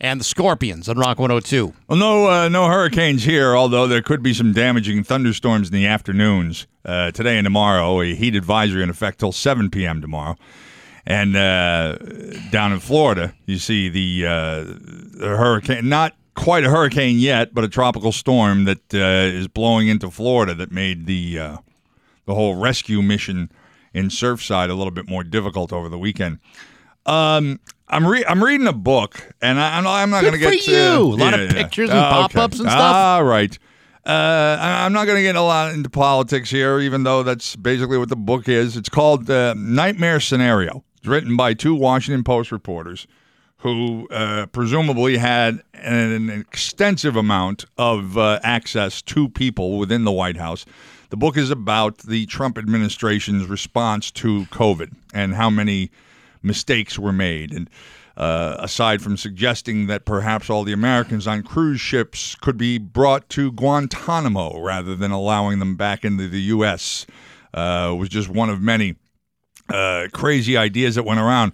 [0.00, 1.74] and the Scorpions on Rock 102.
[1.88, 3.56] Well, no, uh, no hurricanes here.
[3.56, 8.00] Although there could be some damaging thunderstorms in the afternoons uh, today and tomorrow.
[8.00, 10.00] A heat advisory in effect till 7 p.m.
[10.00, 10.36] tomorrow.
[11.04, 11.96] And uh,
[12.50, 17.64] down in Florida, you see the, uh, the hurricane, not quite a hurricane yet, but
[17.64, 18.98] a tropical storm that uh,
[19.34, 21.56] is blowing into Florida that made the uh,
[22.26, 23.50] the whole rescue mission
[23.94, 26.38] in Surfside a little bit more difficult over the weekend.
[27.06, 27.58] Um,
[27.90, 30.48] I'm re- I'm reading a book, and I, I'm not, I'm not going to get
[30.64, 30.76] for you.
[30.76, 32.94] to A lot of pictures and pop-ups and stuff.
[32.94, 33.58] All right.
[34.04, 37.98] Uh, I'm not going to get a lot into politics here, even though that's basically
[37.98, 38.76] what the book is.
[38.76, 40.84] It's called uh, Nightmare Scenario.
[40.96, 43.06] It's written by two Washington Post reporters
[43.58, 50.36] who uh, presumably had an extensive amount of uh, access to people within the White
[50.36, 50.64] House.
[51.10, 55.90] The book is about the Trump administration's response to COVID and how many
[56.42, 57.52] mistakes were made.
[57.52, 57.70] And
[58.16, 63.28] uh, aside from suggesting that perhaps all the Americans on cruise ships could be brought
[63.30, 67.06] to Guantanamo rather than allowing them back into the U.S.,
[67.54, 68.96] uh, was just one of many
[69.68, 71.52] uh, crazy ideas that went around.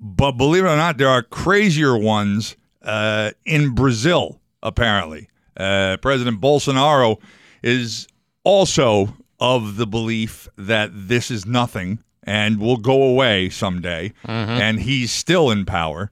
[0.00, 5.28] But believe it or not, there are crazier ones uh, in Brazil, apparently.
[5.56, 7.20] Uh, President Bolsonaro
[7.62, 8.06] is
[8.44, 11.98] also of the belief that this is nothing
[12.28, 16.10] and will go away someday, and he's still in power.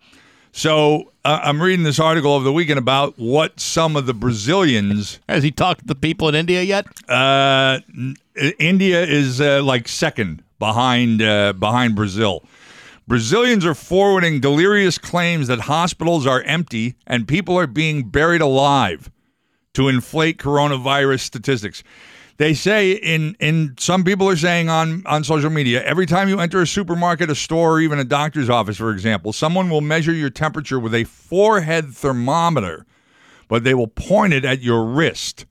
[0.51, 5.20] So uh, I'm reading this article over the weekend about what some of the Brazilians.
[5.28, 6.86] Has he talked to the people in India yet?
[7.06, 7.80] Uh,
[8.59, 12.43] India is uh, like second behind uh, behind Brazil.
[13.06, 19.10] Brazilians are forwarding delirious claims that hospitals are empty and people are being buried alive
[19.74, 21.84] to inflate coronavirus statistics.
[22.38, 26.38] They say in in some people are saying on on social media every time you
[26.38, 30.12] enter a supermarket, a store, or even a doctor's office, for example, someone will measure
[30.12, 32.84] your temperature with a forehead thermometer,
[33.48, 35.46] but they will point it at your wrist.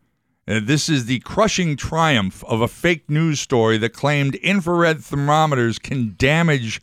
[0.47, 5.79] Uh, this is the crushing triumph of a fake news story that claimed infrared thermometers
[5.79, 6.79] can damage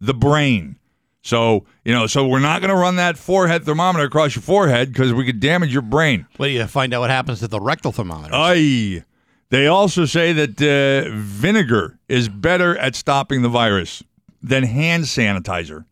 [0.00, 0.78] the brain.
[1.22, 4.92] So, you know, so we're not going to run that forehead thermometer across your forehead
[4.92, 6.26] because we could damage your brain.
[6.38, 8.34] Well, you find out what happens to the rectal thermometer.
[8.34, 9.02] Aye.
[9.48, 14.02] They also say that uh, vinegar is better at stopping the virus
[14.42, 15.84] than hand sanitizer.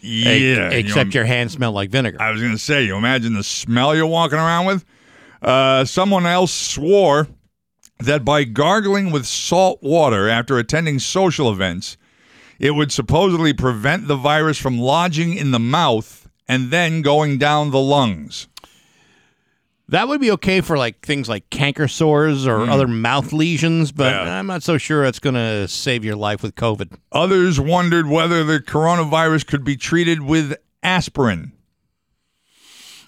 [0.00, 0.32] Yeah.
[0.32, 2.20] you except know, your hands smell like vinegar.
[2.20, 4.84] I was going to say, you imagine the smell you're walking around with?
[5.42, 7.26] Uh, someone else swore
[7.98, 11.96] that by gargling with salt water after attending social events,
[12.58, 17.70] It would supposedly prevent the virus from lodging in the mouth and then going down
[17.70, 18.48] the lungs.
[19.90, 22.70] That would be okay for like things like canker sores or Mm.
[22.70, 24.38] other mouth lesions, but Yeah.
[24.38, 26.92] I'm not so sure it's going to save your life with COVID.
[27.12, 31.52] Others wondered whether the coronavirus could be treated with aspirin.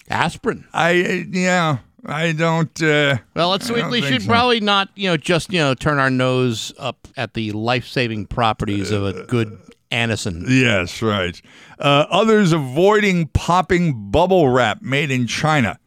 [0.09, 0.65] Aspirin.
[0.73, 2.81] I yeah, I don't.
[2.81, 4.27] Uh, Well, let's I we, should so.
[4.27, 8.91] probably not, you know, just you know turn our nose up at the life-saving properties
[8.91, 9.57] of a good
[9.91, 10.45] Anacin.
[10.49, 11.39] Yes, right.
[11.79, 15.77] Uh, others avoiding popping bubble wrap made in China,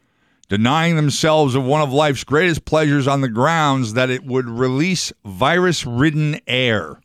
[0.55, 5.13] denying themselves of one of life's greatest pleasures on the grounds that it would release
[5.25, 7.01] virus ridden air.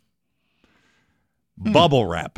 [1.58, 2.38] Bubble wrap.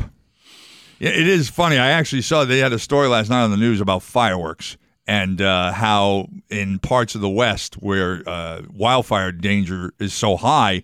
[0.98, 1.76] It is funny.
[1.76, 5.42] I actually saw they had a story last night on the news about fireworks and
[5.42, 10.82] uh, how in parts of the West where uh, wildfire danger is so high,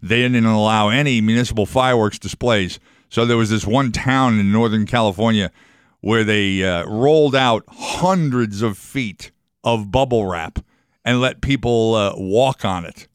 [0.00, 2.80] they didn't allow any municipal fireworks displays.
[3.10, 5.50] So there was this one town in Northern California
[6.00, 9.30] where they uh, rolled out hundreds of feet
[9.64, 10.58] of bubble wrap
[11.04, 13.08] and let people uh, walk on it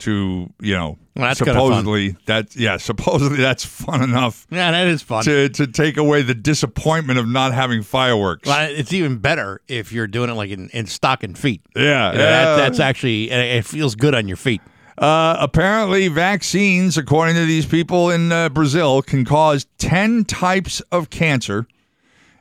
[0.00, 5.02] to, you know, Well, that's supposedly that yeah, supposedly that's fun enough Yeah, that is
[5.02, 5.24] fun.
[5.24, 8.46] to to take away the disappointment of not having fireworks.
[8.48, 11.60] Well, it's even better if you're doing it like in, in stocking feet.
[11.76, 14.62] Yeah, You know, that- that's actually it it feels good on your feet.
[14.98, 21.08] Uh, apparently, vaccines, according to these people in uh, Brazil, can cause 10 types of
[21.08, 21.66] cancer,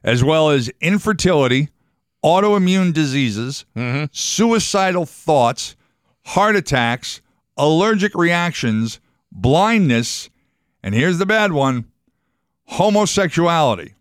[0.03, 1.69] as well as infertility,
[2.23, 3.65] autoimmune diseases,
[4.11, 5.75] suicidal thoughts,
[6.25, 7.21] heart attacks,
[7.57, 8.99] allergic reactions,
[9.31, 10.29] blindness,
[10.83, 11.85] and here's the bad one
[12.67, 13.93] homosexuality.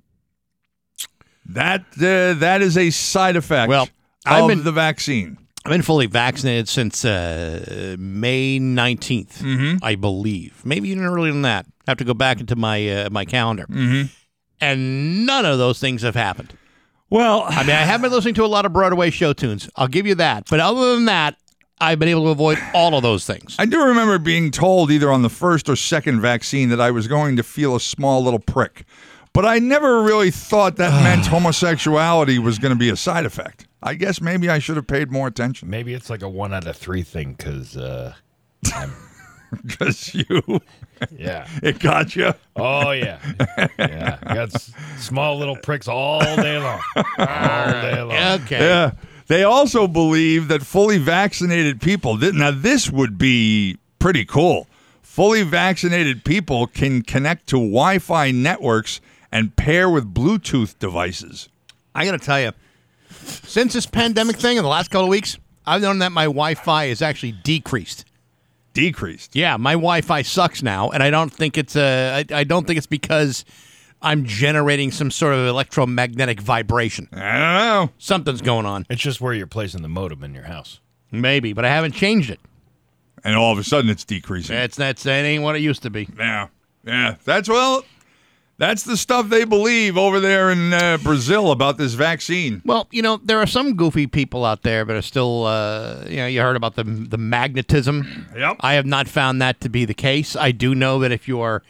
[1.47, 3.91] That, uh, that is a side effect Well, of
[4.27, 5.39] I've been- the vaccine.
[5.65, 9.85] I've been fully vaccinated since uh, May 19th, Mm-hmm.
[9.85, 10.63] I believe.
[10.65, 11.67] Maybe even earlier than that.
[11.87, 13.67] I have to go back into my uh, my calendar.
[13.67, 14.07] Mm-hmm.
[14.63, 16.55] And none of those things have happened.
[17.11, 19.71] Well, I mean, I have been listening to a lot of Broadway show tunes.
[19.77, 20.47] I'll give you that.
[20.51, 21.37] But other than that,
[21.81, 23.57] I've been able to avoid all of those things.
[23.59, 27.07] I do remember being told either on the first or second vaccine that I was
[27.07, 28.85] going to feel a small little prick.
[29.33, 33.67] But I never really thought that meant homosexuality was going to be a side effect.
[33.83, 35.71] I guess maybe I should have paid more attention.
[35.71, 38.15] Maybe it's like a one out of three thing because, uh,
[39.63, 40.61] Because you,
[41.17, 41.49] yeah.
[41.63, 42.33] it got you.
[42.57, 43.19] Oh yeah,
[43.79, 44.19] yeah.
[44.23, 48.41] I got s- small little pricks all day long, all day long.
[48.43, 48.59] Okay.
[48.61, 48.91] Yeah.
[49.27, 54.67] They also believe that fully vaccinated people, th- now this would be pretty cool.
[55.03, 59.01] Fully vaccinated people can connect to Wi Fi networks
[59.31, 61.49] and pair with Bluetooth devices.
[61.95, 62.53] I got to tell you,
[63.11, 66.85] since this pandemic thing in the last couple of weeks, I've known that my Wi-Fi
[66.85, 68.07] is actually decreased.
[68.75, 69.35] Decreased.
[69.35, 72.77] Yeah, my Wi-Fi sucks now, and I don't think it's uh, I, I don't think
[72.77, 73.45] it's because
[74.01, 77.09] I'm generating some sort of electromagnetic vibration.
[77.13, 77.93] I don't know.
[77.99, 78.87] Something's going on.
[78.89, 80.81] It's just where you're placing the modem in your house.
[81.11, 82.41] Maybe, but I haven't changed it.
[83.25, 84.55] And all of a sudden it's decreasing.
[84.55, 86.09] That's that's that ain't what it used to be.
[86.17, 86.49] Yeah.
[86.85, 87.17] Yeah.
[87.25, 87.85] That's well,
[88.59, 92.61] that's the stuff they believe over there in uh, Brazil about this vaccine.
[92.65, 96.17] Well, you know, there are some goofy people out there, but are still, uh, you
[96.17, 98.27] know, you heard about the the magnetism.
[98.37, 98.57] Yep.
[98.61, 100.35] I have not found that to be the case.
[100.37, 101.63] I do know that if your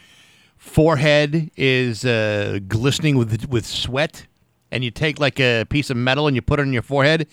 [0.56, 4.26] forehead is uh, glistening with with sweat,
[4.70, 7.26] and you take like a piece of metal and you put it on your forehead,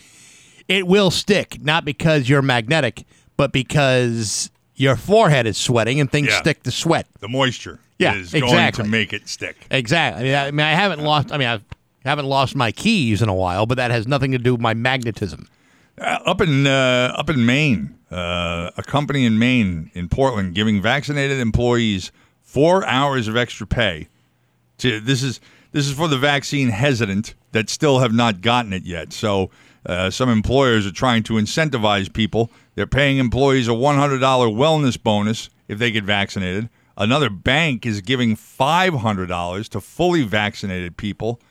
[0.68, 1.62] it will stick.
[1.62, 3.06] Not because you're magnetic,
[3.38, 6.40] but because your forehead is sweating and things Yeah.
[6.40, 7.08] stick to sweat.
[7.20, 8.52] The moisture Yeah, is exactly.
[8.52, 9.68] going to make it stick.
[9.72, 10.22] Exactly.
[10.22, 11.32] I mean, I, I mean, I haven't lost.
[11.32, 11.60] I mean, I
[12.04, 14.74] haven't lost my keys in a while, but that has nothing to do with my
[14.74, 15.48] magnetism.
[15.98, 20.82] Uh, up in uh, up in Maine, uh, a company in Maine in Portland giving
[20.82, 22.12] vaccinated employees
[22.42, 24.10] four hours of extra pay.
[24.80, 25.40] To this is
[25.72, 29.14] this is for the vaccine hesitant that still have not gotten it yet.
[29.14, 29.52] So
[29.86, 32.52] uh, some employers are trying to incentivize people.
[32.76, 36.68] They're paying employees a one hundred dollar wellness bonus if they get vaccinated.
[36.98, 41.42] Another bank is giving five hundred dollars to fully vaccinated people,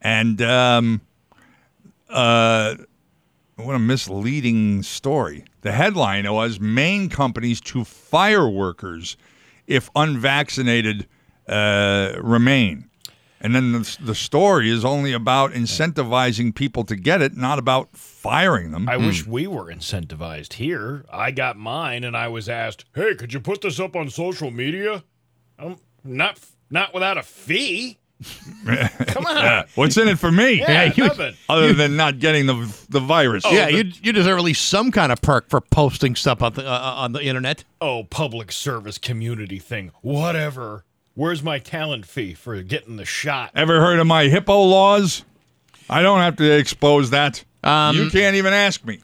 [0.00, 1.00] and um,
[2.08, 2.76] uh,
[3.56, 5.44] what a misleading story.
[5.62, 9.16] The headline was Maine companies to fire workers
[9.66, 11.06] if unvaccinated
[11.48, 12.88] uh, remain.
[13.44, 17.90] And then the, the story is only about incentivizing people to get it, not about
[17.96, 18.88] firing them.
[18.88, 21.04] I wish we were incentivized here.
[21.12, 24.52] I got mine, and I was asked, "Hey, could you put this up on social
[24.52, 25.02] media?"
[25.58, 26.38] Um, not
[26.70, 27.98] not without a fee.
[28.64, 29.36] Come on.
[29.36, 29.64] Yeah.
[29.74, 30.60] What's in it for me?
[30.60, 31.34] Yeah, nothing.
[31.48, 33.44] Other than not getting the the virus.
[33.50, 36.64] yeah, you you deserve at least some kind of perk for posting stuff on the
[36.64, 37.64] uh, on the internet.
[37.80, 39.90] Oh, public service community thing.
[40.00, 40.84] Whatever.
[41.14, 43.50] Where's my talent fee for getting the shot?
[43.54, 45.24] Ever heard of my HIPAA laws?
[45.90, 47.44] I don't have to expose that.
[47.62, 49.00] Um, you can't even ask me.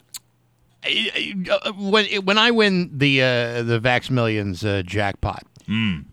[0.84, 5.44] Uh, when when I win the uh, the Vax Millions uh, jackpot,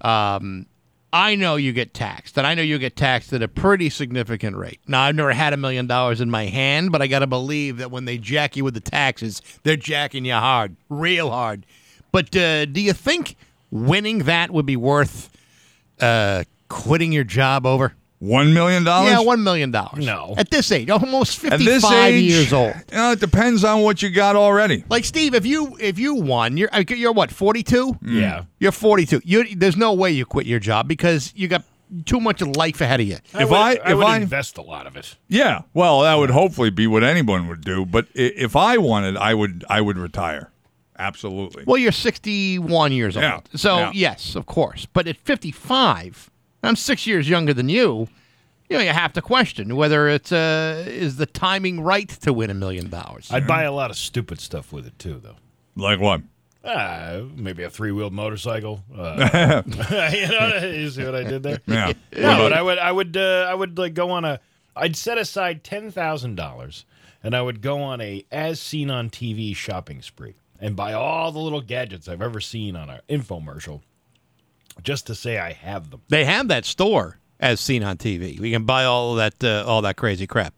[0.02, 0.66] um,
[1.14, 4.58] I know you get taxed, and I know you get taxed at a pretty significant
[4.58, 4.82] rate.
[4.86, 7.78] Now, I've never had a million dollars in my hand, but I got to believe
[7.78, 11.66] that when they jack you with the taxes, they're jacking you hard, real hard.
[12.12, 13.38] But uh, do you think
[13.72, 15.30] winning that would be worth
[16.02, 17.94] uh, quitting your job over?
[18.20, 19.12] One million dollars?
[19.12, 20.06] Yeah, one million dollars.
[20.06, 20.34] No.
[20.38, 22.74] At this age, almost At fifty-five this age, years old.
[22.92, 24.84] You know, it depends on what you got already.
[24.90, 27.98] Like Steve, if you if you won, you're uh, you're what forty two.
[28.02, 28.46] Yeah.
[28.58, 29.22] You're forty two.
[29.26, 31.66] You there's no way you quit your job because you got
[32.06, 33.18] too much life ahead of you.
[33.34, 35.18] If would, I- I if would I- invest a lot of it.
[35.28, 37.86] Yeah, well, that would hopefully be what anyone would do.
[37.86, 40.50] But if I wanted, I would, I would retire.
[40.98, 41.64] Absolutely.
[41.66, 43.50] Well, you're sixty one years old.
[43.56, 43.92] So yeah.
[43.94, 44.86] yes, of course.
[44.86, 46.30] But at fifty five,
[46.64, 48.08] I'm six years younger than you.
[48.70, 52.50] You know, you have to question whether it's uh is the timing right to win
[52.50, 53.30] a million dollars.
[53.32, 55.36] I'd buy a lot of stupid stuff with it too, though.
[55.76, 56.22] Like what?
[56.68, 58.84] Ah, maybe a three-wheeled motorcycle.
[58.96, 59.62] Uh,
[60.12, 61.62] you know, you see what I did there?
[61.68, 61.94] Yeah.
[62.18, 64.40] No, but I would, I would, uh, I would like go on a.
[64.76, 66.86] I'd set aside ten thousand dollars,
[67.22, 71.32] and I would go on a as seen on TV shopping spree and buy all
[71.32, 73.82] the little gadgets I've ever seen on an infomercial,
[74.84, 76.02] just to say I have them.
[76.10, 78.40] They have that store as seen on TV.
[78.40, 80.53] We can buy all of that uh, all that crazy crap.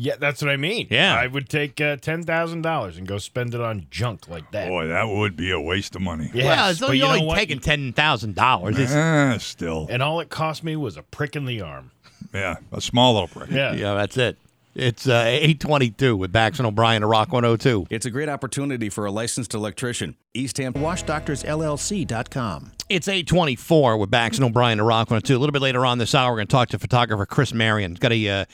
[0.00, 0.86] Yeah, that's what I mean.
[0.90, 1.12] Yeah.
[1.12, 4.68] I would take uh, ten thousand dollars and go spend it on junk like that.
[4.68, 6.30] Boy, that would be a waste of money.
[6.32, 8.76] Yeah, well, it's only, you know only taking ten thousand dollars.
[8.94, 9.88] Ah, still.
[9.90, 11.90] And all it cost me was a prick in the arm.
[12.32, 13.50] Yeah, a small little prick.
[13.50, 13.72] Yeah.
[13.74, 14.38] Yeah, that's it.
[14.78, 17.86] It's uh, eight twenty two with Bax and O'Brien to Rock one hundred two.
[17.90, 20.14] It's a great opportunity for a licensed electrician.
[20.34, 20.84] East Hampton.
[20.84, 22.72] WashDoctorsLLC.com.
[22.88, 25.36] It's 824 with Bax and O'Brien to Rock 102.
[25.36, 27.90] A little bit later on this hour, we're going to talk to photographer Chris Marion.
[27.90, 28.44] He's got a, uh,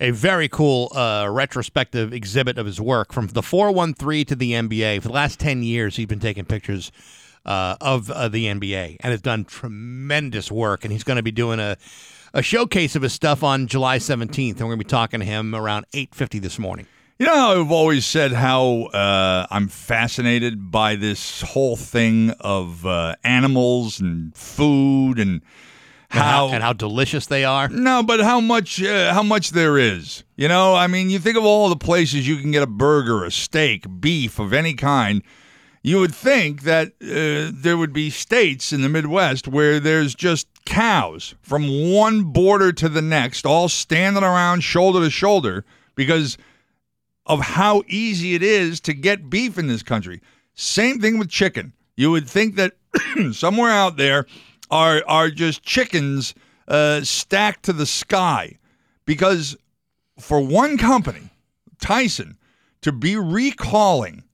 [0.00, 5.00] a very cool uh, retrospective exhibit of his work from the 413 to the NBA.
[5.02, 6.92] For the last 10 years, he's been taking pictures
[7.46, 10.84] uh, of uh, the NBA and has done tremendous work.
[10.84, 11.76] And he's going to be doing a,
[12.34, 14.50] a showcase of his stuff on July 17th.
[14.50, 16.86] And we're going to be talking to him around 8.50 this morning.
[17.18, 22.84] You know, how I've always said how uh, I'm fascinated by this whole thing of
[22.84, 25.40] uh, animals and food and
[26.10, 27.68] And how and how delicious they are.
[27.68, 30.24] No, but how much uh, how much there is.
[30.34, 33.24] You know, I mean, you think of all the places you can get a burger,
[33.24, 35.22] a steak, beef of any kind.
[35.86, 40.48] You would think that uh, there would be states in the Midwest where there's just
[40.64, 45.62] cows from one border to the next, all standing around shoulder to shoulder
[45.94, 46.38] because
[47.26, 50.22] of how easy it is to get beef in this country.
[50.54, 51.74] Same thing with chicken.
[51.96, 52.72] You would think that
[53.32, 54.24] somewhere out there
[54.70, 56.34] are are just chickens
[56.66, 58.56] uh, stacked to the sky,
[59.04, 59.54] because
[60.18, 61.28] for one company,
[61.78, 62.38] Tyson,
[62.80, 64.24] to be recalling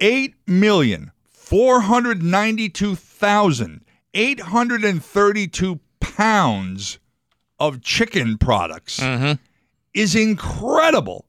[0.00, 3.84] eight million four hundred ninety two thousand
[4.14, 6.98] eight hundred and thirty two pounds
[7.58, 9.00] of chicken products
[9.94, 11.24] is incredible.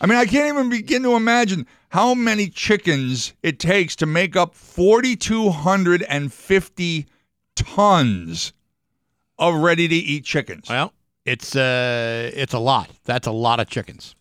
[0.00, 4.36] I mean, I can't even begin to imagine how many chickens it takes to make
[4.36, 7.06] up 4,250
[7.56, 8.52] tons
[9.38, 10.68] of ready to eat chickens.
[10.68, 10.92] Well,
[11.24, 12.90] it's uh, it's a lot.
[13.04, 14.14] That's a lot of chickens.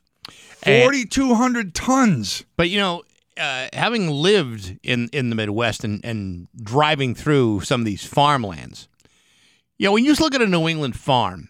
[0.63, 2.43] 4,200 tons.
[2.55, 3.03] But you know,
[3.39, 8.88] uh, having lived in, in the Midwest and, and driving through some of these farmlands,
[9.77, 11.49] you know, when you just look at a New England farm,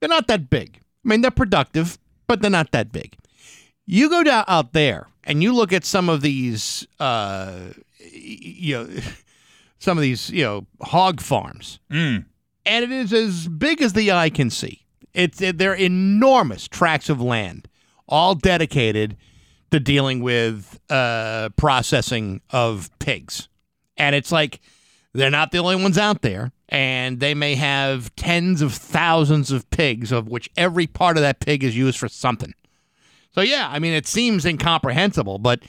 [0.00, 0.80] they're not that big.
[1.04, 3.16] I mean, they're productive, but they're not that big.
[3.86, 7.58] You go down out there and you look at some of these, uh,
[8.00, 8.88] you know,
[9.78, 12.24] some of these, you know, hog farms, Mm.
[12.64, 14.80] and it is as big as the eye can see.
[15.12, 17.68] It's they're enormous tracts of land,
[18.08, 19.16] all dedicated
[19.74, 23.48] to dealing with uh, processing of pigs,
[23.96, 24.60] and it's like
[25.12, 29.68] they're not the only ones out there, and they may have tens of thousands of
[29.70, 32.54] pigs, of which every part of that pig is used for something.
[33.34, 35.64] So yeah, I mean, it seems incomprehensible, but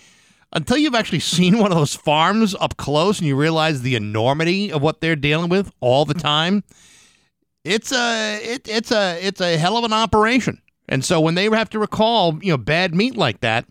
[0.54, 4.72] until you've actually seen one of those farms up close and you realize the enormity
[4.72, 6.64] of what they're dealing with all the time,
[7.64, 10.62] it's a it, it's a it's a hell of an operation.
[10.88, 13.66] And so when they have to recall, you know, bad meat like that,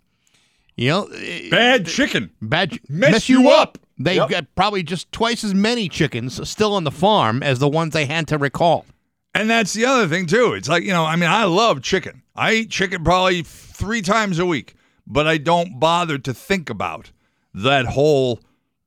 [0.77, 1.09] you know,
[1.51, 3.79] bad chicken, bad Mess you up.
[3.99, 4.29] They've Yep.
[4.29, 8.07] got probably just twice as many chickens still on the farm as the ones they
[8.07, 8.85] had to recall.
[9.37, 10.53] And that's the other thing too.
[10.55, 12.23] It's like, you know, I mean, I love chicken.
[12.37, 14.75] I eat chicken probably 3 times a week,
[15.07, 17.11] but I don't bother to think about
[17.53, 18.41] that whole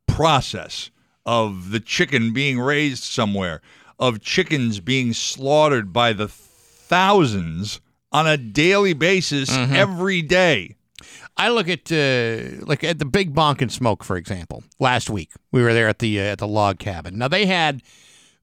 [0.07, 0.89] process
[1.25, 3.61] of the chicken being raised somewhere,
[3.99, 7.79] of chickens being slaughtered by the thousands
[8.11, 9.73] on a daily basis Mhm.
[9.73, 10.75] every day.
[11.37, 14.63] I look at uh, like at the Big Bonk and Smoke, for example.
[14.79, 17.17] Last week we were there at the uh, at the log cabin.
[17.17, 17.81] Now they had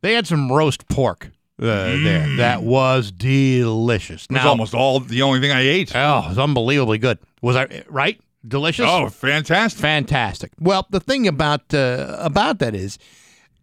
[0.00, 1.30] they had some roast pork
[1.60, 4.24] uh, there that was delicious.
[4.24, 5.94] It was Now almost all the only thing I ate.
[5.94, 7.18] oh, it was unbelievably good.
[7.42, 8.20] Was I right?
[8.46, 8.86] Delicious.
[8.88, 9.80] Oh, fantastic!
[9.80, 10.52] fantastic.
[10.60, 12.98] Well, the thing about uh, about that is,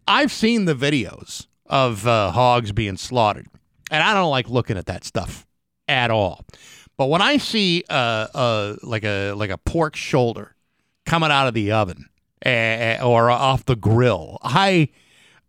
[0.08, 3.46] I've seen the videos of uh, hogs being slaughtered,
[3.90, 5.46] and I don't like looking at that stuff
[5.86, 6.44] at all.
[6.96, 10.54] But when I see uh, uh, like a like a pork shoulder
[11.06, 12.08] coming out of the oven
[12.44, 14.88] eh, eh, or off the grill, I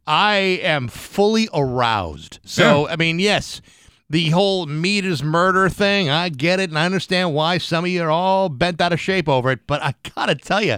[0.07, 2.39] I am fully aroused.
[2.45, 3.61] So I mean, yes,
[4.09, 7.89] the whole meat is murder thing, I get it, and I understand why some of
[7.89, 9.65] you are all bent out of shape over it.
[9.67, 10.77] But I gotta tell you,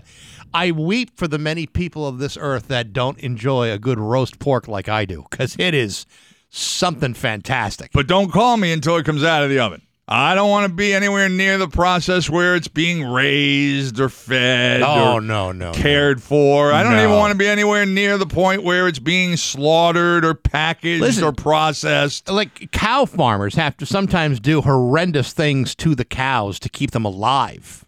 [0.53, 4.39] I weep for the many people of this earth that don't enjoy a good roast
[4.39, 6.05] pork like I do, because it is
[6.49, 7.91] something fantastic.
[7.93, 9.81] But don't call me until it comes out of the oven.
[10.07, 14.83] I don't want to be anywhere near the process where it's being raised or fed
[14.83, 16.71] Oh or no, no, cared for.
[16.71, 17.03] I don't No.
[17.05, 21.23] even want to be anywhere near the point where it's being slaughtered or packaged Listen.
[21.23, 22.29] or processed.
[22.29, 27.03] like cow farmers have to sometimes do horrendous things to the cows to keep them
[27.05, 27.83] alive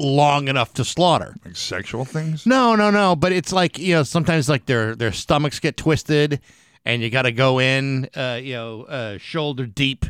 [0.00, 1.36] long enough to slaughter.
[1.44, 2.46] Like sexual things?
[2.46, 3.14] No, no, no.
[3.14, 6.40] But it's like you know, sometimes like their their stomachs get twisted,
[6.84, 10.04] and you got to go in, uh, you know, uh, shoulder deep,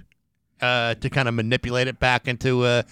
[0.63, 2.83] uh, to kind of manipulate it back into uh,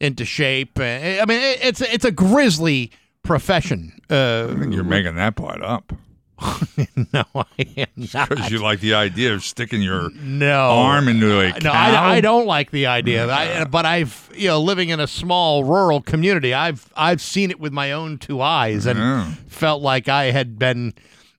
[0.00, 0.78] into shape.
[0.78, 2.90] Uh, I mean, it, it's it's a grisly
[3.22, 4.00] profession.
[4.08, 5.92] Uh, You're making that part up.
[7.12, 7.44] no, I
[7.76, 8.30] am not.
[8.30, 11.70] Because you like the idea of sticking your No arm into a No.
[11.70, 13.30] I, I don't like the idea.
[13.30, 17.60] I, but I've you know living in a small rural community, I've I've seen it
[17.60, 19.34] with my own two eyes and Yeah.
[19.48, 20.94] felt like I had been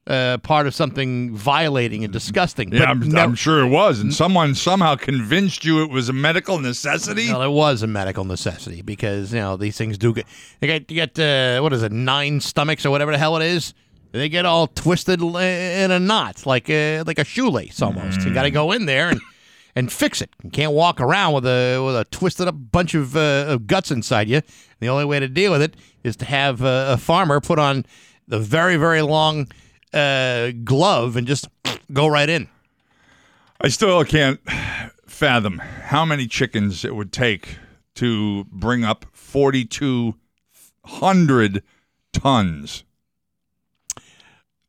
[0.08, 2.72] uh, part of something violating and disgusting.
[2.72, 4.00] Yeah, but I'm, no, I'm sure it was.
[4.00, 7.32] And someone somehow convinced you it was a medical necessity?
[7.32, 10.26] Well, it was a medical necessity because you know these things do get
[10.60, 13.46] you get you get uh, what is it nine stomachs or whatever the hell it
[13.46, 13.74] is.
[14.12, 18.24] They get all twisted in a knot like a, like a shoelace almost.
[18.24, 19.22] You got to go in there and.
[19.74, 20.30] And fix it.
[20.44, 23.90] You can't walk around with a with a twisted up bunch of, uh, of guts
[23.90, 24.42] inside you.
[24.82, 27.86] The only way to deal with it is to have uh, a farmer put on
[28.28, 29.48] the very very long
[29.94, 31.48] uh, glove and just
[31.92, 32.48] go right in.
[33.60, 34.40] I still can't
[35.06, 37.58] fathom how many chickens it would take
[37.96, 41.64] to bring up 4,200
[42.14, 42.84] tons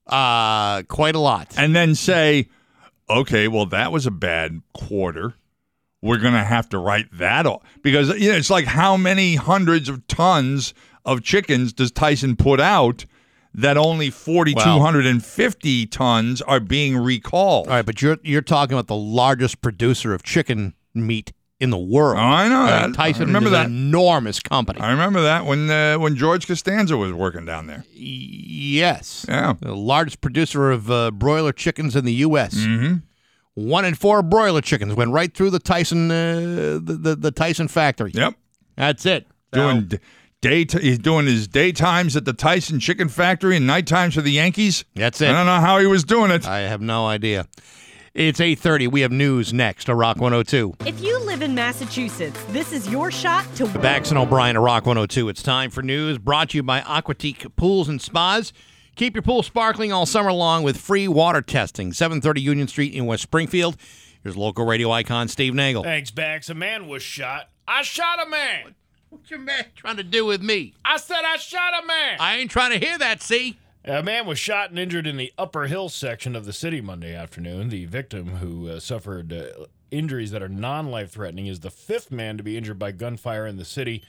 [0.06, 1.54] Uh, quite a lot.
[1.56, 2.48] and then say,
[3.08, 5.34] okay, well, that was a bad quarter.
[6.02, 7.62] We're going to have to write that off.
[7.82, 10.74] Because you know, it's like how many hundreds of tons
[11.04, 13.06] of chickens does Tyson put out
[13.54, 17.68] that only 4,250 tons are being recalled?
[17.68, 21.78] All right, but you're you're talking about the largest producer of chicken meat in the
[21.78, 22.18] world.
[22.18, 22.94] Oh, I know Uh, that.
[22.94, 23.66] Tyson I remember is that.
[23.66, 24.80] an enormous company.
[24.80, 27.84] I remember that when uh, when George Costanza was working down there.
[27.92, 29.26] yes.
[29.28, 29.54] Yeah.
[29.60, 32.54] The largest producer of uh, broiler chickens in the U.S.
[32.54, 32.96] Mm-hmm.
[33.54, 37.68] One in four broiler chickens went right through the Tyson uh, the, the the Tyson
[37.68, 38.10] factory.
[38.14, 38.34] Yep.
[38.76, 39.26] That's it.
[39.52, 39.98] Doing d-
[40.43, 44.20] day t- he's doing his daytimes at the Tyson Chicken Factory and night times for
[44.20, 44.85] the Yankees.
[44.94, 45.31] That's it.
[45.31, 46.47] I don't know how he was doing it.
[46.47, 47.47] I have no idea.
[48.12, 48.89] It's 8:30.
[48.89, 50.74] We have news next to Rock 102.
[50.85, 54.85] If you live in Massachusetts, this is your shot to Bax and O'Brien at Rock
[54.85, 55.31] 102.
[55.31, 58.52] It's time for news brought to you by Aquatique Pools and Spas.
[58.97, 61.94] Keep your pool sparkling all summer long with free water testing.
[61.94, 63.78] 730 Union Street in West Springfield.
[64.23, 65.82] Here's local radio icon Steve Nagel.
[65.82, 66.51] Thanks, Bax.
[66.51, 67.48] A man was shot.
[67.66, 68.74] I shot a man.
[69.12, 70.72] What's your man trying to do with me?
[70.86, 72.16] I said I shot a man.
[72.18, 73.59] I ain't trying to hear that, see?
[73.84, 77.14] A man was shot and injured in the Upper Hill section of the city Monday
[77.14, 77.68] afternoon.
[77.68, 82.10] The victim, who uh, suffered uh, injuries that are non life threatening, is the fifth
[82.10, 84.02] man to be injured by gunfire in the city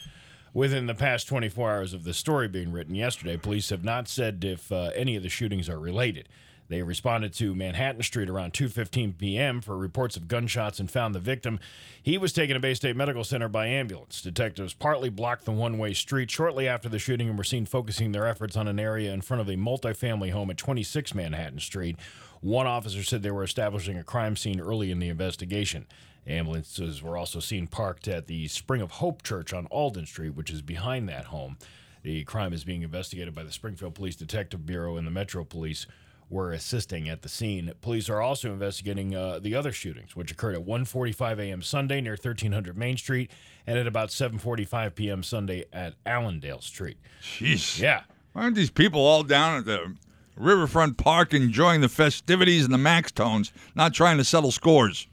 [0.54, 3.36] within the past 24 hours of the story being written yesterday.
[3.36, 6.30] Police have not said if uh, any of the shootings are related.
[6.74, 9.62] They responded to Manhattan Street around 2:15 p.m.
[9.62, 11.60] for reports of gunshots and found the victim.
[12.02, 14.24] He was taken to Baystate Medical Center by ambulance.
[14.24, 18.26] Detectives partly blocked the one-way street shortly after the shooting and were seen focusing their
[18.26, 21.96] efforts on an area in front of a multifamily home at 26 Manhattan Street.
[22.42, 25.86] One officer said they were establishing a crime scene early in the investigation.
[26.26, 30.50] Ambulances were also seen parked at the Spring of Hope Church on Alden Street, which
[30.50, 31.56] is behind that home.
[32.02, 35.86] The crime is being investigated by the Springfield Police Detective Bureau and the Metro Police
[36.34, 37.72] were assisting at the scene.
[37.82, 41.62] Police are also investigating uh, the other shootings, which occurred at 1:45 a.m.
[41.62, 43.32] Sunday near 1300 Main Street
[43.66, 45.24] and at about 7:45 p.m.
[45.24, 46.98] Sunday at Allendale Street.
[47.22, 47.80] Jeez.
[47.80, 48.02] Yeah.
[48.34, 49.96] Why aren't these people all down at the
[50.36, 55.08] Riverfront Park enjoying the festivities and the max tones, not trying to settle scores.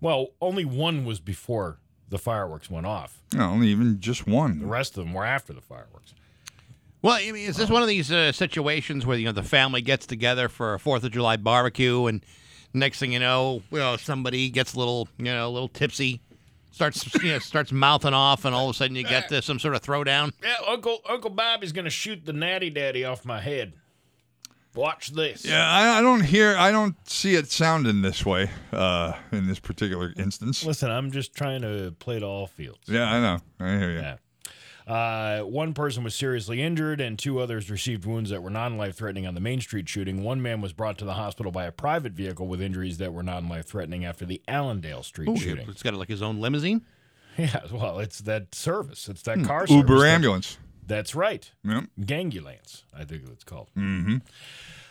[0.00, 1.78] Well, only one was before
[2.08, 3.22] the fireworks went off.
[3.34, 4.60] No, only even just one.
[4.60, 6.14] The rest of them were after the fireworks.
[7.00, 9.82] Well, I mean, is this one of these uh, situations where you know the family
[9.82, 12.24] gets together for a Fourth of July barbecue, and
[12.74, 16.20] next thing you know, you know somebody gets a little, you know, a little tipsy,
[16.72, 19.60] starts, you know, starts mouthing off, and all of a sudden you get uh, some
[19.60, 20.32] sort of throwdown.
[20.42, 23.74] Yeah, Uncle Uncle Bobby's gonna shoot the natty daddy off my head.
[24.74, 25.44] Watch this.
[25.44, 29.58] Yeah, I, I don't hear, I don't see it sounding this way uh, in this
[29.58, 30.64] particular instance.
[30.64, 32.80] Listen, I'm just trying to play to all fields.
[32.86, 33.38] Yeah, I know.
[33.58, 33.98] I hear you.
[33.98, 34.16] Yeah.
[34.88, 39.26] Uh, one person was seriously injured, and two others received wounds that were non-life threatening
[39.26, 40.22] on the Main Street shooting.
[40.24, 43.22] One man was brought to the hospital by a private vehicle with injuries that were
[43.22, 45.68] non-life threatening after the Allendale Street Ooh, shooting.
[45.68, 46.82] it's got like his own limousine.
[47.36, 49.08] Yeah, well, it's that service.
[49.08, 49.44] It's that Hmm.
[49.44, 50.58] car Uber service that- ambulance.
[50.84, 51.48] That's right.
[51.64, 51.84] Yep.
[52.00, 53.68] Gangulance, I think it's called.
[53.76, 54.16] Mm-hmm.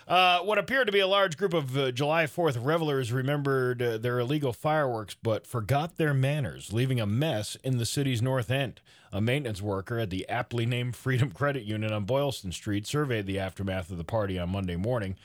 [0.07, 3.97] Uh, what appeared to be a large group of uh, July 4th revelers remembered uh,
[3.97, 8.79] their illegal fireworks but forgot their manners, leaving a mess in the city's north end.
[9.11, 13.39] A maintenance worker at the aptly named Freedom Credit Union on Boylston Street surveyed the
[13.39, 15.17] aftermath of the party on Monday morning.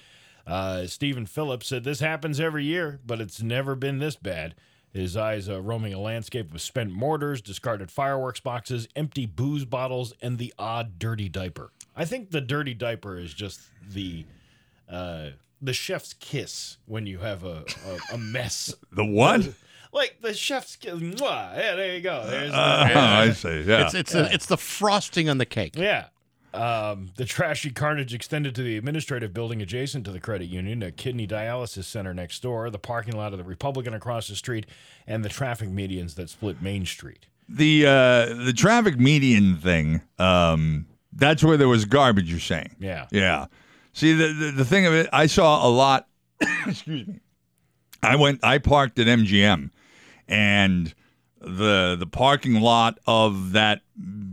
[0.45, 4.57] Uh, Stephen Phillips said, This happens every year, but it's never been this bad.
[4.93, 10.13] His eyes uh, roaming a landscape of spent mortars, discarded fireworks boxes, empty booze bottles,
[10.21, 11.71] and the odd dirty diaper.
[11.95, 14.25] I think the dirty diaper is just the
[14.89, 15.31] uh,
[15.61, 17.65] the chef's kiss when you have a,
[18.11, 18.75] a, a mess.
[18.93, 19.49] The what?
[19.93, 20.95] Like the chef's kiss.
[20.95, 21.57] Mwah.
[21.57, 22.25] Yeah, there you go.
[22.27, 23.61] There's the- Uh, I see.
[23.63, 23.85] Yeah.
[23.87, 25.77] It's it's a, it's the frosting on the cake.
[25.77, 26.07] yeah.
[26.55, 30.91] Um, the trashy carnage extended to the administrative building adjacent to the credit union, a
[30.93, 34.67] kidney dialysis center next door, the parking lot of the Republican across the street,
[35.07, 37.25] and the traffic medians that split Main Street.
[37.49, 40.03] the uh, the traffic median thing.
[40.19, 40.85] Um,
[41.15, 42.31] that's where there was garbage.
[42.31, 42.77] You're saying?
[42.79, 43.07] Yeah.
[43.11, 43.47] Yeah.
[43.93, 46.09] See, the, the the thing of it, I saw a lot.
[46.67, 47.21] excuse me.
[48.03, 48.41] I went.
[48.43, 49.71] I parked at MGM,
[50.29, 50.95] and
[51.41, 53.83] the the parking lot of that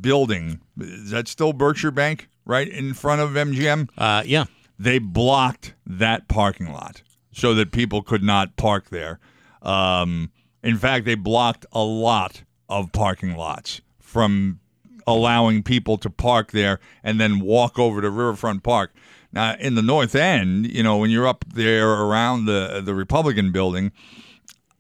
[0.02, 3.90] building is that still Berkshire Bank right in front of MGM?
[3.98, 4.46] Uh, yeah.
[4.78, 9.20] They blocked that parking lot so that people could not park there.
[9.62, 10.32] Um,
[10.64, 14.60] in fact, they blocked a lot of parking lots from
[15.06, 18.94] allowing people to park there and then walk over to Riverfront Park.
[19.32, 23.52] Now, in the North End, you know, when you're up there around the the Republican
[23.52, 23.92] building,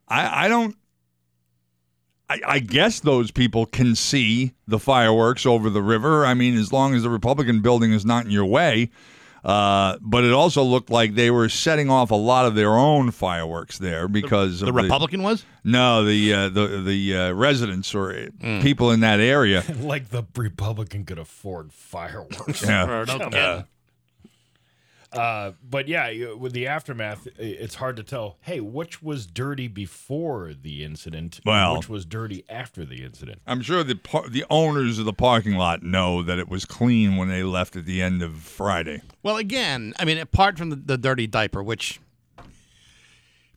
[0.08, 0.76] I, I don't.
[2.32, 6.26] I, I guess those people can see the fireworks over the river.
[6.26, 8.92] I mean, as long as the Republican building is not in your way.
[9.44, 13.10] Uh, but it also looked like they were setting off a lot of their own
[13.10, 15.46] fireworks there because The of Republican was.
[15.64, 18.30] no, the uh, the the uh, residents or
[18.62, 19.64] people in that area.
[19.80, 22.64] like the Republican could afford fireworks.
[22.64, 23.64] Yeah.
[25.12, 25.28] Come Yeah.
[25.28, 25.48] on.
[25.48, 28.38] Uh, but yeah, with the aftermath, it's hard to tell.
[28.42, 31.40] Hey, which was dirty before the incident?
[31.46, 33.42] Well- which was dirty after the incident?
[33.48, 37.16] I'm sure the par- the owners of the parking lot know that it was clean
[37.18, 39.02] when they left at the end of Friday.
[39.24, 42.00] Well, again, I mean, apart from the, the dirty diaper, which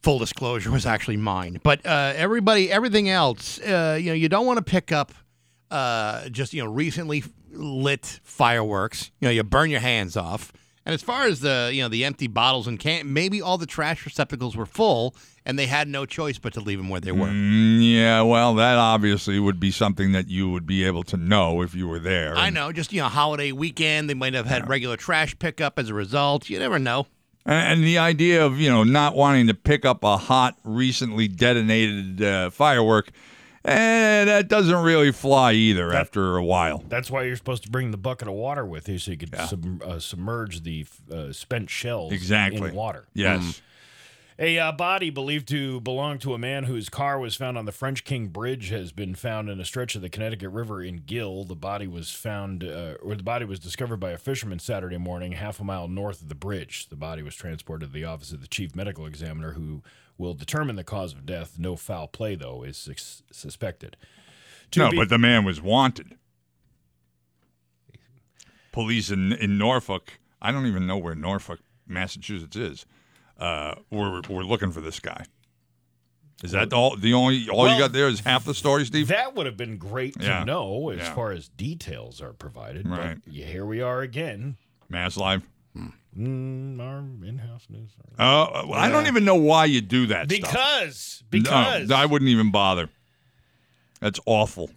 [0.02, 4.46] full disclosure was actually mine, but uh, everybody, everything else, uh, you know, you don't
[4.46, 5.12] want to pick up
[5.70, 7.22] uh, just you know recently
[7.52, 9.10] lit fireworks.
[9.20, 10.52] You know, you burn your hands off.
[10.84, 13.66] And as far as the you know the empty bottles and can, maybe all the
[13.66, 15.14] trash receptacles were full,
[15.44, 17.28] and they had no choice but to leave them where they were.
[17.28, 21.62] Mm, yeah, well, that obviously would be something that you would be able to know
[21.62, 22.36] if you were there.
[22.36, 25.88] I know, just you know, holiday weekend, they might have had regular trash pickup as
[25.88, 26.50] a result.
[26.50, 27.06] You never know.
[27.46, 31.28] And and the idea of you know not wanting to pick up a hot, recently
[31.28, 33.10] detonated uh, firework,
[33.64, 35.92] eh, that doesn't really fly either.
[35.92, 38.98] after a while, That's why you're supposed to bring the bucket of water with you,
[38.98, 42.70] so you could sub, uh, submerge the uh, spent shells Exactly.
[42.70, 43.06] in water.
[43.14, 43.62] Yes.
[44.38, 47.70] A uh, body believed to belong to a man whose car was found on the
[47.70, 51.44] French King Bridge has been found in a stretch of the Connecticut River in Gill.
[51.44, 55.32] The body was found, uh, or the body was discovered by a fisherman Saturday morning,
[55.32, 56.88] half a mile north of the bridge.
[56.88, 59.82] The body was transported to the office of the chief medical examiner, who
[60.18, 61.58] will determine the cause of death.
[61.58, 63.96] No foul play, though, is sus- suspected.
[64.72, 66.16] To no, be- but the man was wanted.
[68.72, 70.18] Police in in Norfolk.
[70.40, 72.86] I don't even know where Norfolk, Massachusetts is.
[73.38, 75.24] Uh, we're we're looking for this guy.
[76.42, 76.96] Is that all?
[76.96, 79.08] The only all Well, you got there is half the story, Steve.
[79.08, 80.44] That would have been great to Yeah.
[80.44, 81.14] know as Yeah.
[81.14, 82.88] far as details are provided.
[82.88, 83.18] Right.
[83.24, 84.56] But here we are again.
[84.90, 85.42] MassLive.
[85.74, 87.90] Mm, our in-house news.
[88.18, 90.30] Uh, I don't even know why you do that.
[90.30, 90.42] stuff.
[90.50, 92.90] Because No, because I wouldn't even bother.
[94.00, 94.70] That's awful.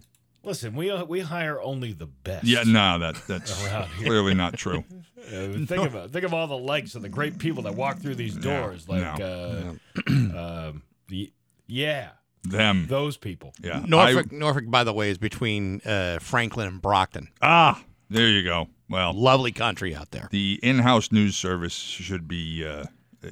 [0.44, 2.44] Listen, we we hire only the best.
[2.44, 3.52] Yeah, no, that that's
[3.98, 4.84] clearly not true.
[5.26, 8.14] Uh, think about think of all the likes of the great people that walk through
[8.14, 9.76] these doors, like no.
[10.06, 10.10] uh,
[10.68, 11.32] um, the
[11.66, 12.10] yeah,
[12.44, 12.86] Them.
[12.88, 13.52] those people.
[13.60, 13.82] Yeah.
[13.84, 17.26] Norfolk, Norfolk, by the way, is between uh, Franklin and Brockton.
[17.42, 18.68] Ah, there you go.
[18.88, 20.28] Well, Lovely country out there.
[20.30, 22.84] the in-house news service should be uh,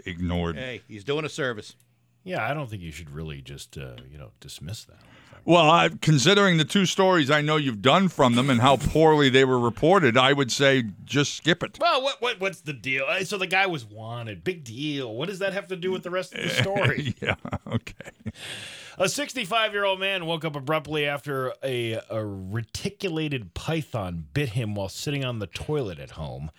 [0.06, 0.56] ignored.
[0.56, 1.76] Hey, he's doing a service.
[2.24, 4.96] Yeah, I don't think you should really just uh, you know dismiss that.
[5.46, 9.28] Well, I, considering the two stories I know you've done from them and how poorly
[9.28, 11.76] they were reported, I would say just skip it.
[11.78, 13.04] Well, what what what's the deal?
[13.06, 14.42] Uh, So the guy was wanted.
[14.42, 15.14] Big deal.
[15.14, 17.14] What does that have to do with the rest of the story?
[17.20, 17.34] yeah,
[17.66, 18.32] okay.
[18.98, 24.74] A 65 year old man woke up abruptly after a, a reticulated python bit him
[24.74, 26.50] while sitting on the toilet at home.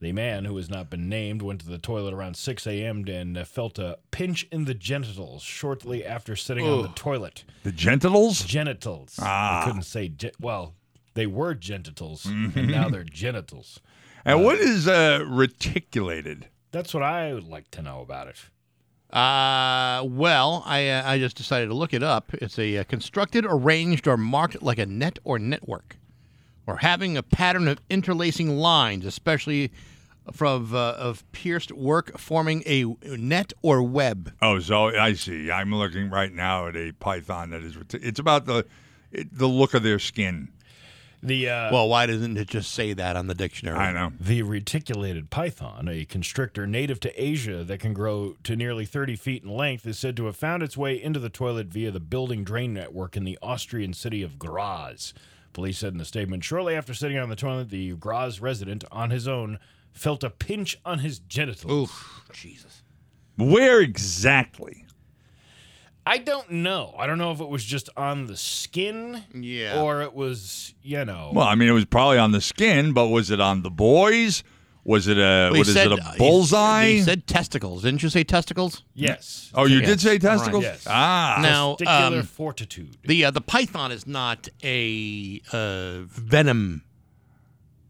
[0.00, 3.04] The man, who has not been named, went to the toilet around 6 a.m.
[3.08, 7.44] and uh, felt a pinch in the genitals shortly after sitting on the toilet.
[7.62, 8.42] The genitals?
[8.44, 9.18] Genitals.
[9.22, 9.62] Ah.
[9.62, 10.74] I couldn't say, ge- well,
[11.14, 12.56] they were genitals, Mhm.
[12.56, 13.80] and now they're genitals.
[14.26, 16.48] And what is uh, reticulated?
[16.72, 18.36] That's what I would like to know about it.
[19.12, 22.34] Uh, well, I uh, I just decided to look it up.
[22.34, 25.96] It's a uh, constructed, arranged, or marked like a net or network,
[26.66, 29.70] or having a pattern of interlacing lines, especially
[30.32, 34.32] from uh, of pierced work forming a net or web.
[34.42, 35.50] Oh, so I see.
[35.50, 37.76] I'm looking right now at a python that is.
[37.92, 38.66] It's about the
[39.12, 40.48] it, the look of their skin.
[41.24, 43.78] The uh, well, why doesn't it just say that on the dictionary?
[43.78, 44.12] I know.
[44.20, 49.42] The reticulated python, a constrictor native to Asia that can grow to nearly 30 feet
[49.42, 52.44] in length, is said to have found its way into the toilet via the building
[52.44, 55.14] drain network in the Austrian city of Graz.
[55.54, 59.08] Police said in a statement shortly after sitting on the toilet, the Graz resident, on
[59.08, 59.58] his own,
[59.92, 61.72] felt a pinch on his genitals.
[61.72, 62.82] Oof, Jesus.
[63.38, 64.83] Where exactly?
[66.06, 66.94] I don't know.
[66.98, 71.04] I don't know if it was just on the skin, yeah, or it was, you
[71.04, 73.70] know, Well, I mean, it was probably on the skin, but was it on the
[73.70, 74.44] boys?
[74.86, 76.88] Was it a Well, he what is said- it uh, a bullseye?
[76.88, 77.84] He said testicles.
[77.84, 78.82] Didn't you say testicles?
[78.92, 79.50] Yes.
[79.54, 79.88] Oh, you Yes.
[79.88, 80.20] did say Right.
[80.20, 80.62] testicles.
[80.64, 80.84] Yes.
[80.86, 82.98] Ah, Now, testicular um, fortitude.
[83.02, 86.82] The uh, the python is not a uh, venom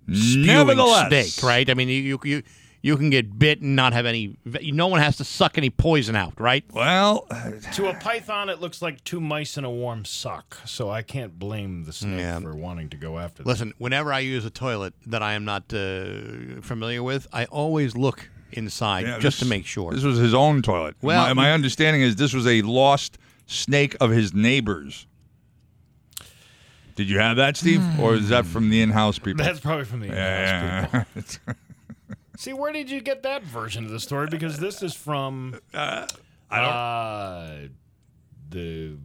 [0.06, 1.06] Nevertheless.
[1.06, 1.68] spewing snake, right?
[1.70, 2.42] I mean, you, you you
[2.85, 4.36] you can get bit and not have any.
[4.44, 6.65] No one has to suck any poison out, right?
[6.70, 7.27] Well,
[7.73, 11.39] To a python, it looks like two mice in a warm sock, so I can't
[11.39, 12.40] blame the snake Yeah.
[12.40, 13.48] for wanting to go after them.
[13.48, 17.97] Listen, whenever I use a toilet that I am not uh, familiar with, I always
[17.97, 19.90] look inside Yeah, just to make sure.
[19.94, 20.94] This was his own toilet.
[21.01, 23.16] Well- my, my understanding is this was a lost
[23.47, 25.06] snake of his neighbors.
[26.97, 29.43] Did you have that, Steve, or is that from the in-house people?
[29.43, 31.55] That's probably from the in-house yeah.
[32.36, 34.27] See, where did you get that version of the story?
[34.28, 36.06] Because this is from I
[36.51, 37.69] uh,
[38.51, 38.97] the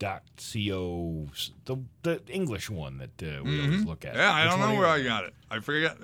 [0.00, 1.26] UK.co,
[1.64, 3.86] the, the English one that uh, we always Mhm.
[3.86, 4.14] look at.
[4.14, 5.34] Yeah, I don't know where I got it.
[5.50, 5.96] I forget.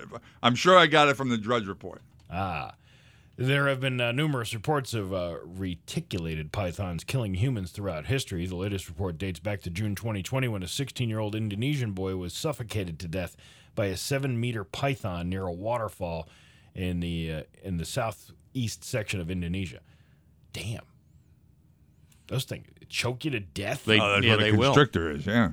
[0.43, 2.01] I'm sure I got it from the Drudge Report.
[2.29, 2.73] Ah.
[3.37, 8.45] There have been uh, numerous reports of uh, reticulated pythons killing humans throughout history.
[8.45, 12.17] The latest report dates back to June 2020 when a 16 year old Indonesian boy
[12.17, 13.35] was suffocated to death
[13.75, 16.27] by a seven meter python near a waterfall
[16.75, 19.79] in the, uh, in the southeast section of Indonesia.
[20.53, 20.83] Damn.
[22.27, 23.85] Those things choke you to death?
[23.85, 24.73] They- oh, that's yeah, what a they will.
[24.73, 25.25] constrictor is.
[25.25, 25.51] Yeah.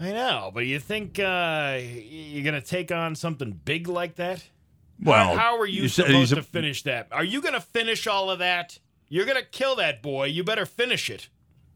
[0.00, 4.44] I know, but you think uh, you're going to take on something big like that?
[5.02, 7.08] Well, how, how are you, you said supposed a- to finish that?
[7.12, 8.78] Are you going to finish all of that?
[9.08, 10.26] You're going to kill that boy.
[10.26, 11.28] You better finish it.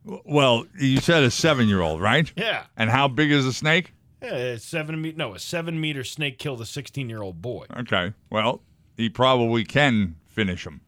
[0.05, 2.33] Well, you said a seven-year-old, right?
[2.37, 2.65] Yeah.
[2.77, 3.93] And how big is the snake?
[4.23, 7.67] Yeah, seven me- no, a seven meter snake killed a 16 year old boy.
[7.77, 8.13] Okay.
[8.31, 8.63] Well,
[8.97, 10.81] he probably can finish him.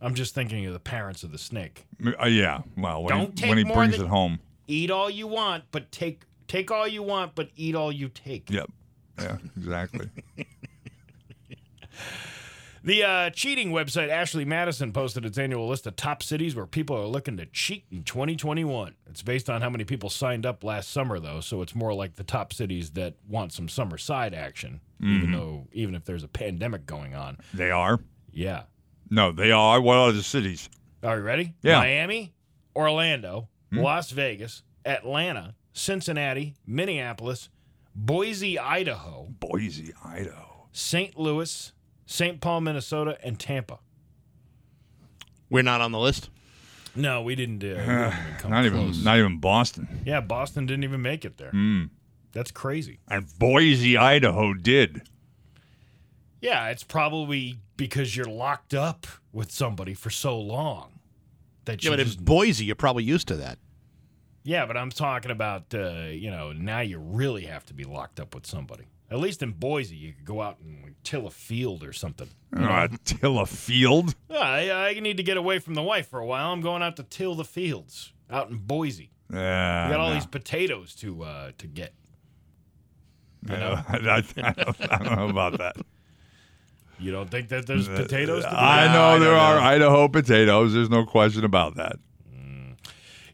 [0.00, 1.86] I'm just thinking of the parents of the snake.
[2.20, 2.62] Uh, yeah.
[2.76, 4.40] Well, when Don't he, take when he more brings than- it home.
[4.66, 8.50] Eat all you want, but take take all you want, but eat all you take.
[8.50, 8.70] Yep.
[9.18, 9.36] Yeah.
[9.56, 10.08] Exactly.
[12.84, 16.96] The uh, cheating website Ashley Madison posted its annual list of top cities where people
[16.96, 18.94] are looking to cheat in 2021.
[19.10, 22.14] It's based on how many people signed up last summer, though, so it's more like
[22.16, 25.32] the top cities that want some summer side action, even Mhm.
[25.32, 27.38] though even if there's a pandemic going on.
[27.52, 28.00] they are.
[28.32, 28.64] Yeah.
[29.10, 29.80] No, they are.
[29.80, 30.68] What are the cities?
[31.02, 31.54] Are you ready?
[31.62, 31.78] Yeah.
[31.78, 32.32] Miami,
[32.76, 33.78] Orlando, Hmm.
[33.80, 37.48] Las Vegas, Atlanta, Cincinnati, Minneapolis,
[37.94, 41.18] Boise, Idaho, Boise, Idaho, St.
[41.18, 41.72] Louis,
[42.10, 42.40] St.
[42.40, 43.78] Paul, Minnesota, and Tampa.
[45.50, 46.30] We're not on the list.
[46.96, 47.62] No, we didn't.
[47.62, 48.94] Uh, we didn't even not close.
[48.94, 49.04] even.
[49.04, 50.00] Not even Boston.
[50.06, 51.50] Yeah, Boston didn't even make it there.
[51.50, 51.84] Hmm.
[52.32, 52.98] That's crazy.
[53.08, 55.02] And Boise, Idaho, did.
[56.40, 61.00] Yeah, it's probably because you're locked up with somebody for so long
[61.66, 63.58] that Yeah, but in just Boise, you're probably used to that.
[64.44, 68.18] Yeah, but I'm talking about uh, you know now you really have to be locked
[68.18, 68.84] up with somebody.
[69.10, 72.28] At least in Boise, you could go out and like, till a field or something.
[72.58, 74.14] Uh, till a field.
[74.30, 76.50] I, I need to get away from the wife for a while.
[76.50, 79.10] I'm going out to till the fields out in Boise.
[79.30, 80.14] Yeah, you got all no.
[80.14, 81.92] these potatoes to uh, to get.
[83.46, 83.82] You know?
[83.86, 85.76] I, I, I don't, I don't know about that.
[86.98, 88.44] You don't think that there's potatoes?
[88.44, 88.92] To be I had?
[88.92, 89.66] know there are know.
[89.66, 90.72] Idaho potatoes.
[90.72, 91.98] There's no question about that.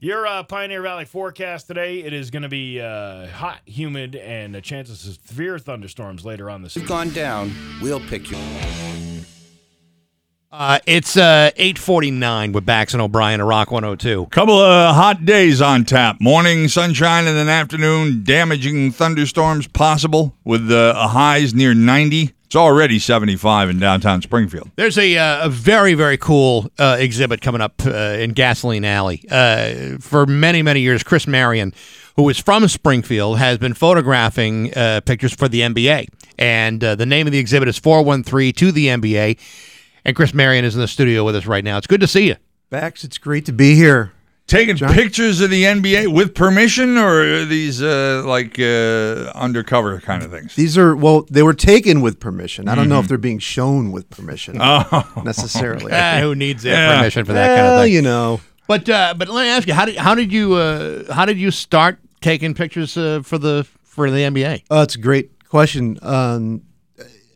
[0.04, 4.54] Your uh, Pioneer Valley forecast today, it is going to be uh, hot, humid, and
[4.54, 7.50] a chance of severe thunderstorms later on this You've gone down,
[7.80, 8.36] we'll pick you.
[10.52, 14.26] Uh, it's uh, 849 with Bax and O'Brien at Rock 102.
[14.26, 16.20] Couple of hot days on tap.
[16.20, 22.34] Morning sunshine and then afternoon damaging thunderstorms possible with uh, highs near 90.
[22.54, 24.70] It's already 75 in downtown Springfield.
[24.76, 29.24] There's a, uh, a very, very cool uh, exhibit coming up uh, in Gasoline Alley.
[29.28, 31.74] Uh, for many, many years, Chris Marion,
[32.14, 36.06] who is from Springfield, has been photographing uh, pictures for the NBA.
[36.38, 39.36] And uh, the name of the exhibit is 413 to the NBA.
[40.04, 41.76] And Chris Marion is in the studio with us right now.
[41.76, 42.36] It's good to see you.
[42.70, 44.13] Bax, it's great to be here.
[44.46, 50.22] Taking pictures of the NBA with permission or are these uh, like uh, undercover kind
[50.22, 50.54] of things?
[50.54, 52.68] These are well, they were taken with permission.
[52.68, 53.04] I don't know Mhm.
[53.04, 55.90] if they're being shown with permission Oh, necessarily.
[55.94, 56.96] Ah, who needs that Yeah.
[56.96, 57.76] permission for that kind of thing?
[57.78, 58.40] Well, you know.
[58.68, 61.38] But uh, but let me ask you how did how did you uh, how did
[61.38, 64.64] you start taking pictures uh, for the for the NBA?
[64.70, 65.98] Uh, it's a great question.
[66.02, 66.62] Um,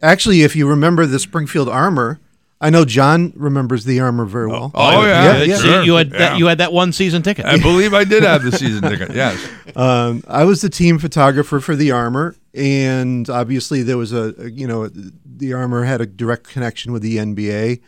[0.02, 2.20] actually, if you remember the Springfield Armor,
[2.60, 4.72] I know John remembers the Armor very well.
[4.74, 5.42] Oh, yeah.
[5.44, 5.56] yeah.
[5.58, 6.18] See, you had Yeah.
[6.18, 7.44] that, you had that one season ticket.
[7.46, 9.14] I believe I did have the season ticket.
[9.14, 9.38] Yes.
[9.76, 14.48] Um, I was the team photographer for the Armor, and obviously there was a, a-
[14.50, 17.80] you know the Armor had a direct connection with the NBA,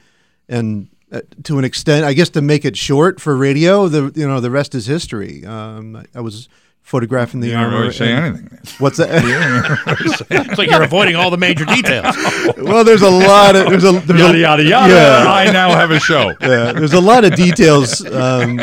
[0.49, 4.29] and uh, to an extent, I guess to make it short for radio, the you
[4.29, 5.45] know the rest is history.
[5.45, 6.49] Um, I, I was
[6.91, 7.81] photographing the You Armor.
[7.83, 8.59] really say and- anything.
[8.79, 9.09] What's that?
[10.31, 12.17] It's like you're avoiding all the major details.
[12.59, 15.29] well, there's a lot of there's a there's Yada, a, yada, yada.
[15.31, 16.31] I now have a show.
[16.41, 18.05] Yeah, there's a lot of details.
[18.07, 18.61] Um,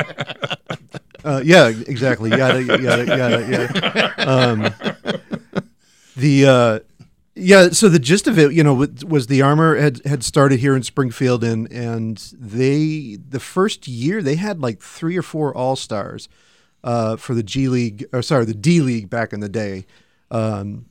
[1.23, 2.29] uh, yeah, exactly.
[2.31, 4.13] Yada yada yada yada.
[4.31, 4.73] Um,
[6.15, 6.79] the uh,
[7.35, 10.59] yeah, so the gist of it, you know, was- was the armor had had started
[10.59, 15.55] here in Springfield, and and they the first year they had like three or four
[15.55, 16.27] all stars
[16.87, 19.85] uh, for the G League, or sorry, the D League back in the day.
[20.31, 20.85] Um,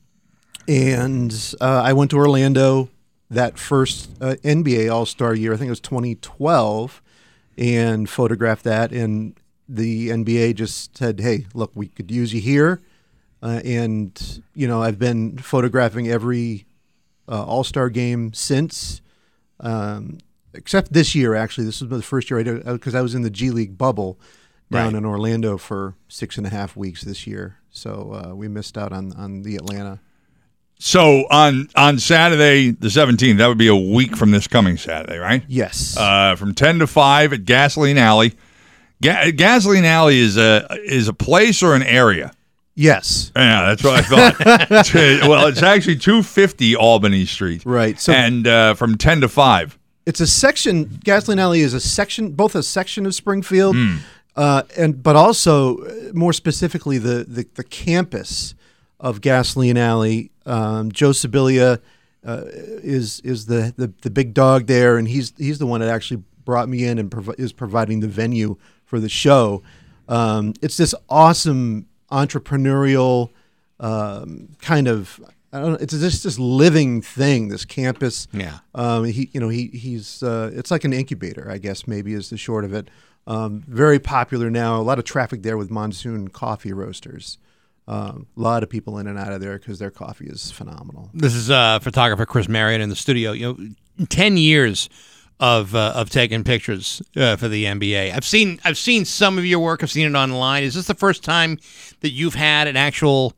[0.67, 2.89] and uh, I went to Orlando
[3.31, 5.53] that first uh, NBA All Star year.
[5.53, 7.01] I think it was 2012,
[7.57, 8.91] and photographed that.
[8.91, 12.79] And the NBA just said, "Hey, look, we could use you here."
[13.41, 16.67] Uh, and you know, I've been photographing every
[17.27, 19.01] uh, All Star game since,
[19.61, 20.19] um,
[20.53, 21.33] except this year.
[21.33, 23.79] Actually, this was the first year I did because I was in the G League
[23.79, 24.19] bubble
[24.71, 24.97] down Right.
[24.97, 27.57] in Orlando for six and a half weeks this year.
[27.69, 29.99] So uh, we missed out on on the Atlanta.
[30.79, 35.17] So on on Saturday the 17th, that would be a week from this coming Saturday,
[35.17, 35.43] right?
[35.47, 35.95] Yes.
[35.97, 38.33] Uh, from 10 to 5 at Gasoline Alley.
[39.01, 42.31] Ga- Gasoline Alley is a is a place or an area?
[42.75, 43.31] Yes.
[43.35, 44.69] Yeah, that's what I thought.
[45.27, 47.63] well, it's actually 250 Albany Street.
[47.65, 47.99] Right.
[47.99, 49.79] So and uh, from 10 to 5.
[50.05, 50.99] it's a section.
[51.03, 53.95] Gasoline Alley is a section, both a section of Springfield, Hmm.
[54.37, 58.55] Uh, and but also uh, more specifically the the, the campus
[58.99, 60.31] of Gasoline Alley.
[60.45, 61.81] Um, Joe Sibilia
[62.25, 65.89] uh, is is the, the the big dog there, and he's he's the one that
[65.89, 69.63] actually brought me in and provi- is providing the venue for the show.
[70.07, 73.31] Um, it's this awesome entrepreneurial
[73.79, 75.19] um, kind of.
[75.53, 75.77] I don't know.
[75.79, 77.47] It's just this living thing.
[77.47, 78.27] This campus.
[78.33, 78.59] Yeah.
[78.75, 80.21] Um, he, you know, he he's.
[80.21, 81.87] Uh, it's like an incubator, I guess.
[81.87, 82.89] Maybe is the short of it.
[83.27, 84.79] Um, very popular now.
[84.79, 87.37] A lot of traffic there with Monsoon Coffee Roasters.
[87.87, 91.09] Um, a lot of people in and out of there because their coffee is phenomenal.
[91.13, 93.33] This is uh, photographer Chris Marion in the studio.
[93.33, 94.89] You know, ten years
[95.39, 98.13] of uh, of taking pictures uh, for the NBA.
[98.13, 99.83] I've seen I've seen some of your work.
[99.83, 100.63] I've seen it online.
[100.63, 101.59] Is this the first time
[102.01, 103.33] that you've had an actual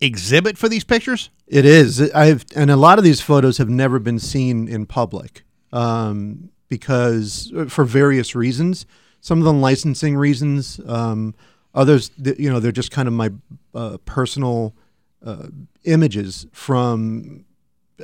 [0.00, 1.30] exhibit for these pictures?
[1.46, 2.00] It is.
[2.12, 5.42] I've and a lot of these photos have never been seen in public
[5.72, 8.86] um, because for various reasons.
[9.22, 10.78] Some of them licensing reasons.
[10.86, 11.34] Um,
[11.74, 13.30] others, you know, they're just kind of my
[13.74, 14.74] uh, personal
[15.24, 15.46] uh,
[15.84, 17.46] images from.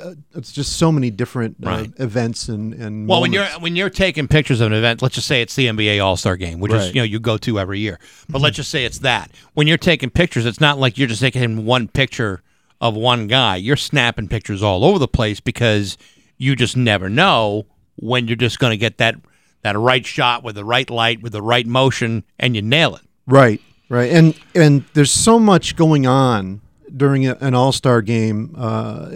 [0.01, 1.91] Uh, it's just so many different uh, Right.
[1.97, 3.07] events and and.
[3.07, 5.67] Well, when you're when you're taking pictures of an event, let's just say it's the
[5.67, 7.99] NBA All Star Game, which is you know you go to every year.
[8.29, 9.29] But let's just say it's that.
[9.55, 12.41] When you're taking pictures, it's not like you're just taking one picture
[12.79, 13.57] of one guy.
[13.57, 15.97] You're snapping pictures all over the place because
[16.37, 17.65] you just never know
[17.97, 19.15] when you're just going to get that
[19.61, 23.01] that right shot with the right light with the right motion, and you nail it.
[23.27, 23.61] Right.
[23.89, 26.61] Right, and and there's so much going on
[26.95, 29.09] during a, an All Star game uh,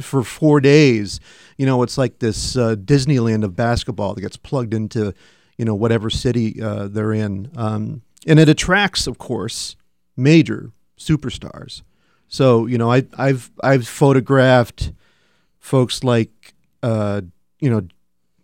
[0.00, 1.20] for four days.
[1.56, 5.14] You know, it's like this uh, Disneyland of basketball that gets plugged into,
[5.56, 9.76] you know, whatever city uh, they're in, um, and it attracts, of course,
[10.16, 11.82] major superstars.
[12.26, 14.90] So you know, I, I've I've photographed
[15.60, 17.20] folks like, uh,
[17.60, 17.86] you know,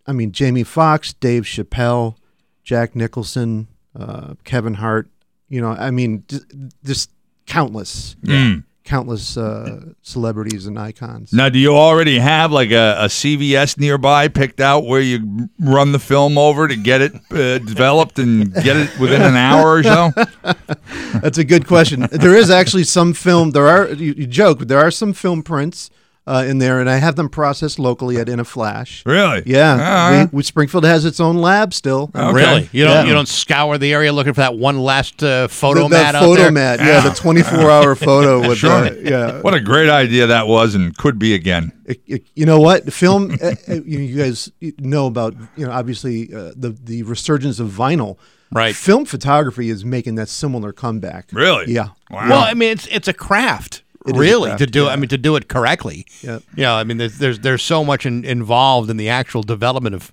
[0.07, 2.15] I mean Jamie Foxx, Dave Chappelle,
[2.63, 3.67] Jack Nicholson,
[3.99, 5.09] uh, Kevin Hart.
[5.49, 6.45] You know, I mean, just,
[6.83, 7.09] just
[7.45, 8.63] countless, Mm.
[8.83, 11.31] countless uh, celebrities and icons.
[11.31, 15.91] Now, do you already have like a, a CVS nearby picked out where you run
[15.91, 19.83] the film over to get it uh, developed and get it within an hour or
[19.83, 20.09] so?
[21.21, 22.07] That's a good question.
[22.11, 23.51] There is actually some film.
[23.51, 25.89] There are you, you joke, but there are some film prints
[26.27, 29.03] uh, in there, and I have them processed locally at In a Flash.
[29.05, 29.43] Really?
[29.45, 29.73] Yeah.
[29.75, 30.27] Uh-huh.
[30.31, 32.09] we, we, Springfield has its own lab still.
[32.15, 32.67] Really?
[32.71, 33.03] You don't Yeah.
[33.05, 36.17] you don't scour the area looking for that one last uh, photo the, mat the
[36.17, 36.51] out photo there?
[36.51, 38.89] mat, yeah, the 24 hour photo with Sure.
[38.89, 39.41] the, yeah.
[39.41, 41.71] What a great idea that was and could be again.
[41.85, 42.91] It- it- you know what?
[42.91, 43.31] Film.
[43.41, 48.17] uh, uh, you, guys know about you know obviously uh, the the resurgence of vinyl.
[48.51, 48.75] Right.
[48.75, 51.27] Film photography is making that similar comeback.
[51.33, 51.71] Really?
[51.73, 51.89] Yeah.
[52.09, 52.29] Wow.
[52.29, 54.83] Well, I mean, it's it's a craft, It is a really, craft, to do.
[54.83, 54.89] yeah.
[54.89, 56.05] I mean, to do it correctly.
[56.21, 56.39] Yeah.
[56.55, 59.95] You know, I mean, there's there's, there's so much in, involved in the actual development
[59.95, 60.11] of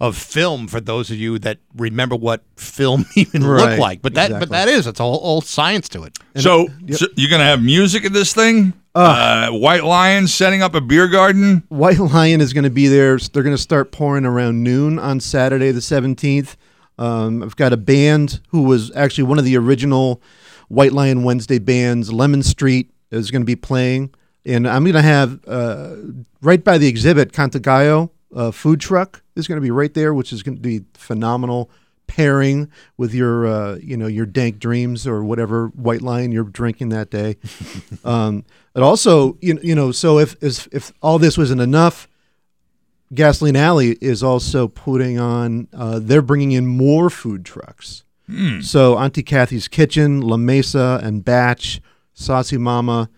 [0.00, 0.66] of film.
[0.68, 4.50] For those of you that remember what film even Right, looked like, but that but
[4.50, 6.18] that is it's a whole, whole science to it.
[6.36, 8.72] So, so you're going to have music in this thing?
[8.94, 11.62] Uh, White Lion setting up a beer garden?
[11.70, 13.16] White Lion is going to be there.
[13.16, 16.56] They're going to start pouring around noon on Saturday the 17th.
[16.98, 20.20] Um, I've got a band who was actually one of the original
[20.68, 22.12] White Lion Wednesday bands.
[22.12, 24.12] Lemon Street is going to be playing.
[24.44, 25.96] And I'm going to have uh,
[26.40, 30.32] right by the exhibit, Cantagallo uh, food truck is going to be right there, which
[30.32, 31.70] is going to be phenomenal
[32.06, 36.90] pairing with your uh, you know your dank dreams or whatever White Lion you're drinking
[36.90, 37.36] that day.
[38.04, 42.08] um, but also you, you know so if, if if all this wasn't enough,
[43.14, 45.68] Gasoline Alley is also putting on.
[45.72, 48.04] Uh, they're bringing in more food trucks.
[48.62, 51.82] So Auntie Kathy's Kitchen, La Mesa, and Batch,
[52.14, 53.08] Saucy Mama,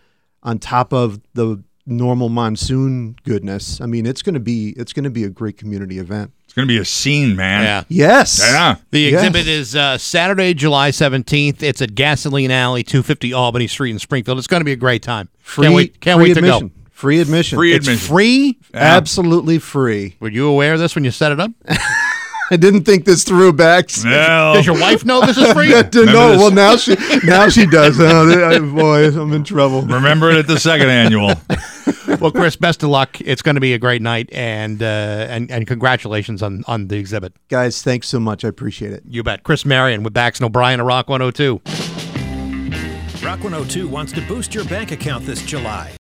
[0.43, 3.81] on top of the normal monsoon goodness.
[3.81, 6.33] I mean, it's going to be it's going to be a great community event.
[6.45, 7.65] It's going to be a scene, man.
[7.65, 7.85] Yeah.
[7.89, 8.39] Yes.
[8.41, 8.77] Yeah.
[8.91, 9.15] The Yes.
[9.25, 11.63] exhibit is uh, Saturday, July 17th.
[11.63, 14.39] It's at Gasoline Alley, 250 Albany Street in Springfield.
[14.39, 15.29] It's going to be a great time.
[15.41, 16.69] Free, can't wait, can't free wait admission.
[16.71, 16.81] to go.
[16.93, 17.57] Free admission.
[17.59, 18.09] Free It's admission.
[18.09, 18.59] Free?
[18.73, 20.17] Absolutely free.
[20.21, 21.51] Were you aware of this when you set it up?
[22.51, 24.05] I didn't think this through, Bax.
[24.05, 24.53] No.
[24.55, 25.71] Does your wife know this is free?
[25.71, 26.31] Yeah, to Remember know.
[26.33, 26.97] this- Well, now she
[27.27, 27.97] now she does.
[27.99, 29.83] Oh, boy, I'm in trouble.
[29.83, 31.33] Remember it at the second annual.
[32.21, 33.19] well, Chris, best of luck.
[33.21, 36.97] It's going to be a great night, and uh, and and congratulations on on the
[36.99, 37.33] exhibit.
[37.49, 38.45] Guys, thanks so much.
[38.45, 39.03] I appreciate it.
[39.09, 39.43] You bet.
[39.43, 41.61] Chris Marion with Bax and O'Brien at Rock 102.
[43.25, 45.93] Rock 102 wants to boost your bank account this July.